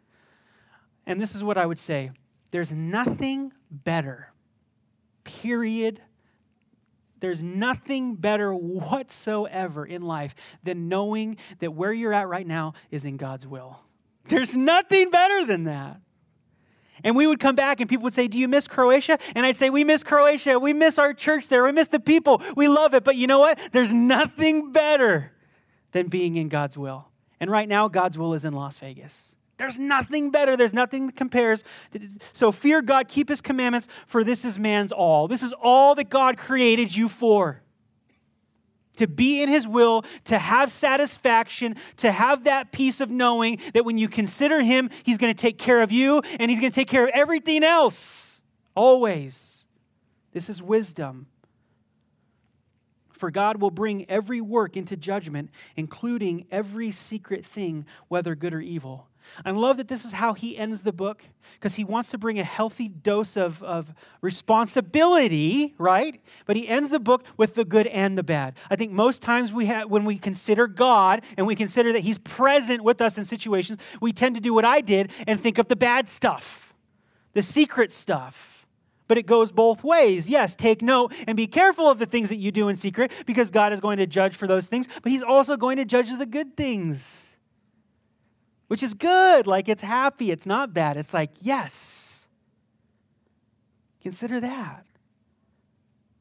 And 1.06 1.20
this 1.20 1.34
is 1.34 1.44
what 1.44 1.58
I 1.58 1.66
would 1.66 1.78
say 1.78 2.10
there's 2.50 2.72
nothing 2.72 3.52
better, 3.70 4.32
period, 5.24 6.00
there's 7.20 7.42
nothing 7.42 8.14
better 8.14 8.54
whatsoever 8.54 9.84
in 9.84 10.02
life 10.02 10.34
than 10.62 10.88
knowing 10.88 11.36
that 11.58 11.72
where 11.72 11.92
you're 11.92 12.12
at 12.12 12.28
right 12.28 12.46
now 12.46 12.74
is 12.90 13.04
in 13.04 13.16
God's 13.16 13.46
will. 13.46 13.80
There's 14.24 14.54
nothing 14.54 15.10
better 15.10 15.44
than 15.44 15.64
that. 15.64 16.00
And 17.04 17.14
we 17.14 17.26
would 17.26 17.40
come 17.40 17.54
back 17.54 17.80
and 17.80 17.88
people 17.88 18.04
would 18.04 18.14
say, 18.14 18.28
Do 18.28 18.38
you 18.38 18.48
miss 18.48 18.66
Croatia? 18.68 19.18
And 19.34 19.44
I'd 19.44 19.56
say, 19.56 19.70
We 19.70 19.84
miss 19.84 20.02
Croatia. 20.02 20.58
We 20.58 20.72
miss 20.72 20.98
our 20.98 21.12
church 21.12 21.48
there. 21.48 21.64
We 21.64 21.72
miss 21.72 21.88
the 21.88 22.00
people. 22.00 22.42
We 22.56 22.68
love 22.68 22.94
it. 22.94 23.04
But 23.04 23.16
you 23.16 23.26
know 23.26 23.38
what? 23.38 23.58
There's 23.72 23.92
nothing 23.92 24.72
better 24.72 25.32
than 25.92 26.08
being 26.08 26.36
in 26.36 26.48
God's 26.48 26.76
will. 26.76 27.08
And 27.40 27.50
right 27.50 27.68
now, 27.68 27.88
God's 27.88 28.16
will 28.16 28.34
is 28.34 28.44
in 28.44 28.54
Las 28.54 28.78
Vegas. 28.78 29.36
There's 29.58 29.78
nothing 29.78 30.30
better. 30.30 30.56
There's 30.56 30.74
nothing 30.74 31.06
that 31.06 31.16
compares. 31.16 31.64
So 32.32 32.52
fear 32.52 32.82
God, 32.82 33.08
keep 33.08 33.28
his 33.28 33.40
commandments, 33.40 33.88
for 34.06 34.22
this 34.22 34.44
is 34.44 34.58
man's 34.58 34.92
all. 34.92 35.28
This 35.28 35.42
is 35.42 35.54
all 35.62 35.94
that 35.94 36.10
God 36.10 36.36
created 36.36 36.94
you 36.94 37.08
for. 37.08 37.62
To 38.96 39.06
be 39.06 39.42
in 39.42 39.48
his 39.48 39.66
will, 39.68 40.04
to 40.24 40.38
have 40.38 40.70
satisfaction, 40.70 41.76
to 41.98 42.12
have 42.12 42.44
that 42.44 42.72
peace 42.72 43.00
of 43.00 43.10
knowing 43.10 43.58
that 43.74 43.84
when 43.84 43.98
you 43.98 44.08
consider 44.08 44.62
him, 44.62 44.90
he's 45.02 45.18
going 45.18 45.34
to 45.34 45.40
take 45.40 45.58
care 45.58 45.82
of 45.82 45.92
you 45.92 46.22
and 46.38 46.50
he's 46.50 46.60
going 46.60 46.72
to 46.72 46.74
take 46.74 46.88
care 46.88 47.04
of 47.04 47.10
everything 47.12 47.62
else. 47.62 48.42
Always. 48.74 49.66
This 50.32 50.48
is 50.48 50.62
wisdom. 50.62 51.26
For 53.16 53.30
God 53.30 53.60
will 53.60 53.70
bring 53.70 54.08
every 54.10 54.40
work 54.40 54.76
into 54.76 54.96
judgment, 54.96 55.50
including 55.74 56.46
every 56.50 56.92
secret 56.92 57.44
thing, 57.44 57.86
whether 58.08 58.34
good 58.34 58.54
or 58.54 58.60
evil. 58.60 59.08
I 59.44 59.50
love 59.50 59.76
that 59.78 59.88
this 59.88 60.04
is 60.04 60.12
how 60.12 60.34
he 60.34 60.56
ends 60.56 60.82
the 60.82 60.92
book 60.92 61.24
because 61.54 61.74
he 61.74 61.84
wants 61.84 62.10
to 62.10 62.18
bring 62.18 62.38
a 62.38 62.44
healthy 62.44 62.88
dose 62.88 63.36
of, 63.36 63.62
of 63.62 63.92
responsibility, 64.20 65.74
right? 65.78 66.20
But 66.44 66.56
he 66.56 66.68
ends 66.68 66.90
the 66.90 67.00
book 67.00 67.24
with 67.36 67.54
the 67.54 67.64
good 67.64 67.86
and 67.88 68.16
the 68.16 68.22
bad. 68.22 68.54
I 68.70 68.76
think 68.76 68.92
most 68.92 69.22
times 69.22 69.52
we 69.52 69.66
have, 69.66 69.90
when 69.90 70.04
we 70.04 70.18
consider 70.18 70.66
God 70.66 71.22
and 71.36 71.46
we 71.46 71.56
consider 71.56 71.92
that 71.92 72.00
he's 72.00 72.18
present 72.18 72.84
with 72.84 73.00
us 73.00 73.18
in 73.18 73.24
situations, 73.24 73.78
we 74.00 74.12
tend 74.12 74.36
to 74.36 74.40
do 74.40 74.54
what 74.54 74.64
I 74.64 74.80
did 74.80 75.10
and 75.26 75.40
think 75.40 75.58
of 75.58 75.68
the 75.68 75.76
bad 75.76 76.08
stuff, 76.08 76.72
the 77.32 77.42
secret 77.42 77.90
stuff. 77.90 78.55
But 79.08 79.18
it 79.18 79.26
goes 79.26 79.52
both 79.52 79.84
ways. 79.84 80.28
Yes, 80.28 80.56
take 80.56 80.82
note 80.82 81.12
and 81.26 81.36
be 81.36 81.46
careful 81.46 81.88
of 81.88 81.98
the 81.98 82.06
things 82.06 82.28
that 82.28 82.36
you 82.36 82.50
do 82.50 82.68
in 82.68 82.76
secret 82.76 83.12
because 83.24 83.50
God 83.50 83.72
is 83.72 83.80
going 83.80 83.98
to 83.98 84.06
judge 84.06 84.36
for 84.36 84.46
those 84.46 84.66
things, 84.66 84.88
but 85.02 85.12
he's 85.12 85.22
also 85.22 85.56
going 85.56 85.76
to 85.76 85.84
judge 85.84 86.08
the 86.16 86.26
good 86.26 86.56
things 86.56 87.26
which 88.68 88.82
is 88.82 88.94
good. 88.94 89.46
Like 89.46 89.68
it's 89.68 89.82
happy, 89.82 90.30
it's 90.30 90.46
not 90.46 90.72
bad. 90.74 90.96
It's 90.96 91.14
like, 91.14 91.30
yes. 91.40 92.26
Consider 94.00 94.40
that. 94.40 94.86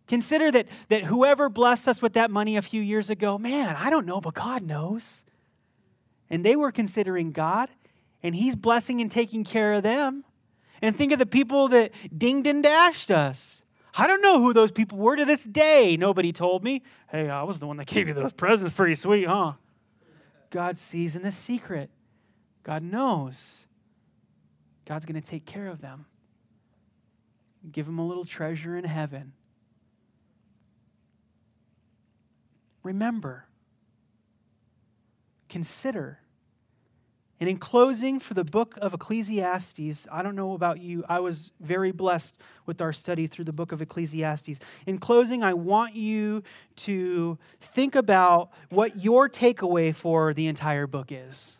Consider 0.07 0.51
that, 0.51 0.67
that 0.89 1.05
whoever 1.05 1.49
blessed 1.49 1.87
us 1.87 2.01
with 2.01 2.13
that 2.13 2.29
money 2.29 2.57
a 2.57 2.61
few 2.61 2.81
years 2.81 3.09
ago, 3.09 3.37
man, 3.37 3.75
I 3.75 3.89
don't 3.89 4.05
know, 4.05 4.21
but 4.21 4.35
God 4.35 4.61
knows. 4.61 5.23
And 6.29 6.45
they 6.45 6.55
were 6.55 6.71
considering 6.71 7.31
God, 7.31 7.69
and 8.21 8.35
He's 8.35 8.55
blessing 8.55 9.01
and 9.01 9.09
taking 9.09 9.43
care 9.43 9.73
of 9.73 9.83
them. 9.83 10.23
And 10.81 10.95
think 10.95 11.11
of 11.11 11.19
the 11.19 11.25
people 11.25 11.67
that 11.69 11.91
dinged 12.15 12.47
and 12.47 12.61
dashed 12.61 13.11
us. 13.11 13.63
I 13.97 14.07
don't 14.07 14.21
know 14.21 14.41
who 14.41 14.53
those 14.53 14.71
people 14.71 14.97
were 14.97 15.15
to 15.15 15.25
this 15.25 15.43
day. 15.43 15.95
Nobody 15.97 16.33
told 16.33 16.63
me. 16.63 16.83
Hey, 17.09 17.29
I 17.29 17.43
was 17.43 17.59
the 17.59 17.67
one 17.67 17.77
that 17.77 17.87
gave 17.87 18.07
you 18.07 18.13
those 18.13 18.33
presents. 18.33 18.75
Pretty 18.75 18.95
sweet, 18.95 19.27
huh? 19.27 19.53
God 20.49 20.77
sees 20.77 21.15
in 21.15 21.23
the 21.23 21.31
secret. 21.31 21.89
God 22.63 22.83
knows. 22.83 23.65
God's 24.85 25.05
going 25.05 25.21
to 25.21 25.27
take 25.27 25.45
care 25.45 25.67
of 25.67 25.81
them. 25.81 26.05
Give 27.71 27.85
them 27.85 27.99
a 27.99 28.05
little 28.05 28.25
treasure 28.25 28.77
in 28.77 28.83
heaven. 28.83 29.33
Remember, 32.83 33.47
consider. 35.49 36.19
And 37.39 37.49
in 37.49 37.57
closing, 37.57 38.19
for 38.19 38.33
the 38.33 38.45
book 38.45 38.77
of 38.81 38.93
Ecclesiastes, 38.93 40.07
I 40.09 40.23
don't 40.23 40.35
know 40.35 40.53
about 40.53 40.79
you, 40.79 41.03
I 41.09 41.19
was 41.19 41.51
very 41.59 41.91
blessed 41.91 42.37
with 42.65 42.81
our 42.81 42.93
study 42.93 43.27
through 43.27 43.43
the 43.43 43.51
book 43.51 43.73
of 43.73 43.81
Ecclesiastes. 43.81 44.59
In 44.85 44.99
closing, 44.99 45.43
I 45.43 45.53
want 45.53 45.95
you 45.95 46.43
to 46.77 47.37
think 47.59 47.93
about 47.93 48.51
what 48.69 49.03
your 49.03 49.27
takeaway 49.27 49.93
for 49.93 50.33
the 50.33 50.47
entire 50.47 50.87
book 50.87 51.11
is. 51.11 51.57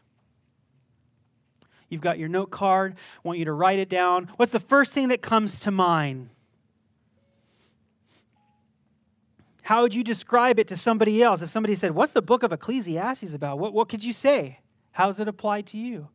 You've 1.90 2.02
got 2.02 2.20
your 2.20 2.30
note 2.30 2.52
card, 2.52 2.96
I 2.96 3.28
want 3.28 3.40
you 3.40 3.46
to 3.46 3.54
write 3.54 3.80
it 3.80 3.90
down. 3.90 4.32
What's 4.38 4.54
the 4.54 4.60
first 4.62 4.94
thing 4.94 5.10
that 5.10 5.22
comes 5.22 5.60
to 5.62 5.72
mind? 5.72 6.30
How 9.64 9.82
would 9.82 9.94
you 9.94 10.04
describe 10.04 10.58
it 10.58 10.68
to 10.70 10.78
somebody 10.78 11.22
else? 11.22 11.42
If 11.42 11.50
somebody 11.50 11.76
said, 11.76 11.92
What's 11.92 12.12
the 12.12 12.22
book 12.22 12.44
of 12.44 12.54
Ecclesiastes 12.54 13.34
about? 13.34 13.60
What, 13.60 13.74
what 13.74 13.90
could 13.90 14.04
you 14.04 14.14
say? 14.14 14.60
How 14.96 15.08
does 15.08 15.20
it 15.20 15.28
apply 15.28 15.62
to 15.62 15.78
you? 15.78 16.10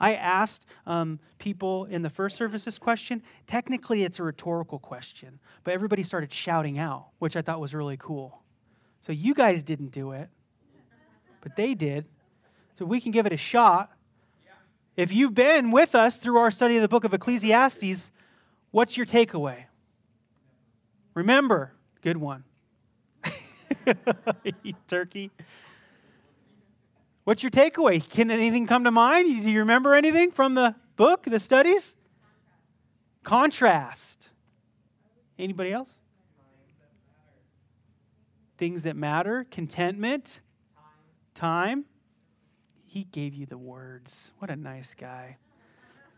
I 0.00 0.14
asked 0.14 0.66
um, 0.86 1.18
people 1.38 1.86
in 1.86 2.02
the 2.02 2.10
first 2.10 2.36
service 2.36 2.64
this 2.64 2.78
question. 2.78 3.22
Technically, 3.46 4.04
it's 4.04 4.18
a 4.18 4.22
rhetorical 4.22 4.78
question, 4.78 5.40
but 5.64 5.74
everybody 5.74 6.02
started 6.02 6.32
shouting 6.32 6.78
out, 6.78 7.08
which 7.18 7.36
I 7.36 7.42
thought 7.42 7.60
was 7.60 7.74
really 7.74 7.96
cool. 7.96 8.42
So 9.00 9.12
you 9.12 9.34
guys 9.34 9.62
didn't 9.62 9.90
do 9.90 10.12
it, 10.12 10.28
but 11.40 11.56
they 11.56 11.74
did. 11.74 12.06
So 12.78 12.84
we 12.84 13.00
can 13.00 13.10
give 13.10 13.26
it 13.26 13.32
a 13.32 13.36
shot. 13.36 13.90
If 14.96 15.12
you've 15.12 15.34
been 15.34 15.70
with 15.70 15.94
us 15.94 16.18
through 16.18 16.38
our 16.38 16.50
study 16.50 16.76
of 16.76 16.82
the 16.82 16.88
book 16.88 17.04
of 17.04 17.14
Ecclesiastes, 17.14 18.10
what's 18.70 18.96
your 18.96 19.06
takeaway? 19.06 19.64
Remember, 21.14 21.72
Good 22.00 22.16
one. 22.16 22.44
turkey. 24.88 25.30
What's 27.28 27.42
your 27.42 27.50
takeaway? 27.50 28.08
Can 28.08 28.30
anything 28.30 28.66
come 28.66 28.84
to 28.84 28.90
mind? 28.90 29.42
Do 29.42 29.50
you 29.50 29.58
remember 29.58 29.94
anything 29.94 30.30
from 30.30 30.54
the 30.54 30.74
book, 30.96 31.24
the 31.24 31.38
studies? 31.38 31.94
Contrast. 33.22 34.30
Anybody 35.38 35.70
else? 35.70 35.98
Things 38.56 38.84
that 38.84 38.96
matter, 38.96 39.46
contentment, 39.50 40.40
time. 41.34 41.84
He 42.86 43.04
gave 43.04 43.34
you 43.34 43.44
the 43.44 43.58
words. 43.58 44.32
What 44.38 44.50
a 44.50 44.56
nice 44.56 44.94
guy. 44.94 45.36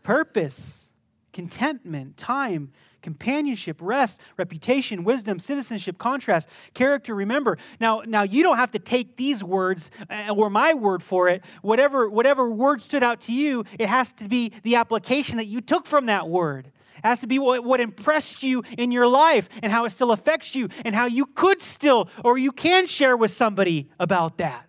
Purpose, 0.03 0.91
contentment, 1.33 2.15
time, 2.15 2.71
companionship, 3.01 3.77
rest, 3.79 4.19
reputation, 4.37 5.03
wisdom, 5.03 5.39
citizenship, 5.39 5.97
contrast, 5.97 6.49
character, 6.73 7.13
remember. 7.13 7.57
Now, 7.79 8.01
now 8.05 8.23
you 8.23 8.43
don't 8.43 8.57
have 8.57 8.71
to 8.71 8.79
take 8.79 9.17
these 9.17 9.43
words 9.43 9.91
uh, 10.09 10.33
or 10.35 10.49
my 10.49 10.73
word 10.73 11.03
for 11.03 11.27
it. 11.27 11.43
Whatever, 11.61 12.09
whatever 12.09 12.49
word 12.49 12.81
stood 12.81 13.03
out 13.03 13.21
to 13.21 13.33
you, 13.33 13.65
it 13.79 13.87
has 13.87 14.13
to 14.13 14.27
be 14.27 14.51
the 14.63 14.75
application 14.75 15.37
that 15.37 15.45
you 15.45 15.61
took 15.61 15.87
from 15.87 16.05
that 16.07 16.29
word. 16.29 16.67
It 16.97 17.07
has 17.07 17.21
to 17.21 17.27
be 17.27 17.39
what, 17.39 17.63
what 17.63 17.79
impressed 17.79 18.43
you 18.43 18.63
in 18.77 18.91
your 18.91 19.07
life 19.07 19.49
and 19.63 19.71
how 19.71 19.85
it 19.85 19.89
still 19.89 20.11
affects 20.11 20.53
you 20.53 20.69
and 20.85 20.93
how 20.93 21.05
you 21.05 21.25
could 21.25 21.61
still 21.61 22.09
or 22.23 22.37
you 22.37 22.51
can 22.51 22.85
share 22.85 23.17
with 23.17 23.31
somebody 23.31 23.89
about 23.99 24.37
that 24.37 24.67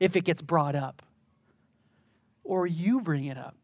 if 0.00 0.16
it 0.16 0.24
gets 0.24 0.40
brought 0.40 0.74
up. 0.74 1.02
Or 2.42 2.66
you 2.66 3.00
bring 3.00 3.24
it 3.24 3.38
up 3.38 3.54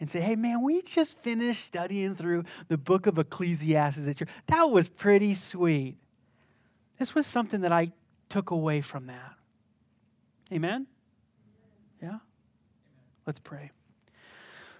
and 0.00 0.08
say, 0.08 0.20
hey, 0.20 0.36
man, 0.36 0.62
we 0.62 0.82
just 0.82 1.18
finished 1.18 1.64
studying 1.64 2.14
through 2.14 2.44
the 2.68 2.78
book 2.78 3.06
of 3.06 3.18
Ecclesiastes. 3.18 4.22
That 4.46 4.70
was 4.70 4.88
pretty 4.88 5.34
sweet. 5.34 5.96
This 6.98 7.14
was 7.14 7.26
something 7.26 7.62
that 7.62 7.72
I 7.72 7.92
took 8.28 8.50
away 8.50 8.80
from 8.80 9.06
that. 9.06 9.34
Amen? 10.52 10.86
Yeah? 12.02 12.18
Let's 13.26 13.40
pray. 13.40 13.70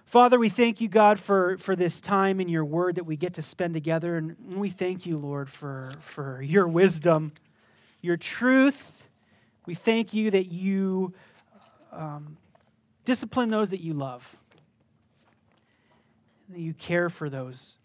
Father, 0.05 0.39
we 0.39 0.49
thank 0.49 0.81
you, 0.81 0.87
God, 0.87 1.19
for, 1.19 1.57
for 1.59 1.75
this 1.75 2.01
time 2.01 2.39
in 2.39 2.49
your 2.49 2.65
word 2.65 2.95
that 2.95 3.03
we 3.03 3.15
get 3.15 3.35
to 3.35 3.41
spend 3.41 3.75
together. 3.75 4.15
And 4.15 4.35
we 4.55 4.69
thank 4.69 5.05
you, 5.05 5.17
Lord, 5.17 5.49
for, 5.49 5.93
for 5.99 6.41
your 6.41 6.67
wisdom, 6.67 7.33
your 8.01 8.17
truth. 8.17 9.07
We 9.67 9.75
thank 9.75 10.13
you 10.13 10.31
that 10.31 10.51
you 10.51 11.13
um, 11.91 12.37
discipline 13.05 13.49
those 13.49 13.69
that 13.69 13.81
you 13.81 13.93
love 13.93 14.39
that 16.49 16.59
you 16.59 16.73
care 16.73 17.09
for 17.09 17.29
those 17.29 17.77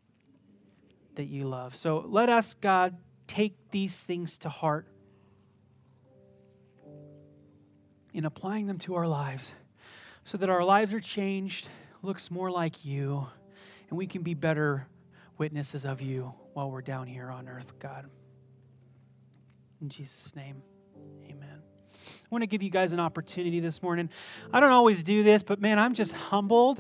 that 1.17 1.25
you 1.25 1.47
love. 1.47 1.77
So 1.77 2.05
let 2.09 2.29
us, 2.29 2.55
God, 2.55 2.97
take 3.27 3.71
these 3.71 4.03
things 4.03 4.39
to 4.39 4.49
heart 4.49 4.87
in 8.13 8.25
applying 8.25 8.67
them 8.67 8.79
to 8.79 8.95
our 8.95 9.07
lives 9.07 9.53
so 10.25 10.39
that 10.39 10.49
our 10.49 10.65
lives 10.65 10.93
are 10.93 11.01
changed, 11.01 11.69
looks 12.03 12.31
more 12.31 12.51
like 12.51 12.85
you, 12.85 13.27
and 13.89 13.99
we 13.99 14.07
can 14.07 14.23
be 14.23 14.35
better 14.35 14.87
witnesses 15.37 15.85
of 15.85 16.01
you 16.01 16.33
while 16.55 16.71
we're 16.71 16.83
down 16.83 17.07
here 17.07 17.31
on 17.31 17.49
earth, 17.49 17.79
God. 17.79 18.07
In 19.83 19.89
Jesus' 19.89 20.35
name, 20.35 20.63
amen. 21.27 21.63
I 21.93 22.27
want 22.31 22.43
to 22.43 22.47
give 22.47 22.63
you 22.63 22.71
guys 22.71 22.93
an 22.93 23.01
opportunity 23.01 23.61
this 23.61 23.83
morning. 23.83 24.09
I 24.53 24.61
don't 24.61 24.73
always 24.73 25.03
do 25.03 25.23
this, 25.23 25.43
but 25.43 25.61
man, 25.61 25.79
I'm 25.79 25.95
just 25.95 26.13
humbled 26.13 26.79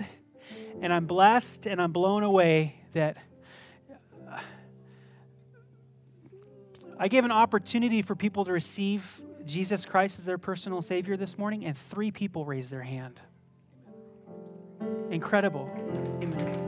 and 0.80 0.92
I'm 0.92 1.06
blessed 1.06 1.66
and 1.66 1.80
I'm 1.80 1.92
blown 1.92 2.22
away 2.22 2.76
that 2.92 3.16
I 6.98 7.08
gave 7.08 7.24
an 7.24 7.32
opportunity 7.32 8.02
for 8.02 8.14
people 8.14 8.44
to 8.44 8.52
receive 8.52 9.20
Jesus 9.44 9.84
Christ 9.84 10.18
as 10.18 10.24
their 10.24 10.38
personal 10.38 10.80
Savior 10.80 11.16
this 11.16 11.36
morning, 11.36 11.64
and 11.64 11.76
three 11.76 12.10
people 12.10 12.44
raised 12.44 12.70
their 12.70 12.82
hand. 12.82 13.20
Incredible. 15.10 15.70
Amen. 16.22 16.60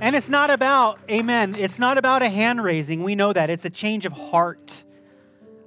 And 0.00 0.14
it's 0.14 0.28
not 0.28 0.50
about, 0.50 1.00
amen, 1.10 1.56
it's 1.58 1.78
not 1.78 1.98
about 1.98 2.22
a 2.22 2.28
hand 2.28 2.62
raising. 2.62 3.02
We 3.02 3.16
know 3.16 3.32
that. 3.32 3.50
It's 3.50 3.64
a 3.64 3.70
change 3.70 4.04
of 4.04 4.12
heart. 4.12 4.84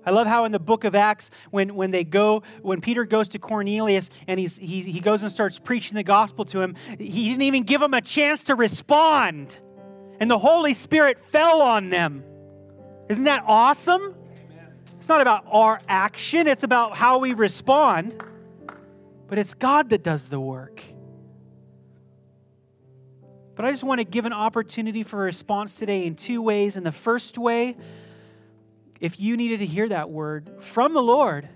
I 0.06 0.12
love 0.12 0.28
how 0.28 0.46
in 0.46 0.52
the 0.52 0.60
book 0.60 0.84
of 0.84 0.96
Acts, 0.96 1.30
when, 1.52 1.76
when 1.76 1.92
they 1.92 2.04
go, 2.04 2.44
when 2.62 2.82
Peter 2.82 3.06
goes 3.06 3.28
to 3.30 3.40
Cornelius 3.40 4.10
and 4.28 4.40
he's, 4.40 4.58
he, 4.58 4.82
he 4.82 5.00
goes 5.00 5.22
and 5.22 5.32
starts 5.32 5.60
preaching 5.60 5.96
the 5.96 6.04
gospel 6.04 6.46
to 6.46 6.62
him, 6.62 6.76
he 6.98 7.30
didn't 7.30 7.44
even 7.44 7.64
give 7.64 7.82
him 7.82 7.94
a 7.94 8.02
chance 8.02 8.44
to 8.44 8.56
respond. 8.56 9.60
And 10.20 10.30
the 10.30 10.40
Holy 10.40 10.74
Spirit 10.74 11.24
fell 11.26 11.62
on 11.62 11.90
them. 11.90 12.24
Isn't 13.10 13.26
that 13.26 13.44
awesome? 13.46 14.02
Amen. 14.02 14.74
It's 14.98 15.10
not 15.10 15.22
about 15.22 15.46
our 15.52 15.82
action, 15.88 16.48
it's 16.48 16.64
about 16.64 16.96
how 16.96 17.20
we 17.20 17.34
respond. 17.34 18.24
But 19.28 19.38
it's 19.38 19.54
God 19.54 19.90
that 19.90 20.04
does 20.04 20.30
the 20.30 20.40
work. 20.40 20.84
But 23.56 23.66
I 23.66 23.72
just 23.72 23.84
want 23.84 24.00
to 24.02 24.06
give 24.06 24.26
an 24.26 24.34
opportunity 24.34 25.04
for 25.04 25.20
response 25.20 25.76
today 25.76 26.06
in 26.06 26.16
two 26.16 26.42
ways. 26.42 26.78
In 26.78 26.84
the 26.84 26.92
first 26.92 27.38
way, 27.38 27.78
if 29.02 29.20
you 29.20 29.36
needed 29.36 29.60
to 29.60 29.66
hear 29.66 29.90
that 29.90 30.12
word 30.12 30.52
from 30.60 30.94
the 30.94 31.02
Lord, 31.02 31.50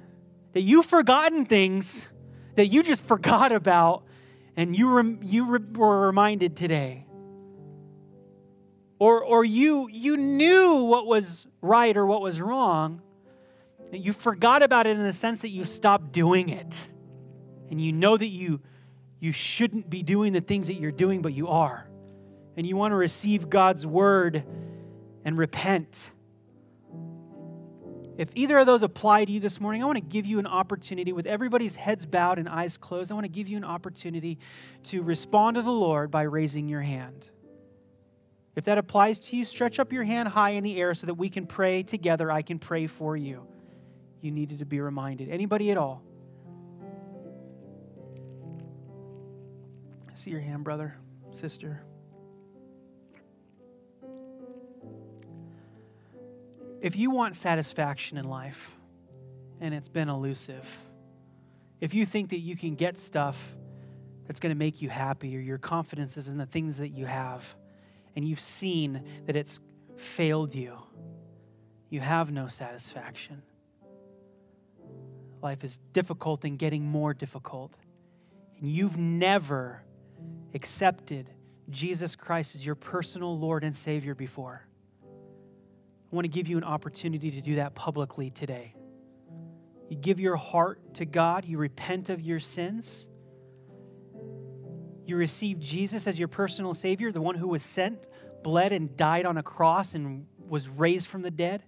that 0.53 0.61
you've 0.61 0.87
forgotten 0.87 1.45
things 1.45 2.07
that 2.55 2.67
you 2.67 2.81
just 2.81 3.05
forgot 3.05 3.51
about 3.51 4.03
and 4.57 4.75
you, 4.75 4.89
rem- 4.89 5.19
you 5.21 5.45
re- 5.45 5.59
were 5.73 6.07
reminded 6.07 6.55
today. 6.55 7.05
Or, 8.97 9.23
or 9.23 9.45
you, 9.45 9.87
you 9.91 10.17
knew 10.17 10.85
what 10.85 11.05
was 11.05 11.45
right 11.61 11.95
or 11.95 12.05
what 12.05 12.21
was 12.21 12.41
wrong, 12.41 13.01
and 13.91 14.03
you 14.03 14.13
forgot 14.13 14.63
about 14.63 14.87
it 14.87 14.97
in 14.97 15.03
the 15.03 15.13
sense 15.13 15.41
that 15.41 15.49
you 15.49 15.65
stopped 15.65 16.11
doing 16.11 16.49
it. 16.49 16.89
And 17.69 17.79
you 17.79 17.91
know 17.91 18.15
that 18.15 18.27
you, 18.27 18.61
you 19.19 19.31
shouldn't 19.31 19.89
be 19.89 20.01
doing 20.01 20.33
the 20.33 20.41
things 20.41 20.67
that 20.67 20.75
you're 20.75 20.91
doing, 20.91 21.21
but 21.21 21.33
you 21.33 21.49
are. 21.49 21.87
And 22.57 22.65
you 22.65 22.75
want 22.77 22.93
to 22.93 22.95
receive 22.95 23.49
God's 23.49 23.85
word 23.85 24.45
and 25.25 25.37
repent 25.37 26.11
if 28.17 28.29
either 28.33 28.57
of 28.57 28.65
those 28.65 28.81
apply 28.81 29.25
to 29.25 29.31
you 29.31 29.39
this 29.39 29.59
morning, 29.59 29.83
I 29.83 29.85
want 29.85 29.97
to 29.97 30.03
give 30.03 30.25
you 30.25 30.39
an 30.39 30.47
opportunity 30.47 31.11
with 31.11 31.25
everybody's 31.25 31.75
heads 31.75 32.05
bowed 32.05 32.39
and 32.39 32.47
eyes 32.47 32.77
closed. 32.77 33.11
I 33.11 33.13
want 33.13 33.25
to 33.25 33.31
give 33.31 33.49
you 33.49 33.57
an 33.57 33.65
opportunity 33.65 34.39
to 34.83 35.03
respond 35.03 35.55
to 35.55 35.61
the 35.61 35.71
Lord 35.71 36.11
by 36.11 36.21
raising 36.23 36.69
your 36.69 36.81
hand. 36.81 37.29
If 38.55 38.63
that 38.65 38.77
applies 38.77 39.19
to 39.19 39.35
you, 39.35 39.43
stretch 39.43 39.79
up 39.79 39.91
your 39.91 40.05
hand 40.05 40.29
high 40.29 40.51
in 40.51 40.63
the 40.63 40.79
air 40.79 40.93
so 40.93 41.07
that 41.07 41.15
we 41.15 41.29
can 41.29 41.45
pray 41.45 41.83
together. 41.83 42.31
I 42.31 42.41
can 42.41 42.57
pray 42.57 42.87
for 42.87 43.17
you. 43.17 43.45
You 44.21 44.31
needed 44.31 44.59
to 44.59 44.65
be 44.65 44.79
reminded. 44.79 45.29
Anybody 45.29 45.71
at 45.71 45.77
all? 45.77 46.01
I 50.09 50.15
see 50.15 50.31
your 50.31 50.39
hand, 50.39 50.63
brother, 50.63 50.95
sister. 51.33 51.83
If 56.85 56.95
you 56.95 57.09
want 57.09 57.35
satisfaction 57.35 58.15
in 58.15 58.25
life, 58.25 58.77
and 59.59 59.73
it's 59.73 59.89
been 59.89 60.07
elusive, 60.07 60.69
if 61.81 61.95
you 61.95 62.05
think 62.05 62.29
that 62.29 62.41
you 62.41 62.55
can 62.55 62.75
get 62.75 62.99
stuff 62.99 63.55
that's 64.27 64.39
going 64.39 64.53
to 64.53 64.59
make 64.59 64.83
you 64.83 64.89
happy 64.89 65.35
or 65.35 65.39
your 65.39 65.57
confidence 65.57 66.15
is 66.15 66.27
in 66.27 66.37
the 66.37 66.45
things 66.45 66.77
that 66.77 66.89
you 66.89 67.07
have, 67.07 67.43
and 68.15 68.23
you've 68.23 68.39
seen 68.39 69.03
that 69.25 69.35
it's 69.35 69.59
failed 69.95 70.53
you, 70.53 70.77
you 71.89 72.01
have 72.01 72.31
no 72.31 72.47
satisfaction. 72.47 73.41
Life 75.41 75.63
is 75.63 75.79
difficult 75.91 76.45
and 76.45 76.59
getting 76.59 76.85
more 76.85 77.15
difficult. 77.15 77.73
And 78.59 78.69
you've 78.69 78.95
never 78.95 79.81
accepted 80.53 81.31
Jesus 81.67 82.15
Christ 82.15 82.53
as 82.53 82.63
your 82.63 82.75
personal 82.75 83.35
Lord 83.39 83.63
and 83.63 83.75
Savior 83.75 84.13
before. 84.13 84.67
I 86.11 86.15
want 86.15 86.25
to 86.25 86.29
give 86.29 86.47
you 86.47 86.57
an 86.57 86.63
opportunity 86.63 87.31
to 87.31 87.41
do 87.41 87.55
that 87.55 87.75
publicly 87.75 88.29
today. 88.29 88.75
You 89.89 89.97
give 89.97 90.19
your 90.19 90.35
heart 90.35 90.95
to 90.95 91.05
God, 91.05 91.45
you 91.45 91.57
repent 91.57 92.09
of 92.09 92.21
your 92.21 92.39
sins, 92.39 93.07
you 95.05 95.15
receive 95.17 95.59
Jesus 95.59 96.07
as 96.07 96.17
your 96.17 96.27
personal 96.27 96.73
Savior, 96.73 97.11
the 97.11 97.21
one 97.21 97.35
who 97.35 97.47
was 97.47 97.61
sent, 97.61 98.07
bled, 98.43 98.71
and 98.71 98.95
died 98.97 99.25
on 99.25 99.37
a 99.37 99.43
cross 99.43 99.93
and 99.93 100.25
was 100.47 100.67
raised 100.67 101.07
from 101.07 101.21
the 101.21 101.29
dead. 101.29 101.63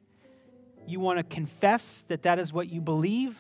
You 0.88 1.00
want 1.00 1.20
to 1.20 1.24
confess 1.24 2.04
that 2.08 2.24
that 2.24 2.40
is 2.40 2.52
what 2.52 2.70
you 2.70 2.82
believe. 2.82 3.40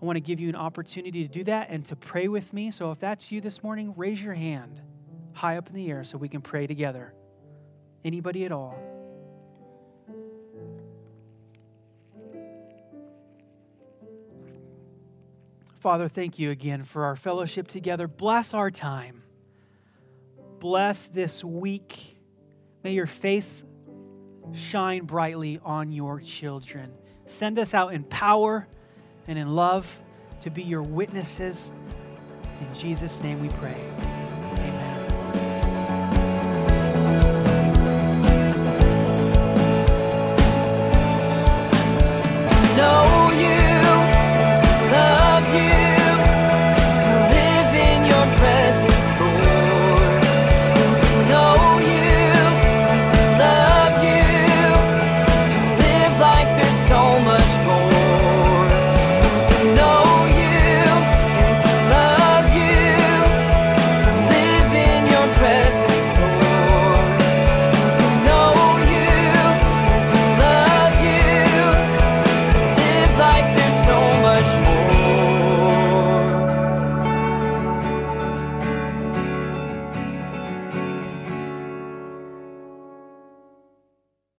I 0.00 0.04
want 0.04 0.16
to 0.16 0.20
give 0.20 0.40
you 0.40 0.48
an 0.48 0.56
opportunity 0.56 1.22
to 1.22 1.28
do 1.28 1.44
that 1.44 1.68
and 1.70 1.84
to 1.86 1.94
pray 1.94 2.26
with 2.26 2.52
me. 2.52 2.72
So 2.72 2.90
if 2.90 2.98
that's 2.98 3.30
you 3.30 3.40
this 3.40 3.62
morning, 3.62 3.94
raise 3.96 4.22
your 4.22 4.34
hand 4.34 4.80
high 5.34 5.56
up 5.56 5.68
in 5.68 5.74
the 5.74 5.88
air 5.90 6.02
so 6.02 6.18
we 6.18 6.28
can 6.28 6.40
pray 6.40 6.66
together. 6.66 7.14
Anybody 8.04 8.44
at 8.44 8.52
all? 8.52 8.78
Father, 15.82 16.06
thank 16.06 16.38
you 16.38 16.52
again 16.52 16.84
for 16.84 17.04
our 17.04 17.16
fellowship 17.16 17.66
together. 17.66 18.06
Bless 18.06 18.54
our 18.54 18.70
time. 18.70 19.22
Bless 20.60 21.06
this 21.06 21.42
week. 21.42 22.16
May 22.84 22.92
your 22.92 23.08
face 23.08 23.64
shine 24.52 25.06
brightly 25.06 25.58
on 25.64 25.90
your 25.90 26.20
children. 26.20 26.92
Send 27.26 27.58
us 27.58 27.74
out 27.74 27.94
in 27.94 28.04
power 28.04 28.68
and 29.26 29.36
in 29.36 29.54
love 29.56 30.00
to 30.42 30.50
be 30.50 30.62
your 30.62 30.82
witnesses. 30.82 31.72
In 32.60 32.74
Jesus' 32.74 33.20
name 33.20 33.42
we 33.42 33.48
pray. 33.48 34.21